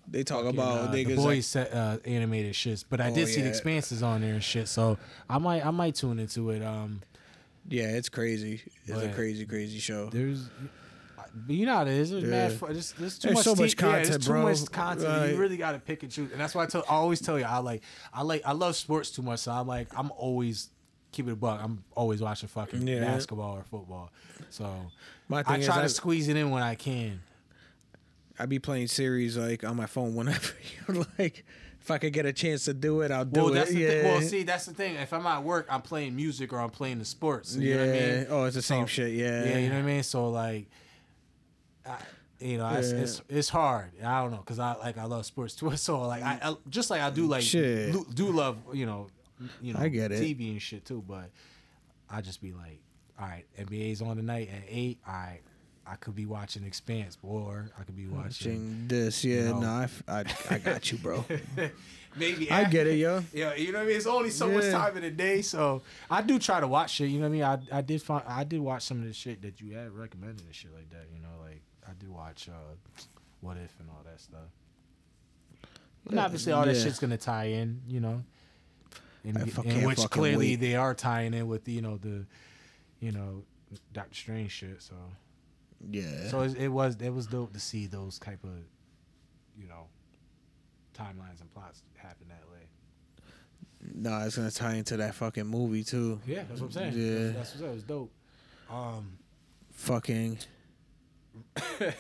[0.10, 3.10] They talk fucking, about uh, niggas the like- boys set, uh, animated shits, but I
[3.11, 4.68] Oh, did see the expanses on there and shit.
[4.68, 4.98] So
[5.30, 6.61] I might I might tune into it.
[6.64, 7.02] Um,
[7.70, 8.61] yeah, it's crazy.
[8.88, 10.10] It's a crazy, crazy show.
[10.10, 10.49] there's,
[11.48, 12.11] but you know how it is.
[12.11, 12.24] There's.
[12.24, 12.48] Yeah.
[12.72, 13.44] There's, there's too There's much.
[13.45, 14.41] so much yeah, there's content, too bro.
[14.44, 15.07] much content.
[15.07, 15.30] Right.
[15.32, 16.32] You really got to pick and choose.
[16.32, 17.82] And that's why I, tell, I always tell you I like
[18.14, 19.40] I like I love sports too much.
[19.40, 20.70] So I'm like I'm always
[21.11, 21.60] keep it a buck.
[21.64, 22.99] I'm always watching fucking Yeah.
[23.02, 24.11] basketball or football.
[24.52, 24.70] So
[25.28, 27.22] My I try I- to squeeze it in when I can.
[28.41, 30.53] I be playing series like on my phone whenever.
[30.88, 31.44] you're like,
[31.82, 33.68] if I could get a chance to do it, I'll do Well, it.
[33.68, 33.88] the yeah.
[33.90, 34.03] thing.
[34.06, 34.95] Well, see, that's the thing.
[34.95, 37.56] If I'm at work, I'm playing music or I'm playing the sports.
[37.56, 37.76] You yeah.
[37.76, 38.26] know what I mean?
[38.30, 39.11] Oh, it's the same So- shit.
[39.14, 39.44] Yeah.
[39.44, 40.03] Yeah, you know what I mean.
[40.03, 40.68] So like,
[41.90, 41.98] I,
[42.40, 42.99] you know, it's, Yeah.
[42.99, 43.91] it's it's hard.
[44.03, 45.72] I don't know because I like I love sports too.
[45.78, 49.07] So like I, I just like I do like do, do love you know
[49.61, 50.22] you know I get it.
[50.22, 51.03] TV and shit too.
[51.07, 51.30] But
[52.10, 52.80] I just be like,
[53.20, 54.99] all right, NBA's on tonight at eight.
[55.07, 55.41] All right,
[55.86, 58.52] I could be watching Expanse or I could be watching.
[58.53, 59.60] Watching this, yeah, know.
[59.60, 61.26] no, I, I, I got you, bro.
[62.16, 63.24] Maybe I af- get it, yo.
[63.34, 63.95] Yeah, you know what I mean.
[63.98, 67.10] It's only so much time in the day, so I do try to watch shit.
[67.10, 67.68] You know what I mean.
[67.72, 70.44] I I did find I did watch some of the shit that you had recommended
[70.45, 71.06] and shit like that.
[71.14, 71.49] You know, like
[71.90, 72.76] I do watch uh,
[73.41, 74.40] What If and all that stuff.
[76.06, 77.82] And Yeah, obviously, all that shit's gonna tie in.
[77.88, 78.24] You know,
[79.24, 80.56] in, I in which clearly wait.
[80.61, 82.26] they are tying in with you know the,
[82.99, 83.44] you know,
[83.94, 84.82] Doctor Strange shit.
[84.82, 84.95] So
[85.90, 86.30] Yeah.
[86.30, 88.57] so it, it was it was dope to see those type of,
[89.57, 89.88] you know,
[90.98, 92.68] timelines and plots happen that way.
[93.95, 96.20] no, it's gonna tie into that fucking movie too.
[96.26, 96.94] Yeah, that's what I'm saying.
[96.95, 97.32] Yeah.
[97.34, 98.11] That's, that's what it was dope.
[98.70, 99.18] Um,
[99.74, 100.38] Fucking.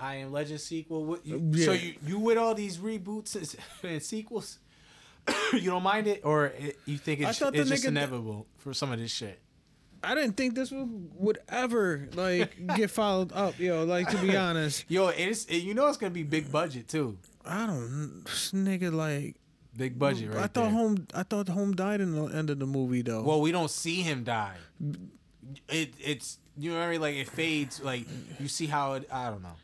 [0.00, 1.04] I Am Legend sequel.
[1.04, 1.64] What you, Yeah.
[1.64, 4.58] So you you with all these reboots and, sequels,
[5.52, 8.98] you don't mind it, or it, you think it's, it's just inevitable for some of
[8.98, 9.40] this shit?
[10.02, 13.84] I didn't think this would would ever like get followed up, yo.
[13.84, 17.18] Like to be honest, Yo, it's it, you know it's gonna be big budget too.
[17.44, 18.92] I don't, nigga.
[18.92, 19.36] Like
[19.78, 20.38] Big budget, right?
[20.38, 20.70] I thought there.
[20.70, 21.06] home.
[21.14, 23.22] I thought home died in the end of the movie though.
[23.22, 24.56] Well, we don't see him die.
[25.68, 27.00] It it's you know what I mean?
[27.00, 27.80] Like it fades.
[27.80, 28.04] Like
[28.38, 29.08] you see how it.
[29.10, 29.56] I don't know.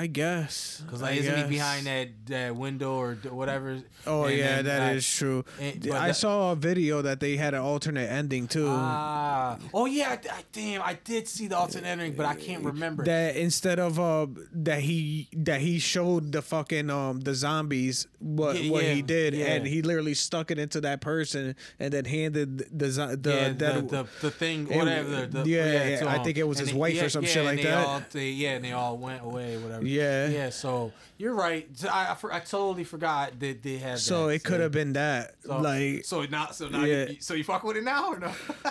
[0.00, 0.82] I guess.
[0.88, 3.78] Cause I like isn't he behind that that window or whatever?
[4.06, 5.44] Oh And yeah, then, that like, is true.
[5.60, 8.66] and- I that- saw a video that they had an alternate ending too.
[8.66, 12.64] Ah, oh yeah, I, I- damn, I did see the alternate ending, but I can't
[12.64, 13.04] remember.
[13.04, 18.56] that instead of uh that he that he showed the fucking um the zombies what
[18.62, 19.46] Yeah, what yeah, he did yeah.
[19.52, 23.82] and he literally stuck it into that person and then handed the the that, the,
[23.82, 25.26] the the thing, it- whatever.
[25.26, 27.86] The, yeah, yeah, I think it was And his wife or some shit like that.
[27.86, 29.84] All, they, yeah, and they all went away, whatever.
[29.90, 30.28] Yeah.
[30.28, 30.50] yeah.
[30.50, 31.68] So you're right.
[31.90, 33.98] I, I, I totally forgot that they had.
[33.98, 34.34] so that.
[34.34, 36.54] it could have been that so, like So not.
[36.54, 37.08] so now, Yeah.
[37.10, 38.28] you, so you fuck with it now or no?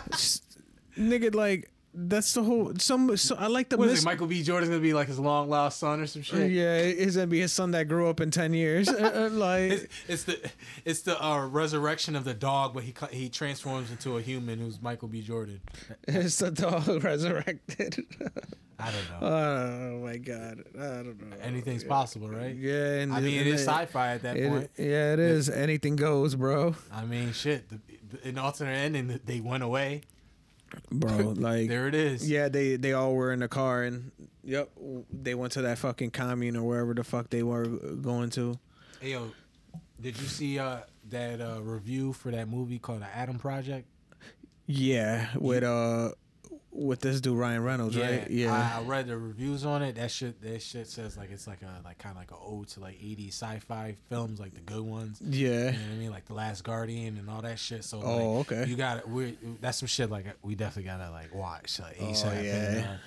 [0.97, 4.05] nigga like that's the whole some so I like the what is mis- it?
[4.05, 4.43] Michael B.
[4.43, 6.51] Jordan's gonna be like his long lost son or some shit.
[6.51, 9.71] yeah it's gonna be his son that grew up in 10 years Uh, uh, like
[9.71, 10.51] It's, it's the
[10.85, 14.81] it's the uh, resurrection of the dog, but he he transforms into a human who's
[14.81, 15.21] Michael B.
[15.21, 15.61] Jordan.
[16.07, 18.05] it's the dog resurrected
[18.81, 19.27] I don't know.
[19.27, 22.55] oh my god I don't know Anything's possible, right?
[22.55, 24.69] Yeah, and I mean, it and sci-fi at that it- point.
[24.77, 25.49] Yeah, it is.
[25.49, 26.75] Anything goes, bro.
[26.93, 27.67] I mean, shit.
[27.69, 27.79] The,
[28.09, 30.01] the, in alternate ending, they went away.
[30.91, 32.29] Bro, like There it is.
[32.29, 34.11] yeah, they they all were in the car and
[34.43, 34.69] yep,
[35.11, 38.57] they went to that fucking commune or wherever the fuck they were going to.
[38.99, 39.31] Hey, yo,
[40.01, 40.79] did you see uh,
[41.09, 43.87] that uh, review for that movie called The Adam Project?
[44.65, 46.11] Yeah, with uh
[46.79, 48.29] with this dude Ryan Reynolds, right?
[48.29, 48.53] Yeah.
[48.53, 49.95] I, I read the reviews on it.
[49.95, 52.67] That shit, that shit says like it's like a like kind of like a ode
[52.69, 55.21] to like 80s sci-fi films, like the good ones.
[55.21, 55.49] yeah.
[55.49, 56.11] You know what I mean?
[56.11, 57.83] Like The Last Guardian and all that shit.
[57.83, 58.69] So Oh, like, okay.
[58.69, 59.09] You got it.
[59.09, 62.45] We that's some shit like we definitely gotta like watch like Oh, ASAP and
[62.77, 62.91] yeah.
[62.93, 62.97] uh,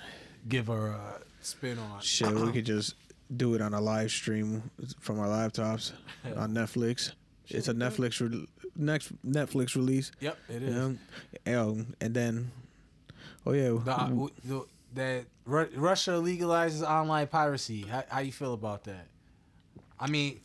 [0.47, 1.99] give her a spin on.
[2.01, 2.95] Shit, we could just
[3.35, 4.69] do it on a live stream
[4.99, 5.91] from our laptops
[6.37, 7.13] on Netflix.
[7.47, 10.11] It's a Netflix re- next Netflix release.
[10.19, 10.75] Yep, it is.
[11.47, 12.51] Um, and then
[13.45, 14.65] oh yeah, The, uh, w- the,
[14.95, 17.81] that Ru- Russia legalizes online piracy.
[17.83, 19.07] How, how you feel about that?
[19.99, 20.39] I mean,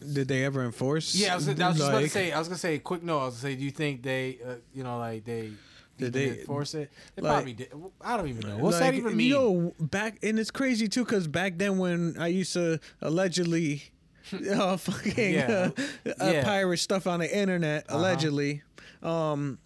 [0.00, 1.14] Did they ever enforce?
[1.14, 2.32] yeah, I was, I was just about to say.
[2.32, 3.18] I was gonna say, quick no.
[3.20, 5.52] I was gonna say, do you think they, uh, you know, like they
[5.98, 6.90] Did they- they enforce it?
[7.14, 7.72] They like- probably did.
[8.00, 8.58] I don't even know.
[8.58, 9.28] What's that even mean?
[9.28, 13.84] You know, back and it's crazy too, because back then when I used to allegedly,
[14.52, 15.70] uh, fucking Yeah.
[16.06, 16.44] uh, uh, Yeah.
[16.44, 17.98] pirate stuff on the internet, Uh-huh.
[17.98, 18.62] allegedly,
[19.02, 19.58] um,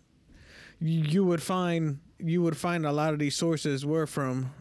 [0.81, 4.53] you would find you would find a lot of these sources were from.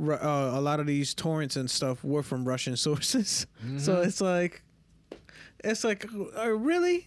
[0.00, 3.78] Uh, a lot of these torrents and stuff were from Russian sources, Mm-hmm.
[3.78, 4.62] so it's like,
[5.62, 6.06] it's like,
[6.38, 7.06] uh, really,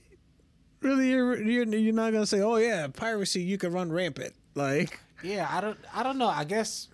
[0.80, 5.00] really, you're, you're you're not gonna say, oh yeah, piracy, you can run rampant, like,
[5.24, 5.80] Yeah, I don't.
[5.92, 6.28] I don't know.
[6.28, 6.88] I guess.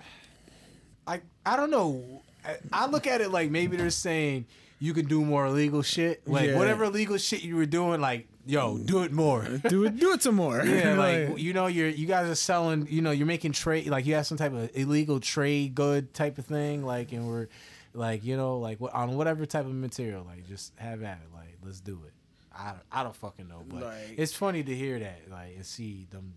[1.06, 2.22] I I don't know.
[2.46, 4.46] I, I look at it like maybe they're saying
[4.80, 6.26] you can do more illegal shit.
[6.26, 6.58] Like Yeah.
[6.58, 9.44] whatever illegal shit you were doing, like yo, do it more.
[9.70, 10.64] do it, do it some more.
[10.64, 12.88] Yeah, like you know, you're you guys are selling.
[12.90, 13.88] You know, you're making trade.
[13.88, 16.84] Like you have some type of illegal trade good type of thing.
[16.86, 17.48] Like and we're
[17.94, 20.24] like you know like on whatever type of material.
[20.26, 21.34] Like just have at it.
[21.34, 22.14] Like let's do it.
[22.56, 25.66] I don't, I don't fucking know, but Like- it's funny to hear that like and
[25.66, 26.34] see them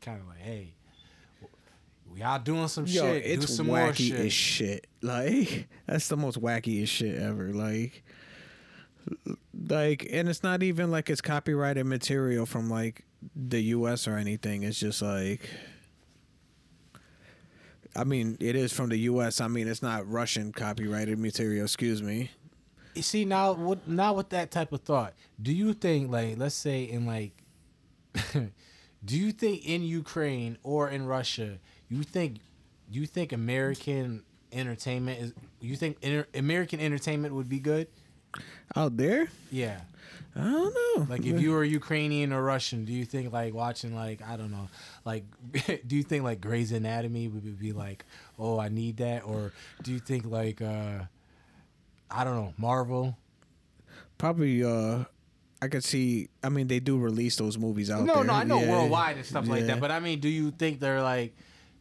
[0.00, 0.74] kind of like hey.
[2.08, 3.26] We all doing some Yo, shit.
[3.26, 4.20] it's do some more wacky shit.
[4.20, 4.86] as shit.
[5.02, 7.52] Like that's the most wackiest shit ever.
[7.52, 8.04] Like,
[9.68, 13.04] like, and it's not even like it's copyrighted material from like
[13.34, 14.06] the U.S.
[14.06, 14.62] or anything.
[14.62, 15.48] It's just like,
[17.94, 19.40] I mean, it is from the U.S.
[19.40, 21.64] I mean, it's not Russian copyrighted material.
[21.64, 22.30] Excuse me.
[22.94, 26.54] You see now what now with that type of thought, do you think like let's
[26.54, 27.32] say in like
[28.32, 31.58] do you think in Ukraine or in Russia,
[31.88, 32.38] you think
[32.90, 37.88] you think American entertainment is you think inter- American entertainment would be good?
[38.74, 39.80] Out there, Yeah.
[40.38, 41.06] I don't know.
[41.08, 44.50] Like if you were Ukrainian or Russian, do you think like watching like I don't
[44.50, 44.68] know,
[45.06, 45.24] like
[45.86, 48.04] do you think like Grey's Anatomy would be like,
[48.38, 49.52] "Oh, I need that," or
[49.82, 51.04] do you think like uh
[52.10, 53.16] I don't know, Marvel?
[54.18, 55.04] probably, uh,
[55.62, 56.28] I could see.
[56.44, 58.24] I mean, they do release those movies out No, there.
[58.24, 58.70] no, no, I know Yeah.
[58.70, 59.80] worldwide and stuff like that.
[59.80, 61.34] But I mean, do you think they're like,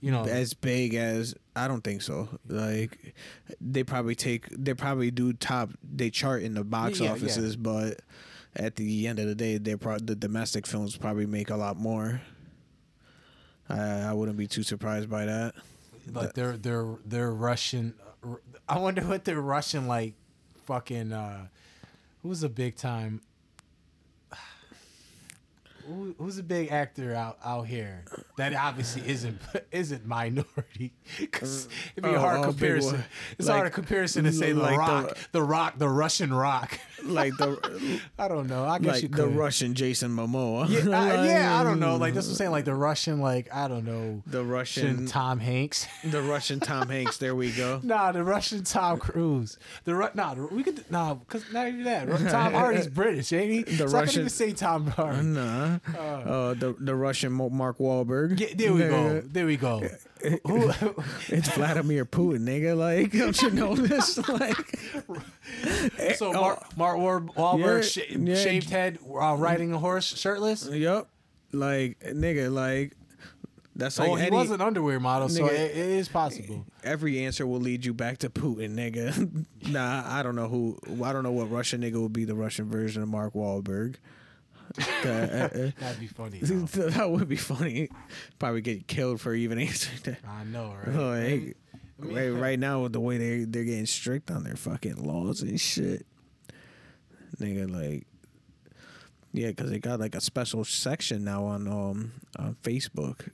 [0.06, 2.30] you know, as big as I don't think so.
[2.48, 3.16] Like
[3.60, 7.12] they probably take they probably do top they chart in the box Yeah, yeah.
[7.14, 8.02] offices, but
[8.56, 11.76] at the end of the day, they pro- the domestic films probably make a lot
[11.78, 12.22] more.
[13.68, 15.56] I I wouldn't be too surprised by that.
[16.14, 17.96] like they're they're they're Russian?
[18.70, 20.14] I wonder what they're Russian like.
[20.66, 21.48] Fucking uh,
[22.24, 23.22] who's a big time?
[25.88, 28.04] Who, who's a big actor out out here
[28.38, 29.40] that obviously isn't
[29.72, 30.94] isn't minority?
[31.20, 33.04] Because it'd be a Oh, hard oh, comparison.
[33.38, 36.34] It's Like- hard a comparison to say like the the- Rock, the, Rock, the Russian
[36.34, 36.80] Rock.
[37.06, 38.66] Like the I don't know.
[38.66, 39.26] I guess you could.
[39.26, 40.68] the Russian Jason Momoa.
[40.70, 41.94] Yeah, I, yeah, I don't know.
[41.94, 42.52] Like, Like that's what I'm saying.
[42.52, 45.88] Like the Russian, like I don't know, the Russian Tom Hanks.
[46.04, 47.18] the Russian Tom Hanks.
[47.18, 47.80] There we go.
[47.84, 49.58] nah, the Russian Tom Cruise.
[49.84, 52.08] The Ru- nah, we could nah, cause not even that.
[52.30, 53.76] Tom Hardy's British, ain't he?
[53.76, 55.24] The so I Russian- can even say Tom Hardy.
[55.26, 58.40] Nah, uh, the the Russian Mark Wahlberg.
[58.40, 59.22] Yeah, there we go.
[59.22, 59.84] There we go.
[60.48, 60.72] Who,
[61.30, 62.78] It's Vladimir Putin, nigga.
[62.78, 64.18] Like, don't you know this?
[64.28, 64.80] Like,
[66.16, 68.36] so Mark, Mark Wahlberg, Yeah, sh- yeah.
[68.36, 70.68] shaved head, uh, riding a horse, shirtless.
[70.70, 71.08] Yup.
[71.52, 72.94] Like nigga, like
[73.76, 76.66] that's like oh, he any, was an underwear model, so it, it is possible.
[76.84, 79.46] every answer will lead you back to Putin, nigga.
[79.70, 80.78] nah, I don't know who.
[81.04, 83.96] I don't know what Russian nigga would be the Russian version of Mark Wahlberg.
[85.04, 86.40] That, That'd be funny.
[86.42, 86.90] though.
[86.90, 87.90] that would be funny.
[88.40, 90.20] Probably get killed for even answering that.
[90.28, 90.96] I know, right?
[90.96, 91.54] Oh, hey,
[92.02, 95.02] I mean- right, right now with the way they they're getting strict on their fucking
[95.04, 96.06] laws and shit,
[97.40, 98.06] nigga, like,
[99.32, 103.30] yeah, because they got like a special section now on um on Facebook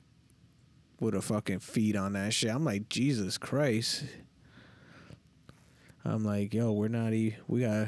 [0.99, 2.51] with a fucking feed on that shit.
[2.51, 4.03] I'm like, Jesus Christ.
[6.05, 7.87] I'm like, yo, we're not e- we got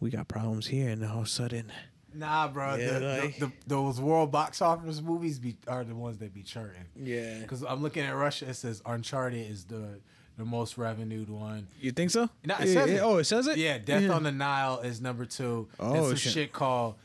[0.00, 1.72] we got problems here, and all of a sudden,
[2.14, 2.76] Nah, bro.
[2.76, 6.32] Yeah, the, like- the, the, those world box office movies be, are the ones that
[6.32, 6.84] be charting.
[6.96, 8.48] yeah, Because I'm looking at Russia.
[8.48, 9.98] It says Uncharted is the
[10.36, 11.68] the most revenued one.
[11.80, 12.28] you think so?
[12.44, 12.96] No, it Yeah, says yeah.
[12.96, 13.00] it.
[13.02, 13.56] Oh, it says it.
[13.56, 15.68] Yeah, Death on the Nile is number two.
[15.78, 16.32] Oh, and some shit.
[16.32, 16.96] shit called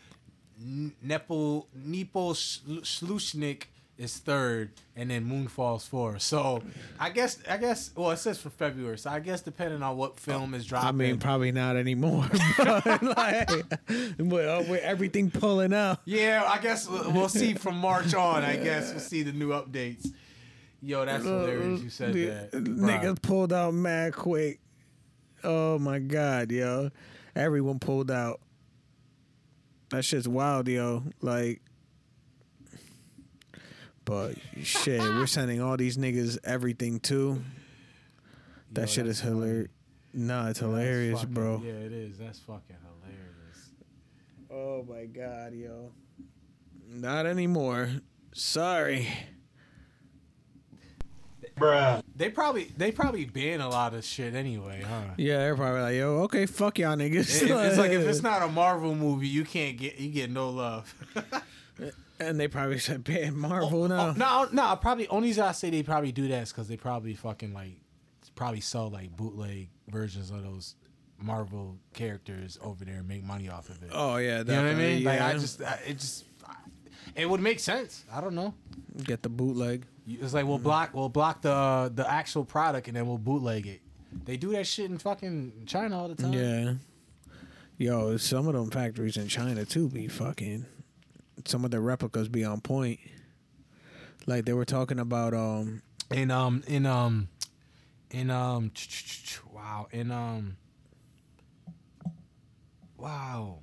[1.02, 3.64] Nepo Nepo Shl- Shlushnik
[4.00, 6.18] is third, and then Moonfall's four.
[6.20, 6.64] So
[7.00, 8.98] I guess I guess well it says for February.
[8.98, 10.88] So I guess depending on what film is dropping.
[10.88, 12.28] I mean, probably not anymore.
[12.58, 16.00] but like, uh, with everything pulling out.
[16.06, 18.44] Yeah, I guess we'll see from March on.
[18.44, 20.12] I guess we'll see the new updates.
[20.82, 21.82] Yo, that's hilarious.
[21.82, 22.52] You said that.
[22.54, 24.62] Niggas pulled out mad quick.
[25.44, 26.90] Oh my god, yo.
[27.36, 28.40] Everyone pulled out.
[29.90, 31.04] That shit's wild, yo.
[31.22, 31.62] Like
[34.10, 37.41] But shit, we're sending all these niggas everything too.
[38.72, 39.69] That Yo, shit is hilarious.
[40.14, 41.61] Nah, it's hilarious, fucking- bro.
[41.64, 42.18] Yeah, it is.
[42.18, 43.69] That's fucking hilarious.
[44.52, 45.91] Oh my god, yo.
[46.88, 47.90] Not anymore.
[48.34, 49.07] Sorry.
[51.57, 52.02] Bruh.
[52.15, 55.02] They probably they probably ban a lot of shit anyway, huh?
[55.18, 57.44] Yeah, they're probably like, yo, okay, fuck y'all niggas.
[57.44, 60.49] It- it's like if it's not a Marvel movie, you can't get you get no
[60.49, 60.94] love.
[62.20, 64.10] and they probably said ban Marvel now.
[64.10, 66.78] Oh, no, no, probably only reason I say they probably do that is because they
[66.78, 67.80] probably fucking like
[68.36, 70.76] probably sell like bootleg versions of those
[71.18, 73.90] Marvel characters over there and make money off of it.
[73.94, 75.04] Oh yeah, you know what I mean?
[75.04, 76.56] Like I just I, it just I-
[77.16, 78.06] it would make sense.
[78.14, 78.54] I don't know.
[79.04, 79.86] get the bootleg.
[80.08, 83.82] It's like we'll block we'll block the the actual product and then we'll bootleg it.
[84.26, 86.34] They do that shit in fucking China all the time.
[86.34, 86.74] Yeah.
[87.78, 90.66] Yo, some of them factories in China too be fucking.
[91.45, 92.99] Some of the replicas be on point.
[94.26, 97.30] Like they were talking about, um, in um in um
[98.11, 98.72] in um
[99.53, 100.57] wow in um
[102.98, 103.60] wow.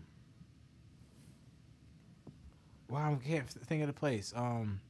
[2.89, 4.33] Wow I can't think of the place.
[4.35, 4.81] Um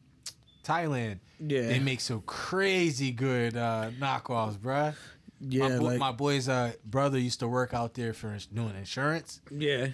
[0.65, 1.21] Thailand.
[1.41, 4.95] Yeah, they make some crazy good uh knockoffs bruh.
[5.41, 8.75] Yeah, my, boy, like my boy's uh brother used to work out there for doing
[8.77, 9.41] insurance.
[9.51, 9.89] Yeah,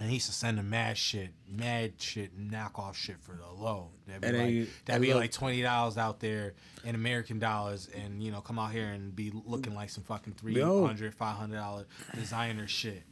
[0.00, 3.90] and he used to send him mad shit, mad shit, knockoff shit for the low.
[4.06, 6.54] That'd be And like, they- that'd be look- like twenty dollars out there
[6.84, 10.34] in American dollars, and you know, come out here and be looking like some fucking
[10.34, 10.86] three Yo.
[10.86, 13.04] hundred, five hundred dollar designer shit,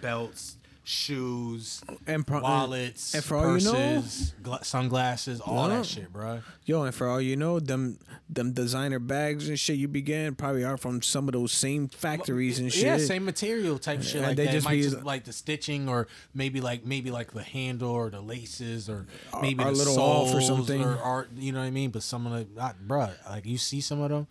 [0.00, 5.76] belts, shoes, and pro- wallets, and for all you know- purses, gla- sunglasses, all Yeah.
[5.78, 6.40] that shit, bro.
[6.64, 7.98] yo, and for all you know, them
[8.32, 12.60] them designer bags and shit you began probably are from some of those same factories
[12.60, 12.84] and shit.
[12.84, 14.52] Yeah, same material type shit And like they that.
[14.52, 18.08] just Might be- just like the stitching, or maybe like maybe like the handle or
[18.10, 19.06] the laces, or
[19.42, 20.82] maybe a the little off or something.
[20.82, 21.30] or, art.
[21.36, 21.90] you know what I mean.
[21.90, 24.26] But some of the, not, bruh, like you see some of them.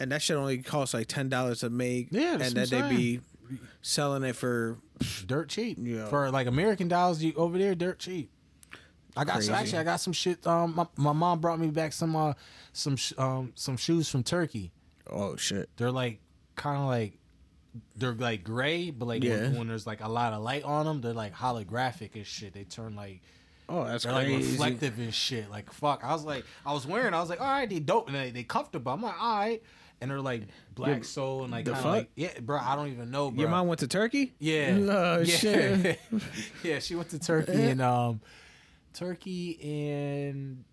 [0.00, 2.08] and that shit only costs like ten dollars to make.
[2.12, 3.20] Yeah, and then they be
[3.82, 4.76] selling it for
[5.26, 5.78] dirt cheap.
[5.80, 6.06] Yeah.
[6.06, 8.30] For like American dollars, you over there, dirt cheap.
[9.16, 9.52] I got Crazy.
[9.52, 10.46] actually I got some shit.
[10.46, 12.34] Um, my, my mom brought me back some uh
[12.72, 14.70] some sh- um some shoes from Turkey.
[15.10, 15.68] oh shit.
[15.76, 16.20] They're like
[16.54, 17.18] kind of like
[17.96, 19.42] they're like gray, but like Yeah.
[19.42, 22.52] when, when there's like a lot of light on them, they're like holographic and shit.
[22.54, 23.20] They turn like
[23.70, 25.50] Oh, that's they're like reflective and shit.
[25.50, 27.12] Like fuck, I was like I was wearing.
[27.12, 28.92] I was like all right, they dope and they, they comfortable.
[28.92, 29.62] I'm like all right.
[30.00, 30.42] And they're like
[30.74, 31.84] black soul and like the fuck?
[31.84, 32.58] like yeah, bro.
[32.58, 33.40] I don't even know, bro.
[33.40, 34.32] Your mom went to Turkey?
[34.38, 34.76] Yeah.
[34.76, 35.36] No yeah.
[35.36, 36.00] shit.
[36.62, 38.20] yeah, she went to Turkey and um
[38.94, 40.64] Turkey and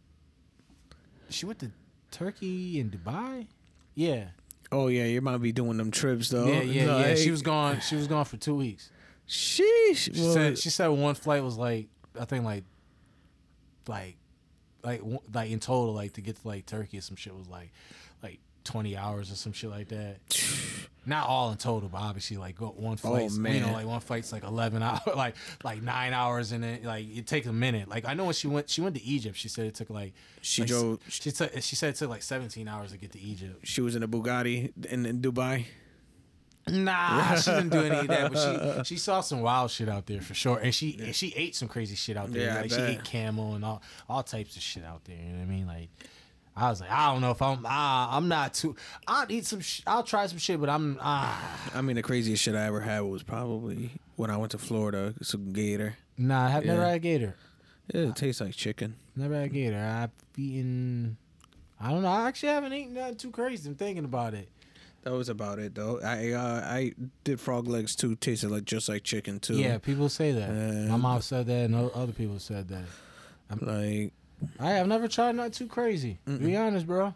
[1.29, 1.71] she went to
[2.11, 3.47] Turkey and Dubai?
[3.95, 4.25] Yeah.
[4.71, 6.47] Oh yeah, your mom be doing them trips though.
[6.47, 7.15] yeah, yeah, yeah.
[7.15, 8.91] She was gone she was gone for 2 weeks.
[9.27, 9.63] Sheesh.
[9.95, 11.87] She Well, said she said one flight was like
[12.19, 12.63] I think like
[13.87, 14.17] like
[14.83, 15.01] like
[15.33, 17.71] like in total like to get to like Turkey or some shit was like
[18.65, 20.17] 20 hours or some shit like that.
[21.07, 23.99] Not all in total, but obviously like go one oh, flight, you know, like one
[23.99, 27.87] flight's like 11 hours, like like 9 hours and it like it takes a minute.
[27.87, 30.13] Like I know when she went she went to Egypt, she said it took like
[30.41, 33.19] She like, drove- she took she said it took like 17 hours to get to
[33.19, 33.59] Egypt.
[33.63, 35.65] she was in a Bugatti in, in Dubai.
[36.67, 40.07] Nah, she didn't do any of that, but she she saw some wild shit out
[40.07, 42.47] there for sure, and she and she ate some crazy shit out there.
[42.47, 45.15] Yeah, like she ate camel and all all types of shit out there.
[45.15, 45.67] You know what I mean?
[45.67, 45.89] Like,
[46.57, 48.75] I was like, I don't know if I'm ah, I'm not too.
[49.07, 49.59] I'll eat some.
[49.59, 51.69] Sh- I'll try some shit, but I'm ah.
[51.75, 55.13] I mean, the craziest shit I ever had was probably when I went to Florida.
[55.21, 55.97] Some gator.
[56.17, 56.89] Nah, I have never Yeah.
[56.91, 57.35] had gator.
[57.93, 58.95] Yeah, It tastes like chicken.
[59.17, 59.77] Never had gator.
[59.77, 61.17] I've eaten.
[61.79, 62.07] I don't know.
[62.07, 63.67] I actually haven't eaten nothing too crazy.
[63.69, 64.47] I'm thinking about it.
[65.03, 65.99] That was about it though.
[66.01, 66.93] I uh, I
[67.25, 68.15] did frog legs too.
[68.15, 69.57] Tasted like just like chicken too.
[69.57, 70.49] Yeah, people say that.
[70.87, 72.85] My Uh, mom said that, and other people said that.
[73.51, 74.13] I'm, like
[74.59, 76.19] I have never tried nothing too crazy.
[76.25, 77.13] To be honest, bro.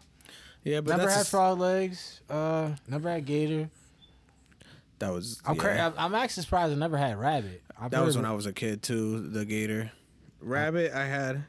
[0.64, 2.20] yeah, but never had a- frog legs.
[2.28, 3.70] Uh, never had gator.
[4.98, 5.60] That was I'm yeah.
[5.62, 7.62] cra- I'm- actually surprised I never had rabbit.
[7.80, 9.28] I've That was when of- I was a kid too.
[9.30, 9.90] The gator,
[10.40, 10.92] rabbit.
[10.92, 11.44] I had.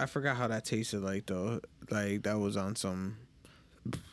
[0.00, 1.60] I forgot how that tasted like though.
[1.90, 3.16] Like that was on some.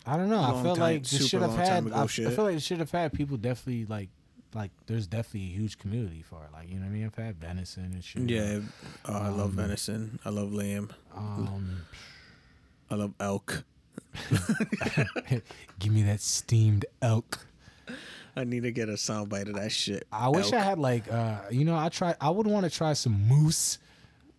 [0.06, 0.42] I don't know.
[0.42, 1.68] I feel time- like the shit I've long had.
[1.68, 3.12] time ago I, I feel like the shit I've had.
[3.14, 4.10] People definitely like,
[4.56, 4.72] like.
[4.88, 6.52] There's definitely a huge community for it.
[6.54, 7.06] Like you know what I mean.
[7.06, 8.30] I've had venison and shit.
[8.30, 8.60] Yeah,
[9.06, 10.20] oh, I love Um, venison.
[10.26, 10.92] I love lamb.
[11.16, 11.82] Um,
[12.90, 13.64] I love elk.
[15.80, 17.46] give me that steamed elk.
[18.36, 20.08] I need to get a soundbite of that shit.
[20.12, 22.16] I wish I had like, uh, you know, I try.
[22.20, 23.78] I would want to try some moose,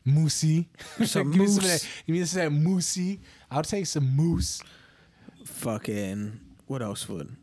[0.06, 0.66] moosey.
[1.06, 1.82] Some give me some moose.
[1.82, 1.88] that.
[2.06, 3.18] Give me some of that moosey.
[3.50, 4.62] I'll take some moose.
[5.44, 7.34] fucking what else would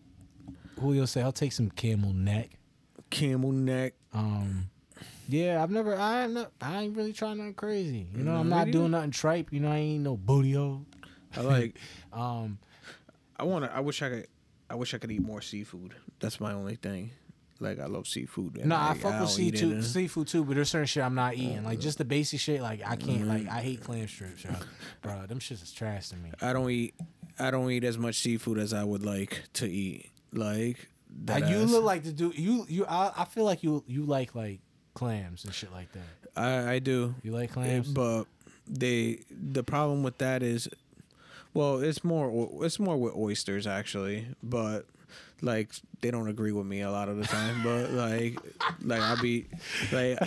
[0.80, 2.50] Julio say I'll take some camel neck.
[3.14, 3.94] Camel neck.
[4.14, 4.70] Um,
[5.30, 5.96] Yeah, I've never.
[5.96, 6.34] I ain't.
[6.34, 8.08] no- I ain't really trying nothing crazy.
[8.16, 9.54] You know, I'm not doing nothing tripe.
[9.54, 10.84] You know, I ain't no bootio.
[11.36, 11.76] I like.
[12.14, 12.60] Um,
[13.38, 13.76] I want to.
[13.76, 14.28] I wish I could.
[14.70, 15.96] I wish I could eat more seafood.
[16.20, 17.10] That's my only thing.
[17.60, 18.64] Like I love seafood.
[18.66, 21.34] no, I like, fuck I'll with seafood, seafood too, but there's certain shit I'm not
[21.36, 21.64] eating.
[21.64, 22.62] Like just the basic shit.
[22.62, 23.28] Like I can't.
[23.28, 24.52] Like I hate clam strips, yo.
[25.02, 25.26] bro.
[25.26, 26.30] Them shits is trash to me.
[26.42, 26.94] I don't eat.
[27.40, 30.12] I don't eat as much seafood as I would like to eat.
[30.32, 30.88] Like
[31.26, 31.70] that you ass.
[31.72, 32.38] look like the dude.
[32.38, 32.86] You you.
[32.86, 34.60] I, I feel like you you like like
[34.94, 36.40] clams and shit like that.
[36.40, 37.16] I I do.
[37.24, 37.88] You like clams?
[37.88, 38.26] But
[38.68, 40.68] they the problem with that is,
[41.54, 44.86] well, it's more it's more with oysters actually, but
[45.42, 45.70] like
[46.02, 47.62] they don't agree with me a lot of the time.
[47.64, 48.38] but like
[48.82, 49.48] like I'll be
[49.92, 50.18] like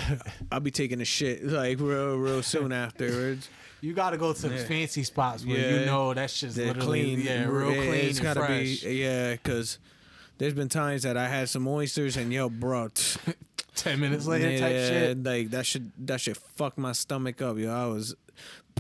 [0.52, 3.48] I'll be taking a shit like real real soon afterwards.
[3.82, 4.64] You got to go to Yeah.
[4.64, 5.80] fancy spots where Yeah.
[5.80, 8.80] you know that shit's They're literally clean, yeah, real Yeah, clean It's and gotta fresh.
[8.82, 9.78] be yeah, because.
[10.38, 12.88] There's been times that I had some oysters and yo, bro,
[13.74, 15.22] Ten minutes later, yeah, type shit.
[15.24, 17.70] like that should that should fuck my stomach up, yo.
[17.74, 18.14] I was,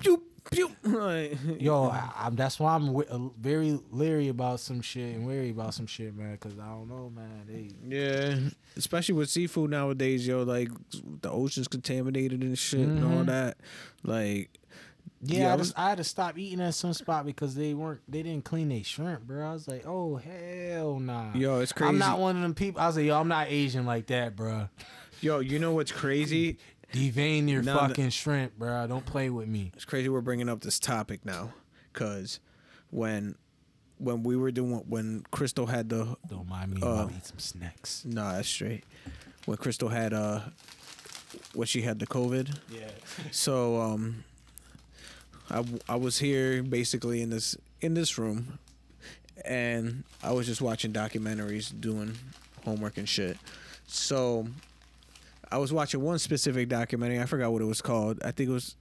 [0.00, 4.80] pew, pew, like, Yo, I, I'm, that's why I'm wi- uh, very leery about some
[4.80, 6.32] shit and wary about some shit, man.
[6.32, 7.42] Because I don't know, man.
[7.46, 8.38] They, Yeah,
[8.76, 10.44] especially with seafood nowadays, yo.
[10.44, 10.70] Like
[11.20, 13.26] the ocean's contaminated and shit and all Mhm.
[13.26, 13.58] that.
[14.02, 14.48] Like,
[15.22, 18.00] yeah, Yeah, I, was- I had to stop eating at some spot because they weren't,
[18.08, 19.48] they didn't clean their shrimp, bro.
[19.48, 21.32] I was like, oh hell nah.
[21.34, 21.88] yo, it's crazy.
[21.88, 22.80] I'm not one of them people.
[22.80, 24.68] I was like, yo, I'm not Asian like that, bro.
[25.20, 26.58] yo, you know what's crazy?
[26.92, 28.86] Devein your fucking shrimp, bro.
[28.86, 29.72] Don't play with me.
[29.74, 31.52] It's crazy we're bringing up this topic now,
[31.92, 32.38] cause
[32.90, 33.34] when
[33.98, 36.82] when we were doing when Crystal had the Don't mind me.
[36.82, 38.04] Uh, to eat some snacks.
[38.06, 38.84] nah, that's straight.
[39.46, 40.40] When Crystal had uh,
[41.54, 42.88] when she had the COVID, Yeah.
[43.32, 44.22] So um,
[45.50, 48.58] I I was here basically in this in this room,
[49.44, 52.16] and I was just watching documentaries, doing
[52.64, 53.36] homework and shit.
[53.86, 54.46] So
[55.50, 57.20] I was watching one specific documentary.
[57.20, 58.20] I forgot what it was called.
[58.24, 58.76] I think it was.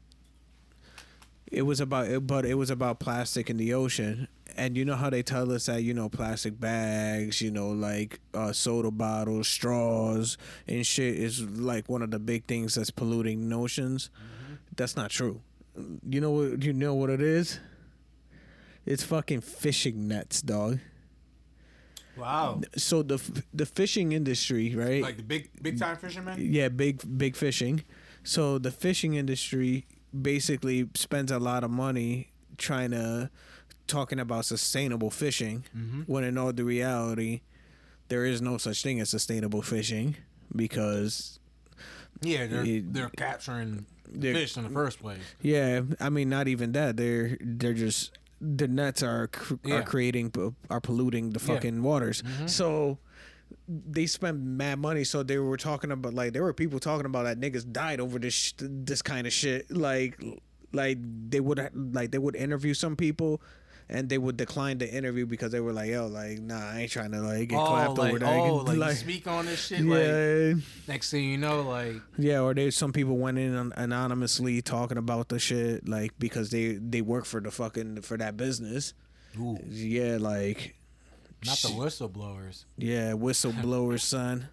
[1.51, 4.27] It was about it, but it was about plastic in the ocean.
[4.57, 8.19] And you know how they tell us that you know plastic bags, you know like
[8.33, 10.37] uh, soda bottles, straws,
[10.67, 14.09] and shit is like one of the big things that's polluting oceans.
[14.75, 15.41] That's not true.
[16.07, 16.63] You know what?
[16.63, 17.59] You know what it is?
[18.85, 20.79] It's fucking fishing nets, dog.
[22.17, 22.61] Wow.
[22.77, 23.21] So the
[23.53, 25.01] the fishing industry, right?
[25.01, 26.37] Like the big big time fishermen.
[26.39, 27.83] yeah, big big fishing.
[28.23, 29.85] So the fishing industry
[30.19, 33.29] basically spends a lot of money trying to
[33.87, 36.01] talking about sustainable fishing Mm-hmm.
[36.03, 37.41] when in all the reality
[38.07, 40.15] there is no such thing as sustainable fishing
[40.55, 41.39] because
[42.21, 45.19] Yeah, they're It- they're capturing they're- fish in the first place.
[45.41, 46.97] Yeah, I mean, not even that.
[46.97, 48.11] They're they're just
[48.41, 49.75] the nets are cr- Yeah.
[49.75, 50.31] are creating
[50.69, 51.45] are polluting the Yeah.
[51.55, 52.21] fucking waters.
[52.21, 52.49] Mhm.
[52.49, 52.99] So
[53.67, 55.03] they spend mad money.
[55.03, 58.19] So they were talking about like there were people talking about that niggas died over
[58.19, 59.71] this sh- this kind of shit.
[59.71, 60.19] Like
[60.73, 60.97] like
[61.29, 61.59] they would
[61.93, 63.41] like they would interview some people.
[63.87, 66.91] And they would decline the interview because they were like, "Yo, like, nah, I ain't
[66.91, 69.63] trying to like get oh, clapped like, over that." oh, like, you speak on this
[69.67, 69.81] shit.
[69.81, 74.63] yeah, Like next thing you know, like yeah, or there's some people went in anonymously
[74.63, 78.95] talking about the shit, like because they they work for the fucking for that business.
[79.39, 80.75] ooh, Yeah, like
[81.45, 82.65] not the whistleblowers.
[82.77, 84.49] yeah, whistleblowers, son.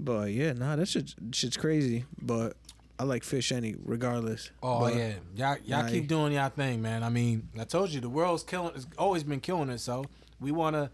[0.00, 2.06] But yeah, nah, that shit shit's crazy.
[2.20, 2.56] But
[2.98, 4.50] I like fish any regardless.
[4.62, 7.02] Oh But, yeah, y'all y'all keep doing y'all thing, man.
[7.02, 8.72] I mean, I told you the world's killing.
[8.76, 10.04] It's always been killing it, so
[10.40, 10.90] We wanna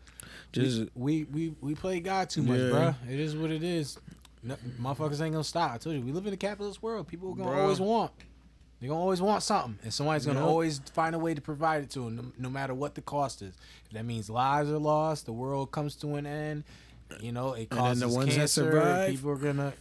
[0.53, 2.65] Just we we we play God too much, Yeah.
[2.71, 2.95] bruh.
[3.11, 3.99] It is what it is.
[4.43, 5.73] No, motherfuckers ain't gonna stop.
[5.73, 7.09] I told you, we live in a capitalist world.
[7.09, 7.63] People are gonna Bruh.
[7.63, 8.13] always want.
[8.81, 10.49] They're gonna always want something, and somebody's gonna Yep.
[10.49, 13.43] always find a way to provide it to them, no, no matter what the cost
[13.43, 13.53] is.
[13.87, 16.65] If that means lives are lost, the world comes to an end.
[17.21, 18.71] You know, it causes the ones that cancer.
[18.71, 19.73] survive- people are gonna.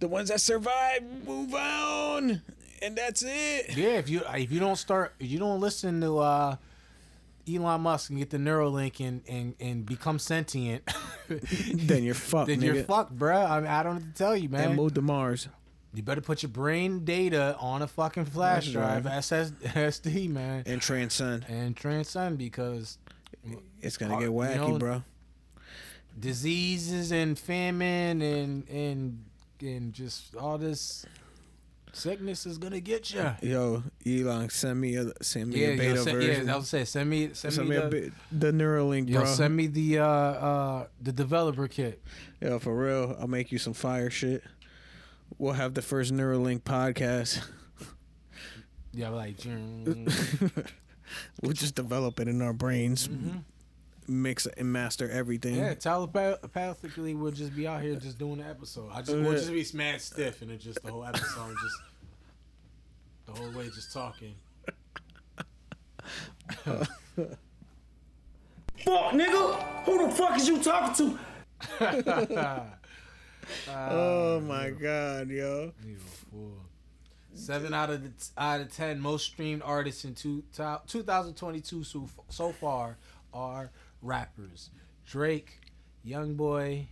[0.00, 2.42] The ones that survive move on,
[2.82, 3.76] and that's it.
[3.76, 6.56] Yeah, if you if you don't start, if you don't listen to uh,
[7.52, 10.82] Elon Musk and get the Neuralink and and, and become sentient,
[11.28, 12.86] Then you're fucked, then you're nigga.
[12.86, 13.48] fucked, bruh.
[13.50, 14.68] I mean, I don't have to tell you, man.
[14.68, 15.48] And move to Mars.
[15.94, 19.14] You better put your brain data on a fucking flash That's drive, right.
[19.18, 21.46] SS, SD, man, and transcend.
[21.48, 22.98] and transcend because
[23.80, 25.02] It's gonna get you wacky, know- bro.
[26.18, 29.24] diseases and famine and and
[29.62, 31.04] and just all this
[31.92, 33.24] sickness is gonna get you.
[33.42, 36.46] Yo, Elon, send me a send me Yeah, a yo, beta send, version.
[36.46, 39.08] yeah, I was say send me send, send me, me the, a bit, the Neuralink,
[39.08, 39.26] yo, bro.
[39.26, 42.02] send me the uh uh the developer kit.
[42.40, 44.42] Yo, for real, I'll make you some fire shit.
[45.38, 47.40] We'll have the first Neuralink podcast.
[48.92, 49.36] Yeah, like
[51.42, 53.08] we'll just develop it in our brains.
[53.08, 53.42] mhm.
[54.06, 55.56] Mix and master everything.
[55.56, 58.90] Yeah, telepathically we'll just be out here just doing the episode.
[58.92, 61.76] I just Uh, we'll just be mad stiff and it's just the whole episode just
[63.26, 64.34] the whole way just talking.
[68.84, 69.84] Fuck, nigga.
[69.84, 71.18] Who the fuck is you talking to?
[73.70, 75.72] oh my god, yo.
[75.86, 76.58] You fool.
[77.34, 80.44] Seven out of the out of ten most streamed artists in two,
[80.86, 82.98] 2022 so, so far
[83.32, 83.70] are
[84.04, 84.70] rappers:
[85.06, 85.60] Drake,
[86.06, 86.86] YoungBoy,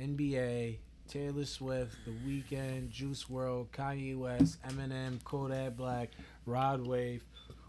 [0.00, 0.78] NBA,
[1.08, 6.10] Taylor Swift, The Weeknd, Juice WRLD, Kanye West, Eminem, Kodak Black,
[6.46, 7.24] Rod Wave,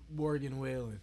[0.10, 1.00] Morgan Wallen.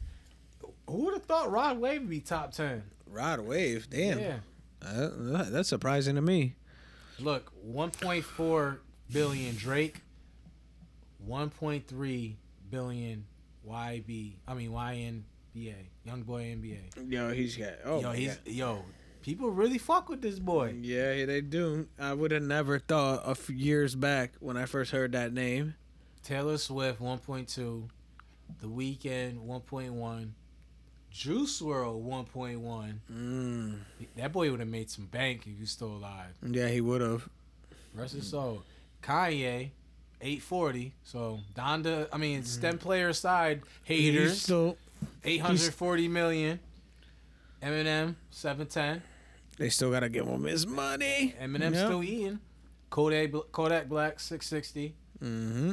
[0.86, 2.82] Who would have thought Rod Wave would be top ten?
[3.06, 4.18] Rod Wave, damn.
[4.18, 4.36] Yeah.
[4.82, 5.10] Uh,
[5.50, 6.54] that's surprising to me.
[7.18, 8.78] Look, 1.4
[9.12, 10.00] billion Drake,
[11.28, 12.34] 1.3
[12.70, 13.26] billion
[13.68, 14.36] YB.
[14.48, 14.72] I mean
[15.56, 15.74] YNBA,
[16.04, 17.12] Young Boy NBA.
[17.12, 17.74] Yo, he's got.
[17.84, 18.46] Oh, yo, he's God.
[18.46, 18.84] yo.
[19.22, 20.74] People really fuck with this boy.
[20.80, 21.86] Yeah, they do.
[21.98, 25.74] I would have never thought a few years back when I first heard that name.
[26.22, 27.88] Taylor Swift 1.2,
[28.60, 30.30] The Weeknd 1.1,
[31.10, 32.02] Juice WRLD
[32.32, 32.94] 1.1.
[33.12, 33.78] Mm.
[34.16, 36.32] That boy would have made some bank if he was still alive.
[36.46, 37.28] Yeah, he would have.
[37.94, 38.62] Rest his soul.
[39.02, 39.70] Kanye
[40.20, 40.94] 840.
[41.02, 44.40] So Donda, I mean, STEM player aside, haters.
[44.42, 44.76] Still,
[45.24, 46.60] 840 million.
[47.62, 49.02] Eminem 710.
[49.58, 51.34] they still gotta give him his money.
[51.40, 52.40] Eminem still eating.
[52.88, 54.94] Kodak Kodak Black 660.
[55.22, 55.72] Mm-hmm.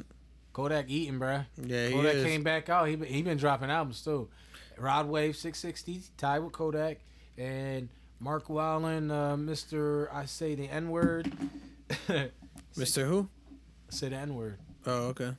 [0.53, 1.45] Kodak eating, bruh.
[1.57, 2.25] Yeah, he Kodak is.
[2.25, 2.87] came back out.
[2.87, 4.27] He been, he been dropping albums too.
[4.77, 6.99] Rod Wave 660 tied with Kodak
[7.37, 7.89] and
[8.19, 10.13] Morgan Wallen, uh, Mr.
[10.13, 11.31] I say the N word.
[12.77, 13.07] Mr.
[13.07, 13.29] Who?
[13.89, 14.59] say the N word.
[14.85, 15.31] Oh, okay.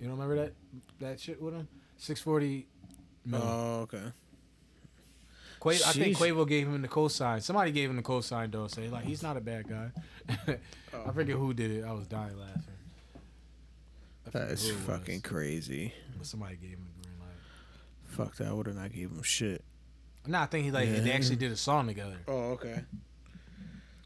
[0.00, 0.52] You don't remember that
[1.00, 1.68] that shit with him?
[1.98, 2.66] 640
[3.24, 3.48] million.
[3.50, 4.02] Oh, okay.
[5.60, 7.40] Qua- I think Quavo gave him the cosign.
[7.42, 9.90] Somebody gave him the cosign though, say like he's not a bad guy.
[10.94, 11.04] Oh.
[11.08, 11.84] I forget who did it.
[11.84, 12.62] I was dying laughing.
[14.26, 15.90] I That's who it was, fucking crazy.
[16.18, 17.28] But somebody gave him the green light.
[18.04, 18.48] Fuck that.
[18.48, 19.64] I would have not gave him shit.
[20.26, 22.18] No, I think he like they actually did a song together.
[22.28, 22.82] Oh, okay.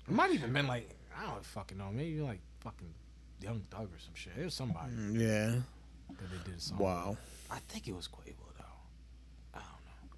[0.06, 0.88] It might even been like
[1.18, 1.90] I don't fucking know.
[1.92, 2.94] Maybe like fucking
[3.42, 4.34] Young Thug or some shit.
[4.40, 5.60] It was somebody Mm, Yeah.
[6.08, 6.78] that they did a song.
[6.78, 7.16] Wow.
[7.50, 9.54] I think it was Quavo though.
[9.54, 10.12] I don't know.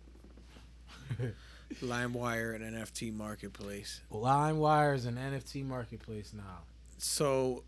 [1.82, 4.00] LimeWire and NFT marketplace.
[4.12, 6.62] LimeWire is an NFT marketplace now.
[6.98, 7.64] So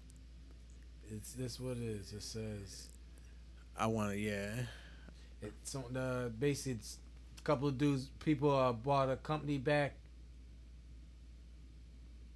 [1.10, 2.12] It's this what it is.
[2.12, 2.88] It says
[3.76, 4.18] I want to.
[4.18, 4.50] Yeah.
[5.42, 6.98] it's on the basically it's
[7.38, 9.94] a couple of dudes people uh, bought a company back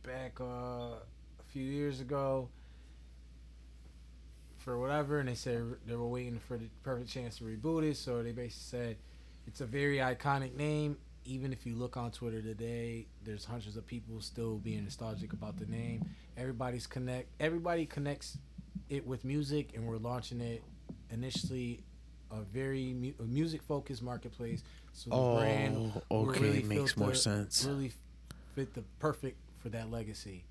[0.02, 2.48] back uh, a few years ago
[4.58, 7.96] for whatever and they said they were waiting for the perfect chance to reboot it
[7.96, 8.96] so they basically said
[9.46, 10.96] it's a very iconic name.
[11.26, 15.56] Even if you look on twitter today there's hundreds of people still being nostalgic about
[15.58, 16.04] the name.
[16.36, 18.36] Everybody's connect everybody connects
[18.90, 20.62] it with music and we're launching it
[21.10, 21.82] initially
[22.30, 24.62] a very mu- music focused marketplace.
[24.92, 27.64] So the Oh, will okay, really makes more sense.
[27.64, 27.92] really
[28.54, 30.44] fit the perfect for that legacy.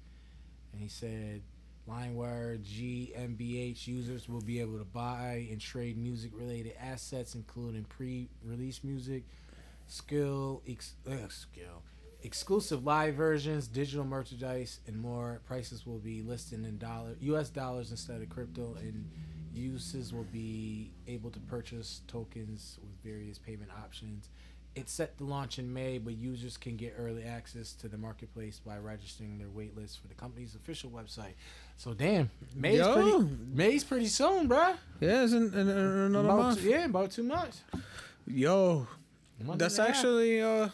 [0.72, 1.42] And he said
[1.90, 8.30] LimeWire GmbH users will be able to buy and trade music related assets, including pre
[8.44, 9.24] release music,
[9.88, 11.82] skill, ex- uh, skill,
[12.24, 15.42] exclusive live versions, digital merchandise, and more.
[15.46, 19.10] Prices will be listed in dollar US dollars instead of crypto, and
[19.54, 24.30] users will be able to purchase tokens with various payment options.
[24.76, 28.60] It's set to launch in May, but users can get early access to the marketplace
[28.60, 31.34] by registering their waitlist for the company's official website.
[31.78, 32.94] So damn, May's Yo.
[32.96, 34.76] pretty May's pretty soon, bruh.
[35.00, 36.62] Yeah, it's in, in, in another About month.
[36.62, 37.62] two, yeah, about two months.
[38.26, 38.88] Yo,
[39.40, 39.96] that's and a half.
[39.98, 40.70] actually uh,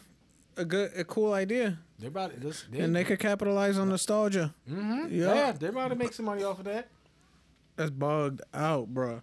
[0.55, 2.63] a good, a cool idea, they're about to, this.
[2.71, 4.53] They, and they could capitalize on nostalgia.
[4.65, 5.34] hmm Yeah.
[5.34, 5.51] yeah.
[5.51, 6.88] they're about to make some money off of that.
[7.76, 9.21] That's bugged out, bro.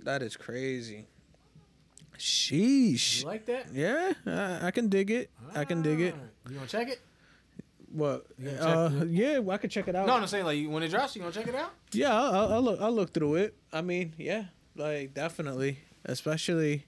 [0.00, 1.06] That is crazy.
[2.18, 3.20] Sheesh.
[3.20, 3.66] You like that?
[3.72, 5.30] Yeah, I, I can dig it.
[5.54, 6.14] I can dig it.
[6.48, 7.00] You gonna check it?
[7.90, 8.26] What?
[8.60, 10.06] Uh, yeah, well, I could check it out.
[10.06, 11.70] No, I'm saying like when it drops, you gonna check it out?
[11.92, 12.80] Yeah, I'll, I'll, I'll look.
[12.80, 13.56] I'll look through it.
[13.72, 14.44] I mean, yeah,
[14.76, 16.86] like definitely, especially,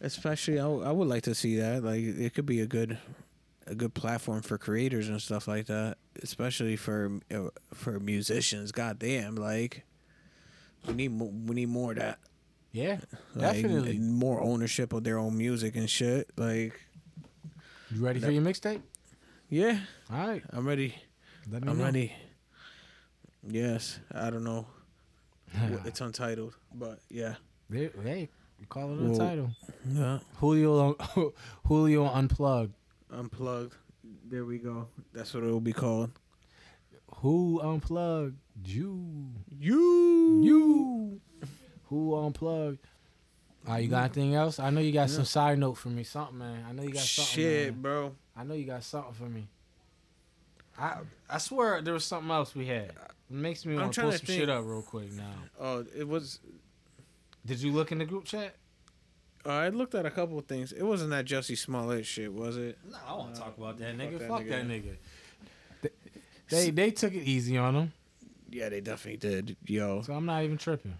[0.00, 1.82] especially, I, w- I would like to see that.
[1.82, 2.98] Like, it could be a good,
[3.66, 5.96] a good platform for creators and stuff like that.
[6.22, 8.72] Especially for uh, for musicians.
[8.72, 9.84] Goddamn, like,
[10.86, 12.18] we need mo- we need more of that.
[12.72, 13.00] Yeah,
[13.34, 13.98] Like, definitely.
[13.98, 16.30] more ownership of their own music and shit.
[16.36, 16.80] Like,
[17.90, 18.80] You ready for your mixtape?
[19.48, 19.80] yeah,
[20.10, 20.94] All right, I'm ready.
[21.50, 21.84] let me I'm know.
[21.84, 22.12] ready.
[23.46, 24.66] Yes, I don't know.
[25.84, 27.34] It's untitled, but yeah.
[27.68, 28.28] There- Hey,
[28.68, 29.50] call it a Well- title.
[29.88, 30.18] Yeah.
[30.36, 30.94] Julio
[31.66, 32.74] Julio unplugged.
[33.10, 33.74] Unplugged.
[34.28, 34.86] There we go.
[35.12, 36.10] That's what it will be called.
[37.16, 38.36] Who unplugged?
[38.64, 39.32] You.
[39.58, 40.40] You.
[40.44, 41.20] You.
[41.90, 42.78] Who unplugged?
[43.68, 44.58] Ah, you got anything else?
[44.58, 46.02] I know you got some side note for me.
[46.02, 46.64] Something, man.
[46.68, 47.34] I know you got something.
[47.44, 47.82] Shit, man.
[47.82, 48.14] bro.
[48.34, 49.48] I know you got something for me.
[50.78, 50.98] I
[51.28, 52.90] I swear there was something else we had.
[52.90, 52.94] It
[53.36, 54.40] makes me want to pull some think.
[54.40, 55.34] shit up real quick now.
[55.60, 56.38] Oh, it was.
[57.44, 58.54] Did you look in the group chat?
[59.44, 60.72] Uh, I looked at a couple of things.
[60.72, 62.78] It wasn't that Jussie Smollett shit, was it?
[62.90, 64.18] No, I want to talk about that fuck nigga.
[64.18, 64.48] that Fuck nigga.
[64.50, 64.96] that nigga.
[65.82, 65.90] They,
[66.48, 67.92] they they took it easy on him,
[68.50, 69.56] Yeah, they definitely did.
[69.64, 70.94] Yo, so I'm not even tripping.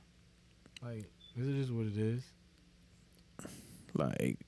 [0.83, 2.23] Like this is just what it is.
[3.95, 4.39] like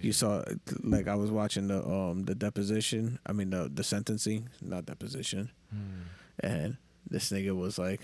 [0.00, 0.42] you saw,
[0.82, 3.18] like I was watching the um the deposition.
[3.26, 5.50] I mean the the sentencing, not deposition.
[5.70, 6.02] Hmm.
[6.40, 6.76] And
[7.08, 8.00] this nigga was like,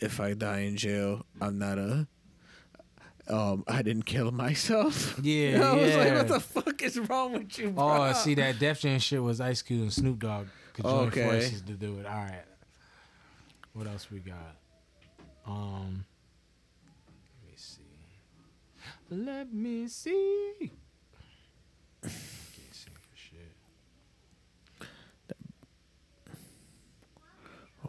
[0.00, 2.06] "If I die in jail, I'm not a."
[3.28, 5.16] Um, I didn't kill myself.
[5.22, 6.16] Yeah, I was like, yeah.
[6.16, 9.40] "What the fuck is wrong with you, bro?" Oh, see that Def Jam shit was
[9.40, 11.24] Ice Cube and Snoop Dogg could join Okay.
[11.24, 12.06] forces to do it.
[12.06, 12.44] All right.
[13.72, 14.56] What else we got?
[15.46, 16.04] Um.
[17.44, 17.82] Let me see.
[19.10, 20.70] Let me see.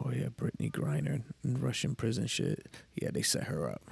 [0.04, 2.66] Oh yeah, Brittney Griner in Russian prison shit.
[3.00, 3.88] Yeah, they set her up.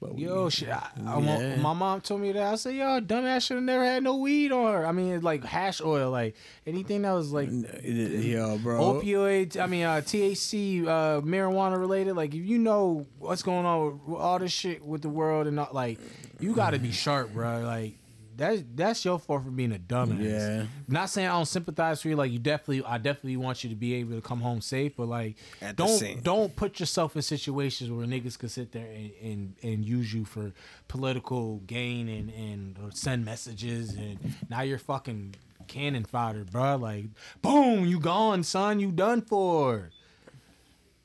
[0.00, 0.70] But we- Yo, shit.
[0.70, 1.56] I, Yeah.
[1.60, 2.42] my mom told me that.
[2.42, 4.86] I said, yo, dumbass should have never had no weed on her.
[4.86, 6.34] I mean, like hash oil, like
[6.66, 9.00] anything that was like Yo, bro.
[9.02, 14.00] opioid i mean uh thc uh marijuana related like if you know what's going on
[14.06, 15.98] with all this shit with the world and not like
[16.38, 17.94] you gotta be sharp bro like
[18.36, 20.66] that's that's your fault for being a dumbass Yeah.
[20.88, 23.76] not saying i don't sympathize for you like you definitely i definitely want you to
[23.76, 27.90] be able to come home safe but like At don't don't put yourself in situations
[27.90, 30.52] where niggas could sit there and, and and use you for
[30.88, 35.34] political gain and and or send messages and now you're fucking
[35.66, 36.74] cannon fodder, bro.
[36.76, 37.04] Like,
[37.42, 38.80] boom, you gone, son.
[38.80, 39.90] You done for.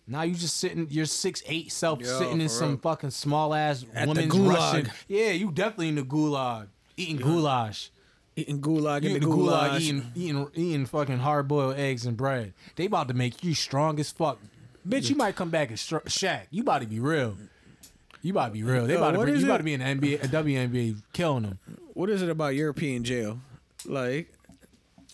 [0.07, 2.77] Now you just sitting, your six eight self Yo, sitting in some real.
[2.77, 4.53] fucking small ass woman's gulag.
[4.55, 4.91] Russian.
[5.07, 6.67] Yeah, you definitely in the gulag
[6.97, 7.89] eating goulash.
[8.35, 9.79] eating gulag in the gulag.
[9.79, 12.53] eating eating eating fucking hard boiled eggs and bread.
[12.75, 14.39] They about to make you strong as fuck.
[14.87, 16.41] Bitch, you might come back as str- Shaq.
[16.51, 17.35] You about to be real.
[18.21, 18.85] You about to be real.
[18.87, 19.57] They Yo, about to what bring, is you about it?
[19.59, 19.85] to be in the
[20.17, 21.59] NBA, a WNBA, killing them.
[21.93, 23.39] What is it about European jail?
[23.85, 24.31] Like,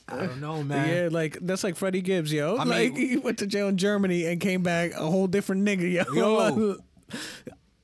[0.08, 0.88] I don't know, man.
[0.90, 2.56] yeah, like that's like Freddie Gibbs, yo.
[2.58, 5.66] I like mean- he went to jail in Germany and came back a whole different
[5.66, 6.14] nigga, yo.
[6.14, 6.78] Yo.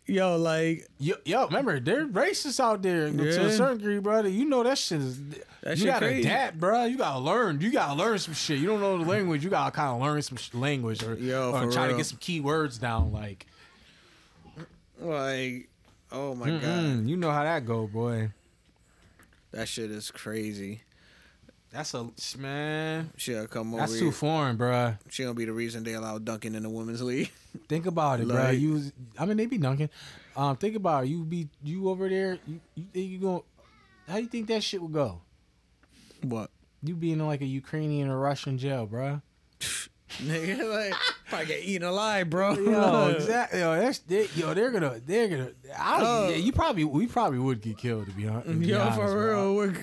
[0.08, 4.30] yo, like Yo, yo, remember they're racist out there to a certain degree, brother.
[4.30, 5.20] You know that shit is.
[5.62, 6.28] That you shit gotta crazy.
[6.28, 6.86] adapt, bro.
[6.86, 7.60] You gotta learn.
[7.62, 8.60] You gotta learn some shit.
[8.60, 9.44] You don't know the language.
[9.44, 12.20] You gotta kind of learn some sh- language or, Yo, or try to get some
[12.20, 13.12] key words down.
[13.12, 13.46] Like,
[15.00, 15.68] like
[16.12, 16.62] oh my god.
[16.62, 18.32] mm-mm, you know how that go, boy.
[19.52, 20.82] That shit is crazy.
[21.78, 22.10] That's a
[22.40, 23.12] man.
[23.18, 24.02] She'll come over That's here.
[24.06, 24.96] too foreign, bro.
[25.10, 27.30] She gonna be the reason they allow dunking in the women's league.
[27.70, 28.50] Think about it, bro.
[28.50, 29.92] You, was- I mean, they be dunking.
[30.36, 31.10] Um, think about it.
[31.10, 32.40] You be you over there.
[32.48, 33.42] You, you think you going
[34.08, 35.22] How you think that shit would go?
[36.24, 36.50] what?
[36.82, 39.22] You being in like a Ukrainian or Russian jail, bro.
[40.24, 40.94] Nigga, like
[41.30, 42.54] probably get eaten alive, bro.
[42.54, 43.60] Yo, exactly.
[43.60, 44.54] Yo, that's they, yo.
[44.54, 45.00] They're gonna.
[45.06, 45.52] They're gonna.
[45.78, 46.30] I, Oh.
[46.30, 46.86] yeah, you probably.
[46.86, 48.98] We probably would get killed to be, hon- to be Yo, honest.
[49.00, 49.56] for real.
[49.56, 49.74] We're,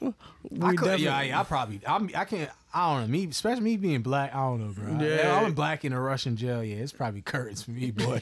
[0.00, 1.80] we I could, definitely, yeah, yeah, I probably.
[1.86, 2.50] I'm, I can't.
[2.72, 3.08] I don't know.
[3.08, 4.32] Me, especially me being black.
[4.34, 5.04] I don't know, bro.
[5.04, 5.16] Yeah.
[5.16, 6.62] Yeah, I'm black in a Russian jail.
[6.62, 8.20] Yeah, it's probably curtains for me, boy.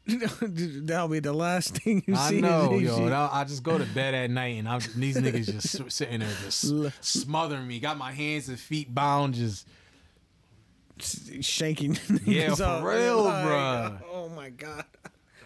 [0.87, 2.41] That'll be the last thing you I see.
[2.41, 3.09] know, yo.
[3.09, 6.29] I, I just go to bed at night, and I'm these niggas just sitting there,
[6.45, 6.73] just
[7.05, 7.79] smothering me.
[7.79, 9.67] Got my hands and feet bound, just
[11.43, 11.99] shaking.
[12.25, 12.85] Yeah, for up.
[12.85, 14.03] real, Like, bruh.
[14.11, 14.85] Oh my god.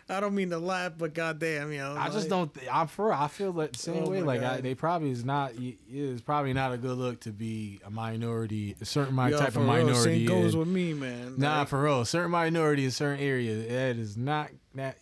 [0.08, 1.96] I don't mean to laugh, but goddamn, you yo.
[1.96, 2.52] I just don't.
[2.52, 3.12] Th- I'm for.
[3.12, 4.20] I feel that the same Oh way.
[4.22, 5.52] Like I, they probably is not.
[5.58, 8.76] It's probably not a good look to be a minority.
[8.80, 10.26] A certain Yo, type for of real, minority.
[10.26, 11.34] Same goes with me, man.
[11.38, 12.04] nah, Like, for real.
[12.04, 13.66] Certain minority in certain areas.
[13.68, 14.98] That is not that.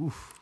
[0.00, 0.34] Oof.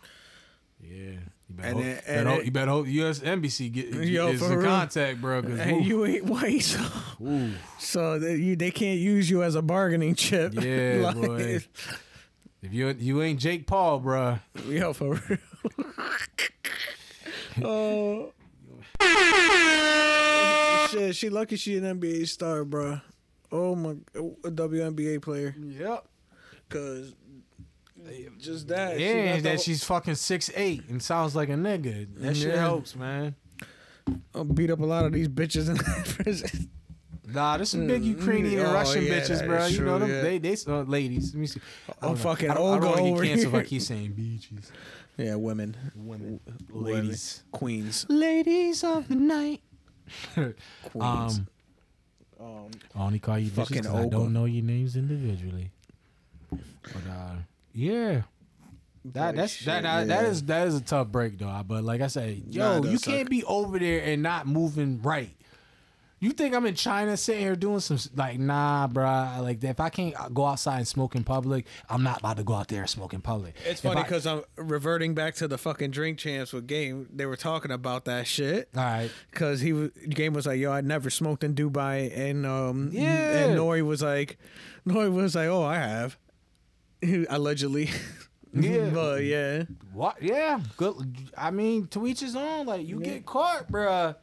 [0.82, 1.12] Yeah.
[1.48, 4.42] You better, And hope, then- better hope- you better hope US embassy get Yo, is
[4.42, 4.68] in real.
[4.68, 5.38] contact, bro.
[5.38, 6.84] and oof, you ain't white, so,
[7.24, 7.52] ooh.
[7.78, 10.54] so they, you, they can't use you as a bargaining chip.
[10.60, 11.60] Yeah, Like, boy.
[12.66, 14.40] If you you ain't Jake Paul, bro.
[14.68, 15.38] Yo, for real.
[17.62, 18.32] oh.
[20.90, 23.00] Shit, she lucky she an NBA star, bro.
[23.52, 25.54] Oh my, a WNBA player.
[25.56, 26.06] Yep.
[26.68, 27.14] Cause
[28.38, 28.98] just that.
[28.98, 32.08] Yeah, got that the- she's fucking six eight and sounds like a nigga.
[32.16, 33.36] That shit helps, man.
[34.34, 35.76] I'll beat up a lot of these bitches in
[36.24, 36.68] prison.
[37.26, 39.66] Nah, there's some big Ukrainian Oh, Russian yeah, bitches, bro.
[39.66, 40.10] You know them?
[40.10, 40.22] yeah.
[40.22, 41.34] They they uh, ladies.
[41.34, 41.60] Let me see.
[42.00, 44.70] I Oh, fucking I don't, I don't wanna get canceled if I keep saying beaches.
[45.16, 46.40] Yeah, women, Women,
[46.70, 46.92] Women.
[47.02, 49.60] ladies, queens, ladies of the night.
[50.34, 50.54] queens.
[50.94, 51.46] um,
[52.38, 55.70] Um, I only call you bitches Fucking 'cause I don't know your names individually.
[56.50, 57.34] But uh,
[57.72, 58.22] yeah.
[59.06, 60.28] That that's shit, that, that that yeah.
[60.30, 61.62] is that is a tough break though.
[61.66, 65.30] But like I said, yo, does you can't be over there and not moving right.
[66.26, 69.40] You think I'm in China sitting here doing some like nah, bruh.
[69.40, 72.54] Like if I can't go outside and smoke in public, I'm not about to go
[72.54, 73.54] out there and smoke in public.
[73.64, 77.08] it's If funny because I'm reverting back to the fucking drink champs with Game.
[77.14, 78.68] They were talking about that shit.
[78.76, 82.44] all right, Cause he was Game was like, yo, I never smoked in Dubai, and
[82.44, 83.44] um, Yeah.
[83.44, 84.36] and Nori was like,
[84.84, 86.18] Nori was like, oh, I have,
[87.28, 87.88] allegedly.
[88.52, 88.88] Yeah.
[88.94, 90.22] but yeah, what?
[90.22, 90.94] Yeah, good.
[91.36, 92.64] I mean, to each his own.
[92.66, 94.16] Like you get caught, bruh.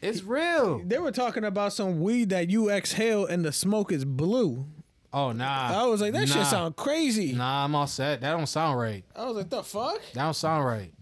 [0.00, 0.82] It's real.
[0.84, 4.66] they were talking about some weed that you exhale and the smoke is blue.
[5.12, 5.82] Oh nah.
[5.82, 6.34] I was like, that nah.
[6.34, 7.32] shit sound crazy.
[7.32, 8.20] Nah, I'm all set.
[8.20, 9.04] That don't sound right.
[9.16, 10.00] I was like, the fuck?
[10.12, 10.92] That don't sound right.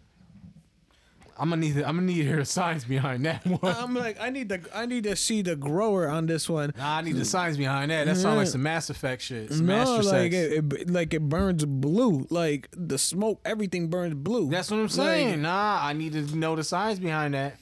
[1.38, 1.76] I'm gonna need.
[1.76, 3.74] I'm gonna need the science behind that one.
[3.76, 6.72] I'm like, I need to, I need to see the grower on this one.
[6.76, 8.06] Nah, I need the science behind that.
[8.06, 9.52] That sounds like some Mass Effect shit.
[9.52, 12.26] Some No, Master like it, it, like it burns blue.
[12.30, 14.48] Like the smoke, everything burns blue.
[14.48, 15.42] That's what I'm saying.
[15.42, 17.58] nah, I need to know the science behind that.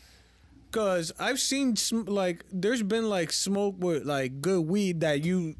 [0.74, 5.54] Cause I've seen sm- like there's been like smoke with like good weed that you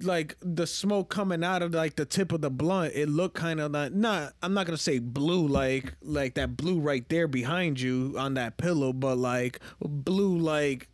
[0.00, 2.94] like the smoke coming out of like the tip of the blunt.
[2.94, 4.32] It looked kind of like not.
[4.42, 8.56] I'm not gonna say blue like like that blue right there behind you on that
[8.56, 10.88] pillow, but like blue like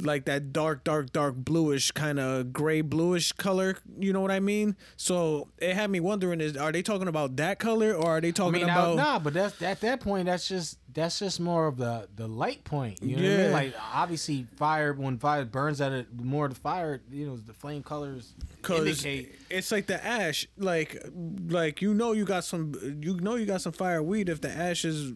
[0.00, 3.76] like that dark dark dark bluish kind of gray bluish color.
[3.98, 4.76] You know what I mean?
[4.96, 8.28] So it had me wondering: is are they talking about that color or are they
[8.28, 8.96] I talking mean, now, about?
[8.96, 10.26] nah, but that's at that point.
[10.26, 13.02] That's just that's just more of the the light point.
[13.02, 13.52] You know what I mean?
[13.52, 17.82] Like obviously, fire when fire burns at it, more the fire, you know, the flame
[17.82, 18.34] colors
[18.68, 19.34] indicate.
[19.50, 21.02] it's like the ash, like
[21.48, 24.50] like you know you got some you know you got some fire weed if the
[24.50, 25.12] ash is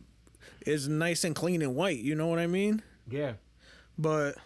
[0.67, 1.99] is nice and clean and white.
[1.99, 2.83] You know what I mean?
[3.09, 3.35] Yeah.
[3.99, 4.37] But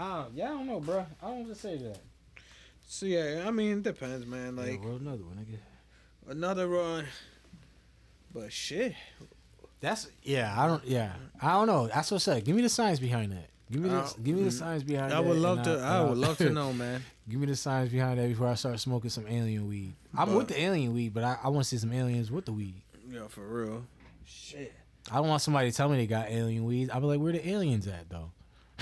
[0.00, 1.04] Ah, yeah, I don't know, bro.
[1.22, 1.98] I don't just say that.
[2.86, 4.54] so yeah, I mean it depends, man.
[4.56, 5.58] Like yeah, another one, nigga.
[6.30, 7.04] another run.
[8.32, 8.94] But shit,
[9.80, 10.54] That's yeah.
[10.56, 10.84] I don't.
[10.84, 11.86] Yeah, I don't know.
[11.88, 12.44] That's what's up.
[12.44, 13.48] Give me the science behind that.
[13.70, 15.16] Give me the Uh, give me the science behind that.
[15.16, 15.74] I would love to.
[15.76, 17.02] and I would love to know, man.
[17.28, 19.94] Give me the science behind that before I start smoking some alien weed.
[20.16, 22.44] I'm But- with the alien weed, but I, I want to see some aliens with
[22.46, 22.80] the weed.
[23.10, 23.84] Yeah, for real.
[24.24, 24.72] Shit.
[25.10, 26.90] I don't want somebody to tell me they got alien weed.
[26.90, 28.30] I'll be like, where the aliens at though?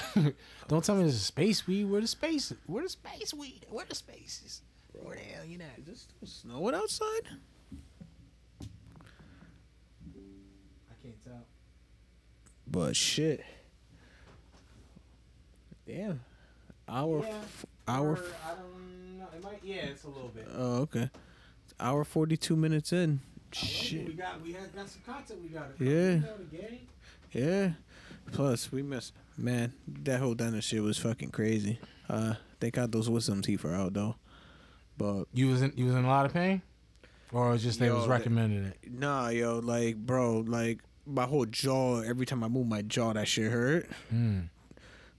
[0.68, 1.85] don't tell me there's a space weed.
[1.85, 2.52] Where the space?
[2.66, 3.66] Where the space weed?
[3.70, 4.62] Where the spaces?
[4.93, 5.78] Where the alien at?
[5.81, 7.23] Is this still snowing outside?
[8.60, 8.64] I
[11.02, 11.47] can't tell.
[12.66, 13.44] But shit.
[15.86, 16.20] Damn.
[16.89, 17.20] Hour.
[17.20, 17.28] Yeah.
[17.36, 18.10] f- hour.
[18.10, 19.27] Or, f- I don't know.
[19.35, 19.60] It might.
[19.62, 20.48] Yeah, it's a little bit.
[20.55, 21.10] Oh, okay.
[21.78, 23.20] Hour forty-two minutes in.
[23.52, 23.56] I.
[23.56, 24.06] Shit.
[24.06, 25.40] We got we had got some content.
[25.43, 25.70] We got.
[25.78, 25.89] Yeah.
[25.89, 26.78] You know, the game.
[27.32, 27.70] Yeah.
[28.32, 29.12] Plus, we missed.
[29.38, 29.72] Man,
[30.02, 31.78] that whole dentist shit was fucking crazy.
[32.08, 34.16] Uh, they got those wisdom teeth are out though.
[34.96, 36.62] But You was in you was in a lot of pain,
[37.32, 38.78] or was just they Yo, was they- recommending it.
[38.90, 42.00] nah, yo, like, bro, like my whole jaw.
[42.00, 43.88] Every time I move my jaw, that shit hurt.
[44.14, 44.48] Mm.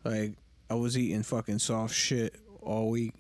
[0.04, 0.34] Like
[0.70, 3.14] I was eating fucking soft shit all week.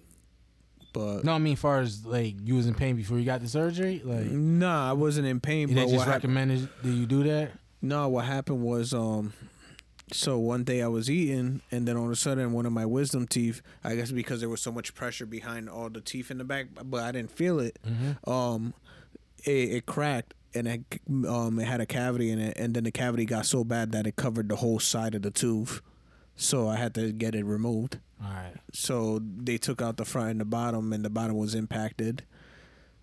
[0.93, 3.47] But No, I mean, far as like you was in pain before you got the
[3.47, 5.67] surgery, like nah, I wasn't in pain.
[5.67, 7.51] they But just what hap- recommended that you do that.
[7.83, 9.33] No, what happened was um
[10.11, 12.85] so one day I was eating and then all of a sudden one of my
[12.85, 16.37] wisdom teeth, I guess because there was so much pressure behind all the teeth in
[16.37, 17.77] the back, but I didn't feel it.
[18.25, 18.73] Um
[19.43, 20.81] it, it cracked and it
[21.27, 24.07] um it had a cavity in it and then the cavity got so bad that
[24.07, 25.81] it covered the whole side of the tooth.
[26.35, 27.99] So I had to get it removed.
[28.23, 28.53] All right.
[28.73, 32.23] So they took out the front and the bottom and the bottom was impacted.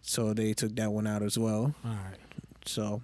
[0.02, 1.74] So they took that one out as well.
[1.84, 2.18] All right.
[2.66, 3.02] So,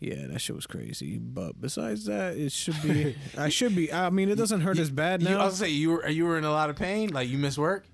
[0.00, 1.18] yeah, that shit was crazy.
[1.18, 3.16] But besides that, it should be.
[3.38, 3.92] I should be.
[3.92, 5.44] I mean, it doesn't hurt as bad You, I now.
[5.46, 7.86] was say you were you were in a lot of pain, like you missed work.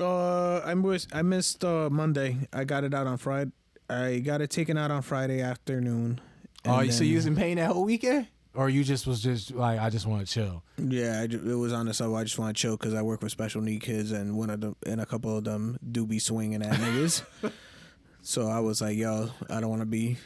[0.00, 1.14] Uh, I missed.
[1.14, 2.48] I missed uh, Monday.
[2.52, 3.52] I got it out on Friday.
[3.90, 6.20] I got it taken out on Friday afternoon.
[6.64, 9.78] Oh, so you was in pain that whole weekend, or you just was just like
[9.78, 10.62] I just want to chill.
[10.78, 12.10] Yeah, I it was on the side.
[12.12, 14.60] I just want to chill because I work with special need kids, and one of
[14.60, 17.22] them and a couple of them do be swinging at niggas.
[18.22, 20.16] so I was like, yo, I don't want to be.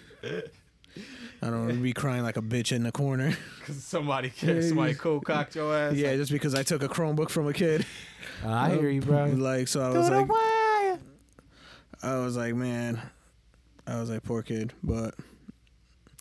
[1.42, 3.36] I don't want to be crying like a bitch in the corner.
[3.66, 5.94] Cause somebody somebody cold cocked your ass.
[5.94, 7.84] yeah, just because I took a Chromebook from a kid.
[8.44, 9.26] I hear you, bro.
[9.36, 10.28] Like, so I was like,
[12.02, 13.00] I was like, man,
[13.86, 15.14] I was like, poor kid, but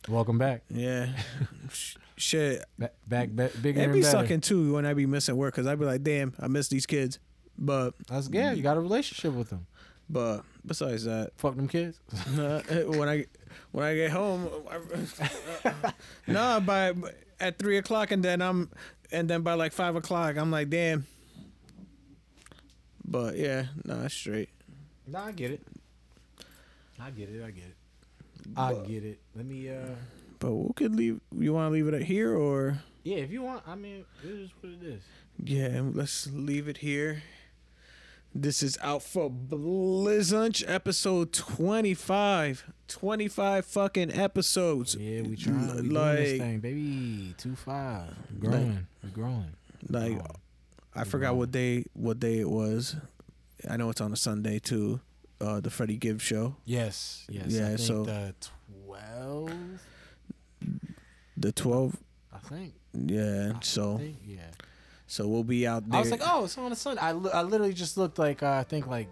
[0.08, 0.62] Welcome back.
[0.70, 1.08] yeah,
[2.16, 2.64] shit.
[2.78, 4.10] Back, back, back bigger It and be better.
[4.18, 6.86] sucking too when I be missing work because I'd be like, damn, I miss these
[6.86, 7.18] kids.
[7.58, 8.52] But That's yeah.
[8.52, 9.66] You got a relationship with them.
[10.08, 11.98] but besides that, Fuck them kids.
[12.38, 13.26] uh, when I
[13.72, 15.92] when I get home, I,
[16.26, 16.92] nah, by
[17.40, 18.70] at three o'clock and then I'm
[19.12, 21.06] and then by like five o'clock I'm like, damn.
[23.04, 24.48] But yeah, nah, it's straight.
[25.06, 25.62] nah, I get it.
[27.00, 27.42] I get it.
[27.44, 27.76] I get it.
[28.56, 29.20] I get it.
[29.34, 29.68] Let me.
[29.70, 29.94] uh
[30.38, 31.20] But we could leave.
[31.32, 32.78] You want to leave it at here or?
[33.04, 33.62] Yeah, if you want.
[33.66, 35.02] I mean, it is what it is.
[35.42, 37.22] Yeah, let's leave it here.
[38.38, 42.70] This is out for Blizzunch episode 25.
[42.86, 44.94] 25 fucking episodes.
[44.94, 45.68] Yeah, we trying.
[45.68, 47.34] Doing like- this thing, baby.
[47.38, 48.14] Two five.
[48.38, 48.86] Growing.
[49.02, 49.52] We're growing.
[49.88, 50.26] Like Growing.
[50.94, 52.96] I forgot what day what day it was.
[53.68, 55.00] I know it's on a Sunday too.
[55.40, 56.56] Uh the Freddie Gibbs show.
[56.66, 57.24] Yes.
[57.30, 57.46] Yes.
[57.48, 58.34] Yeah, so- the
[58.84, 59.50] twelve.
[61.38, 61.96] The 12
[62.32, 62.74] I think.
[62.94, 64.38] yeah, I so think, yeah.
[65.06, 65.98] So we'll be out there.
[65.98, 67.00] I was like, oh, it's on a Sunday.
[67.02, 69.08] I, li- I literally just looked like uh, I think like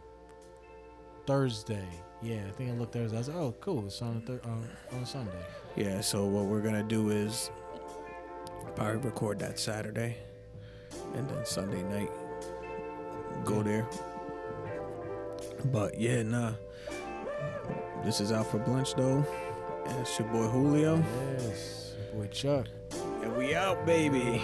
[1.26, 1.86] Thursday.
[2.22, 3.16] Yeah, I think I looked Thursday.
[3.16, 3.86] I was like, oh, cool.
[3.86, 5.30] It's on a thir- uh, on a Sunday.
[5.76, 7.50] Yeah, so what we're gonna do is
[8.76, 10.16] probably record that Saturday,
[11.14, 12.10] and then Sunday night
[13.44, 13.86] go there.
[15.66, 16.52] But yeah, nah.
[18.04, 19.24] This is out for Blench though,
[19.86, 21.02] and it's your boy Julio,
[21.38, 22.66] Yes, your boy Chuck.
[23.22, 24.42] and we out, baby.